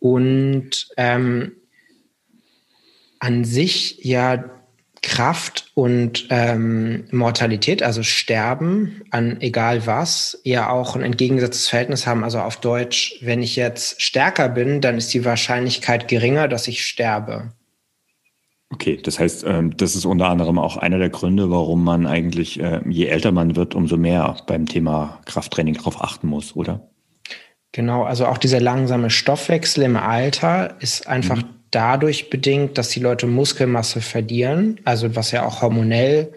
und 0.00 0.88
ähm, 0.96 1.52
an 3.20 3.44
sich 3.44 3.98
ja 4.02 4.44
Kraft 5.02 5.70
und 5.74 6.26
ähm, 6.28 7.04
Mortalität, 7.10 7.82
also 7.82 8.02
Sterben 8.02 9.02
an 9.10 9.40
egal 9.40 9.86
was, 9.86 10.38
ja 10.44 10.68
auch 10.68 10.94
ein 10.94 11.02
entgegengesetztes 11.02 11.68
Verhältnis 11.68 12.06
haben. 12.06 12.22
Also 12.22 12.40
auf 12.40 12.56
Deutsch, 12.60 13.16
wenn 13.22 13.42
ich 13.42 13.56
jetzt 13.56 14.02
stärker 14.02 14.50
bin, 14.50 14.82
dann 14.82 14.98
ist 14.98 15.12
die 15.14 15.24
Wahrscheinlichkeit 15.24 16.06
geringer, 16.06 16.48
dass 16.48 16.68
ich 16.68 16.84
sterbe. 16.84 17.52
Okay, 18.72 18.98
das 19.02 19.18
heißt, 19.18 19.44
ähm, 19.46 19.76
das 19.76 19.96
ist 19.96 20.04
unter 20.04 20.28
anderem 20.28 20.58
auch 20.58 20.76
einer 20.76 20.98
der 20.98 21.10
Gründe, 21.10 21.50
warum 21.50 21.82
man 21.82 22.06
eigentlich, 22.06 22.60
äh, 22.60 22.80
je 22.88 23.06
älter 23.06 23.32
man 23.32 23.56
wird, 23.56 23.74
umso 23.74 23.96
mehr 23.96 24.36
beim 24.46 24.66
Thema 24.66 25.18
Krafttraining 25.24 25.74
darauf 25.74 26.02
achten 26.02 26.28
muss, 26.28 26.54
oder? 26.54 26.88
Genau, 27.72 28.04
also 28.04 28.26
auch 28.26 28.38
dieser 28.38 28.60
langsame 28.60 29.10
Stoffwechsel 29.10 29.84
im 29.84 29.96
Alter 29.96 30.76
ist 30.80 31.06
einfach 31.08 31.38
mhm 31.38 31.59
dadurch 31.70 32.30
bedingt, 32.30 32.78
dass 32.78 32.88
die 32.88 33.00
Leute 33.00 33.26
Muskelmasse 33.26 34.00
verlieren, 34.00 34.80
also 34.84 35.14
was 35.16 35.30
ja 35.30 35.44
auch 35.44 35.62
hormonell 35.62 36.32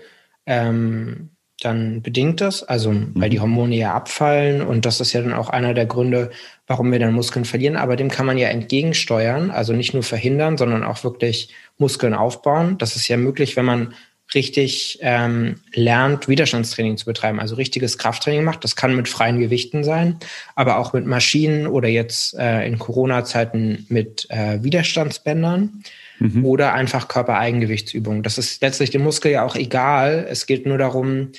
ähm, 0.46 1.30
dann 1.62 2.02
bedingt 2.02 2.42
ist, 2.42 2.64
also 2.64 2.92
mhm. 2.92 3.12
weil 3.16 3.30
die 3.30 3.40
Hormone 3.40 3.76
ja 3.76 3.94
abfallen 3.94 4.62
und 4.62 4.86
das 4.86 5.00
ist 5.00 5.14
ja 5.14 5.22
dann 5.22 5.34
auch 5.34 5.50
einer 5.50 5.74
der 5.74 5.86
Gründe, 5.86 6.32
warum 6.68 6.92
wir 6.92 7.00
dann 7.00 7.14
Muskeln 7.14 7.46
verlieren, 7.46 7.78
aber 7.78 7.96
dem 7.96 8.10
kann 8.10 8.26
man 8.26 8.38
ja 8.38 8.50
entgegensteuern, 8.50 9.52
also 9.52 9.74
nicht 9.74 9.94
nur 9.94 10.04
verhindern, 10.04 10.58
sondern 10.58 10.84
auch 10.84 11.04
wirklich 11.04 11.54
Muskeln 11.78 12.14
aufbauen. 12.14 12.78
Das 12.78 12.96
ist 12.96 13.08
ja 13.08 13.18
möglich, 13.18 13.56
wenn 13.56 13.66
man 13.66 13.94
richtig 14.36 15.00
ähm, 15.02 15.56
lernt, 15.74 16.28
Widerstandstraining 16.28 16.98
zu 16.98 17.06
betreiben, 17.06 17.40
also 17.40 17.56
richtiges 17.56 17.98
Krafttraining 17.98 18.44
macht. 18.44 18.64
Das 18.64 18.76
kann 18.76 18.96
mit 18.96 19.08
freien 19.08 19.40
Gewichten 19.40 19.84
sein, 19.84 20.18
aber 20.56 20.78
auch 20.78 20.94
mit 20.94 21.06
Maschinen 21.06 21.68
oder 21.68 21.88
jetzt 21.88 22.36
äh, 22.36 22.66
in 22.66 22.80
Corona-Zeiten 22.80 23.86
mit 23.90 24.28
äh, 24.30 24.64
Widerstandsbändern 24.64 25.84
mhm. 26.20 26.46
oder 26.46 26.74
einfach 26.74 27.08
Körpereigengewichtsübungen. 27.08 28.24
Das 28.24 28.38
ist 28.38 28.62
letztlich 28.62 28.92
dem 28.92 29.04
Muskel 29.04 29.32
ja 29.32 29.46
auch 29.46 29.56
egal. 29.56 30.26
Es 30.30 30.46
geht 30.46 30.66
nur 30.66 30.78
darum, 30.78 31.30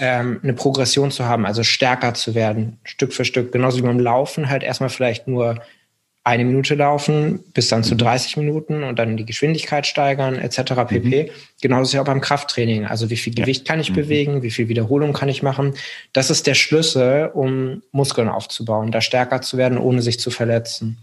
ähm, 0.00 0.40
eine 0.42 0.54
Progression 0.54 1.10
zu 1.10 1.26
haben, 1.26 1.46
also 1.46 1.62
stärker 1.62 2.14
zu 2.14 2.34
werden, 2.34 2.78
Stück 2.84 3.12
für 3.12 3.24
Stück. 3.24 3.52
Genauso 3.52 3.78
wie 3.78 3.82
beim 3.82 4.00
Laufen 4.00 4.48
halt 4.48 4.62
erstmal 4.62 4.90
vielleicht 4.90 5.28
nur 5.28 5.62
eine 6.24 6.44
Minute 6.44 6.76
laufen 6.76 7.40
bis 7.52 7.68
dann 7.68 7.82
zu 7.82 7.96
30 7.96 8.36
mhm. 8.36 8.44
Minuten 8.44 8.82
und 8.84 8.98
dann 8.98 9.16
die 9.16 9.26
Geschwindigkeit 9.26 9.86
steigern 9.86 10.36
etc. 10.36 10.74
pp. 10.86 11.24
Mhm. 11.24 11.28
Genauso 11.60 11.82
ist 11.82 11.92
ja 11.94 12.02
auch 12.02 12.06
beim 12.06 12.20
Krafttraining. 12.20 12.84
Also 12.86 13.10
wie 13.10 13.16
viel 13.16 13.34
Gewicht 13.34 13.66
kann 13.66 13.80
ich 13.80 13.90
mhm. 13.90 13.94
bewegen, 13.94 14.42
wie 14.42 14.50
viel 14.50 14.68
Wiederholung 14.68 15.12
kann 15.12 15.28
ich 15.28 15.42
machen. 15.42 15.74
Das 16.12 16.30
ist 16.30 16.46
der 16.46 16.54
Schlüssel, 16.54 17.30
um 17.34 17.82
Muskeln 17.90 18.28
aufzubauen, 18.28 18.92
da 18.92 19.00
stärker 19.00 19.42
zu 19.42 19.56
werden, 19.56 19.78
ohne 19.78 20.02
sich 20.02 20.20
zu 20.20 20.30
verletzen. 20.30 20.98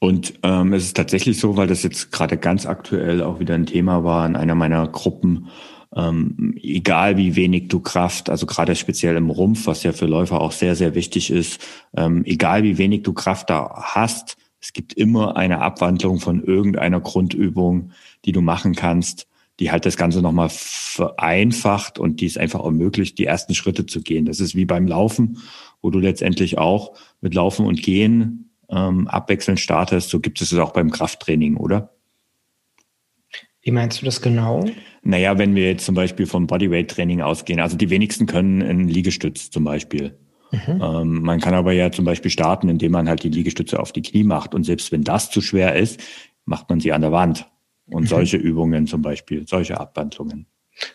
Und 0.00 0.34
ähm, 0.44 0.72
es 0.72 0.84
ist 0.84 0.96
tatsächlich 0.96 1.40
so, 1.40 1.56
weil 1.56 1.66
das 1.66 1.82
jetzt 1.82 2.12
gerade 2.12 2.36
ganz 2.36 2.66
aktuell 2.66 3.22
auch 3.22 3.40
wieder 3.40 3.54
ein 3.54 3.66
Thema 3.66 4.04
war 4.04 4.24
in 4.26 4.36
einer 4.36 4.54
meiner 4.54 4.86
Gruppen, 4.86 5.48
ähm, 5.96 6.54
egal 6.60 7.16
wie 7.16 7.36
wenig 7.36 7.68
du 7.68 7.80
Kraft, 7.80 8.30
also 8.30 8.46
gerade 8.46 8.74
speziell 8.76 9.16
im 9.16 9.30
Rumpf, 9.30 9.66
was 9.66 9.82
ja 9.82 9.92
für 9.92 10.06
Läufer 10.06 10.40
auch 10.40 10.52
sehr, 10.52 10.76
sehr 10.76 10.94
wichtig 10.94 11.30
ist, 11.30 11.60
ähm, 11.96 12.24
egal 12.24 12.62
wie 12.62 12.78
wenig 12.78 13.02
du 13.02 13.12
Kraft 13.12 13.50
da 13.50 13.70
hast, 13.94 14.36
es 14.60 14.72
gibt 14.72 14.92
immer 14.92 15.36
eine 15.36 15.60
Abwandlung 15.60 16.18
von 16.18 16.42
irgendeiner 16.42 17.00
Grundübung, 17.00 17.92
die 18.24 18.32
du 18.32 18.40
machen 18.40 18.74
kannst, 18.74 19.26
die 19.60 19.70
halt 19.70 19.86
das 19.86 19.96
Ganze 19.96 20.22
nochmal 20.22 20.48
vereinfacht 20.50 21.98
und 21.98 22.20
die 22.20 22.26
es 22.26 22.36
einfach 22.36 22.64
ermöglicht, 22.64 23.18
die 23.18 23.24
ersten 23.24 23.54
Schritte 23.54 23.86
zu 23.86 24.02
gehen. 24.02 24.24
Das 24.24 24.40
ist 24.40 24.54
wie 24.54 24.64
beim 24.64 24.86
Laufen, 24.86 25.38
wo 25.80 25.90
du 25.90 25.98
letztendlich 25.98 26.58
auch 26.58 26.94
mit 27.20 27.34
Laufen 27.34 27.66
und 27.66 27.82
Gehen 27.82 28.50
ähm, 28.68 29.08
abwechselnd 29.08 29.58
startest. 29.58 30.10
So 30.10 30.20
gibt 30.20 30.40
es 30.40 30.52
es 30.52 30.58
auch 30.58 30.72
beim 30.72 30.90
Krafttraining, 30.90 31.56
oder? 31.56 31.97
Wie 33.68 33.72
meinst 33.72 34.00
du 34.00 34.06
das 34.06 34.22
genau? 34.22 34.64
Naja, 35.02 35.36
wenn 35.36 35.54
wir 35.54 35.66
jetzt 35.66 35.84
zum 35.84 35.94
Beispiel 35.94 36.24
vom 36.24 36.46
Bodyweight-Training 36.46 37.20
ausgehen, 37.20 37.60
also 37.60 37.76
die 37.76 37.90
wenigsten 37.90 38.24
können 38.24 38.62
einen 38.62 38.88
Liegestütz 38.88 39.50
zum 39.50 39.64
Beispiel. 39.64 40.16
Mhm. 40.52 40.80
Ähm, 40.82 41.20
man 41.20 41.38
kann 41.38 41.52
aber 41.52 41.72
ja 41.72 41.92
zum 41.92 42.06
Beispiel 42.06 42.30
starten, 42.30 42.70
indem 42.70 42.92
man 42.92 43.10
halt 43.10 43.24
die 43.24 43.28
Liegestütze 43.28 43.78
auf 43.78 43.92
die 43.92 44.00
Knie 44.00 44.24
macht. 44.24 44.54
Und 44.54 44.64
selbst 44.64 44.90
wenn 44.90 45.04
das 45.04 45.30
zu 45.30 45.42
schwer 45.42 45.76
ist, 45.76 46.00
macht 46.46 46.70
man 46.70 46.80
sie 46.80 46.94
an 46.94 47.02
der 47.02 47.12
Wand. 47.12 47.46
Und 47.84 48.04
mhm. 48.04 48.06
solche 48.06 48.38
Übungen 48.38 48.86
zum 48.86 49.02
Beispiel, 49.02 49.46
solche 49.46 49.78
Abwandlungen. 49.78 50.46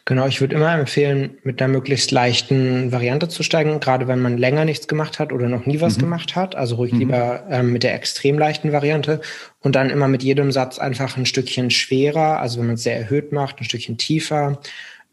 Genau, 0.05 0.27
ich 0.27 0.39
würde 0.41 0.55
immer 0.55 0.73
empfehlen, 0.73 1.37
mit 1.43 1.61
einer 1.61 1.71
möglichst 1.71 2.11
leichten 2.11 2.91
Variante 2.91 3.27
zu 3.27 3.43
steigen, 3.43 3.79
gerade 3.79 4.07
wenn 4.07 4.21
man 4.21 4.37
länger 4.37 4.65
nichts 4.65 4.87
gemacht 4.87 5.19
hat 5.19 5.33
oder 5.33 5.49
noch 5.49 5.65
nie 5.65 5.81
was 5.81 5.97
mhm. 5.97 6.01
gemacht 6.01 6.35
hat. 6.35 6.55
Also 6.55 6.75
ruhig 6.75 6.93
mhm. 6.93 6.99
lieber 6.99 7.43
ähm, 7.49 7.73
mit 7.73 7.83
der 7.83 7.93
extrem 7.93 8.37
leichten 8.39 8.71
Variante 8.71 9.21
und 9.61 9.75
dann 9.75 9.89
immer 9.89 10.07
mit 10.07 10.23
jedem 10.23 10.51
Satz 10.51 10.79
einfach 10.79 11.17
ein 11.17 11.25
Stückchen 11.25 11.69
schwerer, 11.69 12.39
also 12.39 12.59
wenn 12.59 12.67
man 12.67 12.75
es 12.75 12.83
sehr 12.83 12.97
erhöht 12.97 13.31
macht, 13.31 13.59
ein 13.59 13.65
Stückchen 13.65 13.97
tiefer 13.97 14.59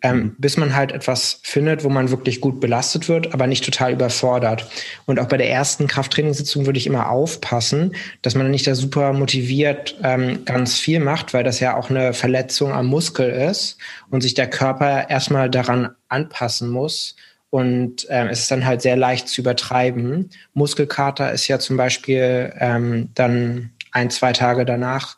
ähm, 0.02 0.16
mhm. 0.16 0.36
bis 0.38 0.56
man 0.56 0.74
halt 0.74 0.92
etwas 0.92 1.40
findet, 1.42 1.84
wo 1.84 1.88
man 1.88 2.10
wirklich 2.10 2.40
gut 2.40 2.60
belastet 2.60 3.08
wird, 3.08 3.34
aber 3.34 3.46
nicht 3.46 3.64
total 3.64 3.92
überfordert. 3.92 4.68
Und 5.06 5.18
auch 5.18 5.28
bei 5.28 5.36
der 5.36 5.50
ersten 5.50 5.86
Krafttrainingssitzung 5.86 6.66
würde 6.66 6.78
ich 6.78 6.86
immer 6.86 7.10
aufpassen, 7.10 7.94
dass 8.22 8.34
man 8.34 8.50
nicht 8.50 8.66
da 8.66 8.74
super 8.74 9.12
motiviert 9.12 9.96
ähm, 10.02 10.44
ganz 10.44 10.78
viel 10.78 11.00
macht, 11.00 11.34
weil 11.34 11.44
das 11.44 11.60
ja 11.60 11.76
auch 11.76 11.90
eine 11.90 12.14
Verletzung 12.14 12.72
am 12.72 12.86
Muskel 12.86 13.30
ist 13.30 13.78
und 14.10 14.22
sich 14.22 14.34
der 14.34 14.48
Körper 14.48 15.08
erstmal 15.10 15.50
daran 15.50 15.90
anpassen 16.08 16.70
muss. 16.70 17.16
Und 17.50 18.06
ähm, 18.10 18.28
es 18.28 18.40
ist 18.40 18.50
dann 18.50 18.64
halt 18.64 18.80
sehr 18.80 18.96
leicht 18.96 19.28
zu 19.28 19.40
übertreiben. 19.40 20.30
Muskelkater 20.54 21.32
ist 21.32 21.48
ja 21.48 21.58
zum 21.58 21.76
Beispiel 21.76 22.52
ähm, 22.58 23.10
dann 23.14 23.70
ein, 23.90 24.10
zwei 24.10 24.32
Tage 24.32 24.64
danach. 24.64 25.16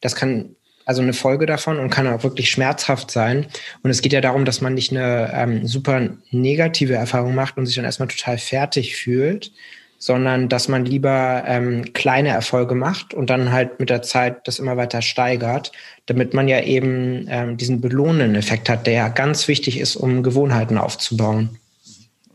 Das 0.00 0.14
kann 0.14 0.54
also 0.84 1.02
eine 1.02 1.12
Folge 1.12 1.46
davon 1.46 1.78
und 1.78 1.90
kann 1.90 2.06
auch 2.06 2.24
wirklich 2.24 2.50
schmerzhaft 2.50 3.10
sein. 3.10 3.46
Und 3.82 3.90
es 3.90 4.02
geht 4.02 4.12
ja 4.12 4.20
darum, 4.20 4.44
dass 4.44 4.60
man 4.60 4.74
nicht 4.74 4.92
eine 4.92 5.30
ähm, 5.32 5.66
super 5.66 6.08
negative 6.30 6.94
Erfahrung 6.94 7.34
macht 7.34 7.56
und 7.56 7.66
sich 7.66 7.76
dann 7.76 7.84
erstmal 7.84 8.08
total 8.08 8.38
fertig 8.38 8.96
fühlt, 8.96 9.52
sondern 9.98 10.50
dass 10.50 10.68
man 10.68 10.84
lieber 10.84 11.44
ähm, 11.46 11.92
kleine 11.94 12.28
Erfolge 12.28 12.74
macht 12.74 13.14
und 13.14 13.30
dann 13.30 13.52
halt 13.52 13.80
mit 13.80 13.88
der 13.88 14.02
Zeit 14.02 14.46
das 14.46 14.58
immer 14.58 14.76
weiter 14.76 15.00
steigert, 15.00 15.72
damit 16.06 16.34
man 16.34 16.48
ja 16.48 16.60
eben 16.60 17.26
ähm, 17.30 17.56
diesen 17.56 17.80
belohnenden 17.80 18.34
Effekt 18.34 18.68
hat, 18.68 18.86
der 18.86 18.92
ja 18.92 19.08
ganz 19.08 19.48
wichtig 19.48 19.80
ist, 19.80 19.96
um 19.96 20.22
Gewohnheiten 20.22 20.76
aufzubauen. 20.76 21.58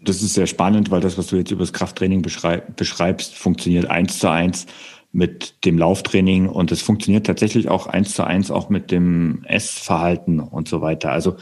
Das 0.02 0.22
ist 0.24 0.34
sehr 0.34 0.47
spannend, 0.47 0.89
weil 0.89 1.02
das, 1.02 1.18
was 1.18 1.28
du 1.28 1.36
jetzt 1.36 1.52
über 1.52 1.62
das 1.62 1.74
Krafttraining 1.74 2.24
beschreibst, 2.24 3.36
funktioniert 3.36 3.89
eins 3.89 4.18
zu 4.18 4.30
eins 4.30 4.66
mit 5.12 5.66
dem 5.66 5.78
Lauftraining 5.78 6.47
und 6.47 6.72
es 6.72 6.82
funktioniert 6.82 7.26
tatsächlich 7.26 7.68
auch 7.68 7.88
eins 7.88 8.14
zu 8.14 8.24
eins 8.24 8.51
auch 8.51 8.70
mit 8.70 8.91
dem 8.91 9.43
Essverhalten 9.45 10.39
und 10.39 10.68
so 10.68 10.82
weiter. 10.82 11.12
Also 11.12 11.38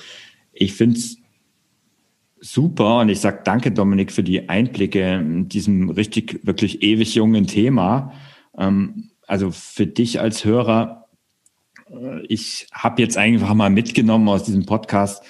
ich 0.54 0.74
finde 0.74 0.98
es 0.98 1.18
super 2.40 3.00
und 3.00 3.10
ich 3.10 3.20
sage 3.20 3.42
danke, 3.44 3.72
Dominik, 3.72 4.12
für 4.12 4.24
die 4.24 4.48
Einblicke 4.48 5.16
in 5.16 5.50
diesem 5.50 5.90
richtig, 5.90 6.40
wirklich 6.44 6.82
ewig 6.82 7.16
jungen 7.16 7.48
Thema. 7.48 8.14
Ähm, 8.58 9.12
also 9.26 9.52
für 9.52 9.88
dich 9.88 10.22
als 10.22 10.46
Hörer, 10.46 11.08
äh, 11.90 12.22
ich 12.28 12.68
habe 12.72 13.02
jetzt 13.02 13.18
einfach 13.18 13.54
mal 13.54 13.70
mitgenommen 13.70 14.30
aus 14.30 14.44
diesem 14.44 14.66
Podcast, 14.66 15.24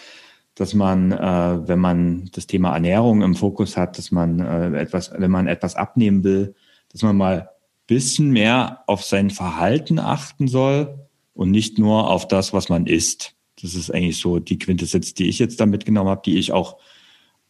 dass 0.53 0.73
man, 0.73 1.11
äh, 1.11 1.67
wenn 1.67 1.79
man 1.79 2.29
das 2.33 2.47
Thema 2.47 2.73
Ernährung 2.73 3.21
im 3.21 3.35
Fokus 3.35 3.77
hat, 3.77 3.97
dass 3.97 4.11
man 4.11 4.39
äh, 4.39 4.79
etwas, 4.79 5.11
wenn 5.15 5.31
man 5.31 5.47
etwas 5.47 5.75
abnehmen 5.75 6.23
will, 6.23 6.55
dass 6.91 7.01
man 7.03 7.15
mal 7.17 7.49
bisschen 7.87 8.31
mehr 8.31 8.83
auf 8.87 9.03
sein 9.03 9.29
Verhalten 9.29 9.99
achten 9.99 10.47
soll 10.47 11.07
und 11.33 11.51
nicht 11.51 11.79
nur 11.79 12.09
auf 12.09 12.27
das, 12.27 12.53
was 12.53 12.69
man 12.69 12.85
isst. 12.85 13.35
Das 13.61 13.73
ist 13.73 13.91
eigentlich 13.91 14.17
so 14.17 14.39
die 14.39 14.59
Quintessenz, 14.59 15.13
die 15.13 15.27
ich 15.27 15.39
jetzt 15.39 15.59
da 15.59 15.65
mitgenommen 15.65 16.09
habe, 16.09 16.21
die 16.25 16.37
ich 16.37 16.51
auch 16.51 16.77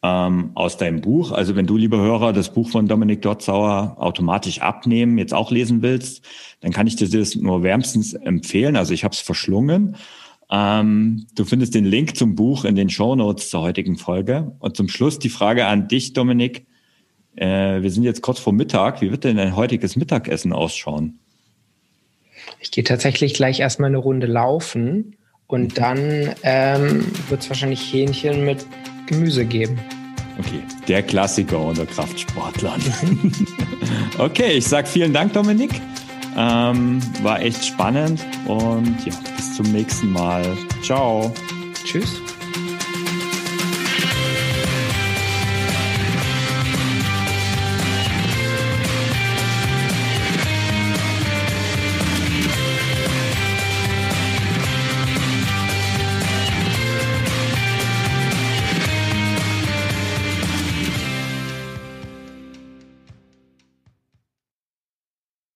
ähm, 0.04 0.52
aus 0.54 0.78
deinem 0.78 1.02
Buch, 1.02 1.32
also 1.32 1.56
wenn 1.56 1.66
du, 1.66 1.76
lieber 1.76 1.98
Hörer, 1.98 2.32
das 2.32 2.54
Buch 2.54 2.70
von 2.70 2.88
Dominik 2.88 3.22
Dotzauer 3.24 3.96
automatisch 3.98 4.62
abnehmen, 4.62 5.18
jetzt 5.18 5.34
auch 5.34 5.52
lesen 5.52 5.82
willst, 5.82 6.24
dann 6.62 6.72
kann 6.72 6.88
ich 6.88 6.96
dir 6.96 7.10
das 7.10 7.36
nur 7.36 7.64
wärmstens 7.64 8.14
empfehlen. 8.14 8.76
Also 8.76 8.94
ich 8.94 9.04
habe 9.04 9.14
es 9.14 9.20
verschlungen. 9.20 9.96
Ähm, 10.50 11.26
du 11.36 11.46
findest 11.46 11.76
den 11.76 11.86
Link 11.86 12.16
zum 12.16 12.36
Buch 12.36 12.64
in 12.64 12.76
den 12.76 12.90
Show 12.90 13.16
Notes 13.16 13.50
zur 13.50 13.62
heutigen 13.62 13.98
Folge. 13.98 14.56
Und 14.60 14.78
zum 14.78 14.88
Schluss 14.88 15.20
die 15.20 15.30
Frage 15.30 15.66
an 15.66 15.88
dich, 15.88 16.14
Dominik. 16.14 16.68
Äh, 17.38 17.82
wir 17.82 17.92
sind 17.92 18.04
jetzt 18.04 18.22
kurz 18.22 18.40
vor 18.40 18.52
Mittag. 18.52 19.02
Wie 19.02 19.12
wird 19.12 19.24
denn 19.24 19.38
dein 19.38 19.56
heutiges 19.56 19.96
Mittagessen 19.96 20.52
ausschauen? 20.52 21.20
Ich 22.60 22.72
gehe 22.72 22.84
tatsächlich 22.84 23.34
gleich 23.34 23.60
erstmal 23.60 23.90
eine 23.90 23.98
Runde 23.98 24.28
laufen 24.28 25.16
und 25.46 25.70
mhm. 25.70 25.74
dann 25.74 26.36
ähm, 26.44 27.06
wird 27.30 27.42
es 27.42 27.50
wahrscheinlich 27.50 27.94
Hähnchen 27.94 28.44
mit 28.44 28.66
Gemüse 29.06 29.46
geben. 29.46 29.80
Okay, 30.40 30.62
der 30.88 31.04
Klassiker 31.04 31.60
unter 31.60 31.86
Kraftsportlern. 31.86 32.82
okay, 34.18 34.54
ich 34.54 34.68
sage 34.68 34.88
vielen 34.88 35.14
Dank, 35.14 35.34
Dominik. 35.34 35.72
Ähm, 36.36 37.00
war 37.24 37.42
echt 37.42 37.66
spannend 37.66 38.24
und 38.46 38.96
ja, 39.06 39.14
bis 39.36 39.56
zum 39.56 39.72
nächsten 39.72 40.12
Mal. 40.12 40.46
Ciao. 40.84 41.34
Tschüss. 41.84 42.22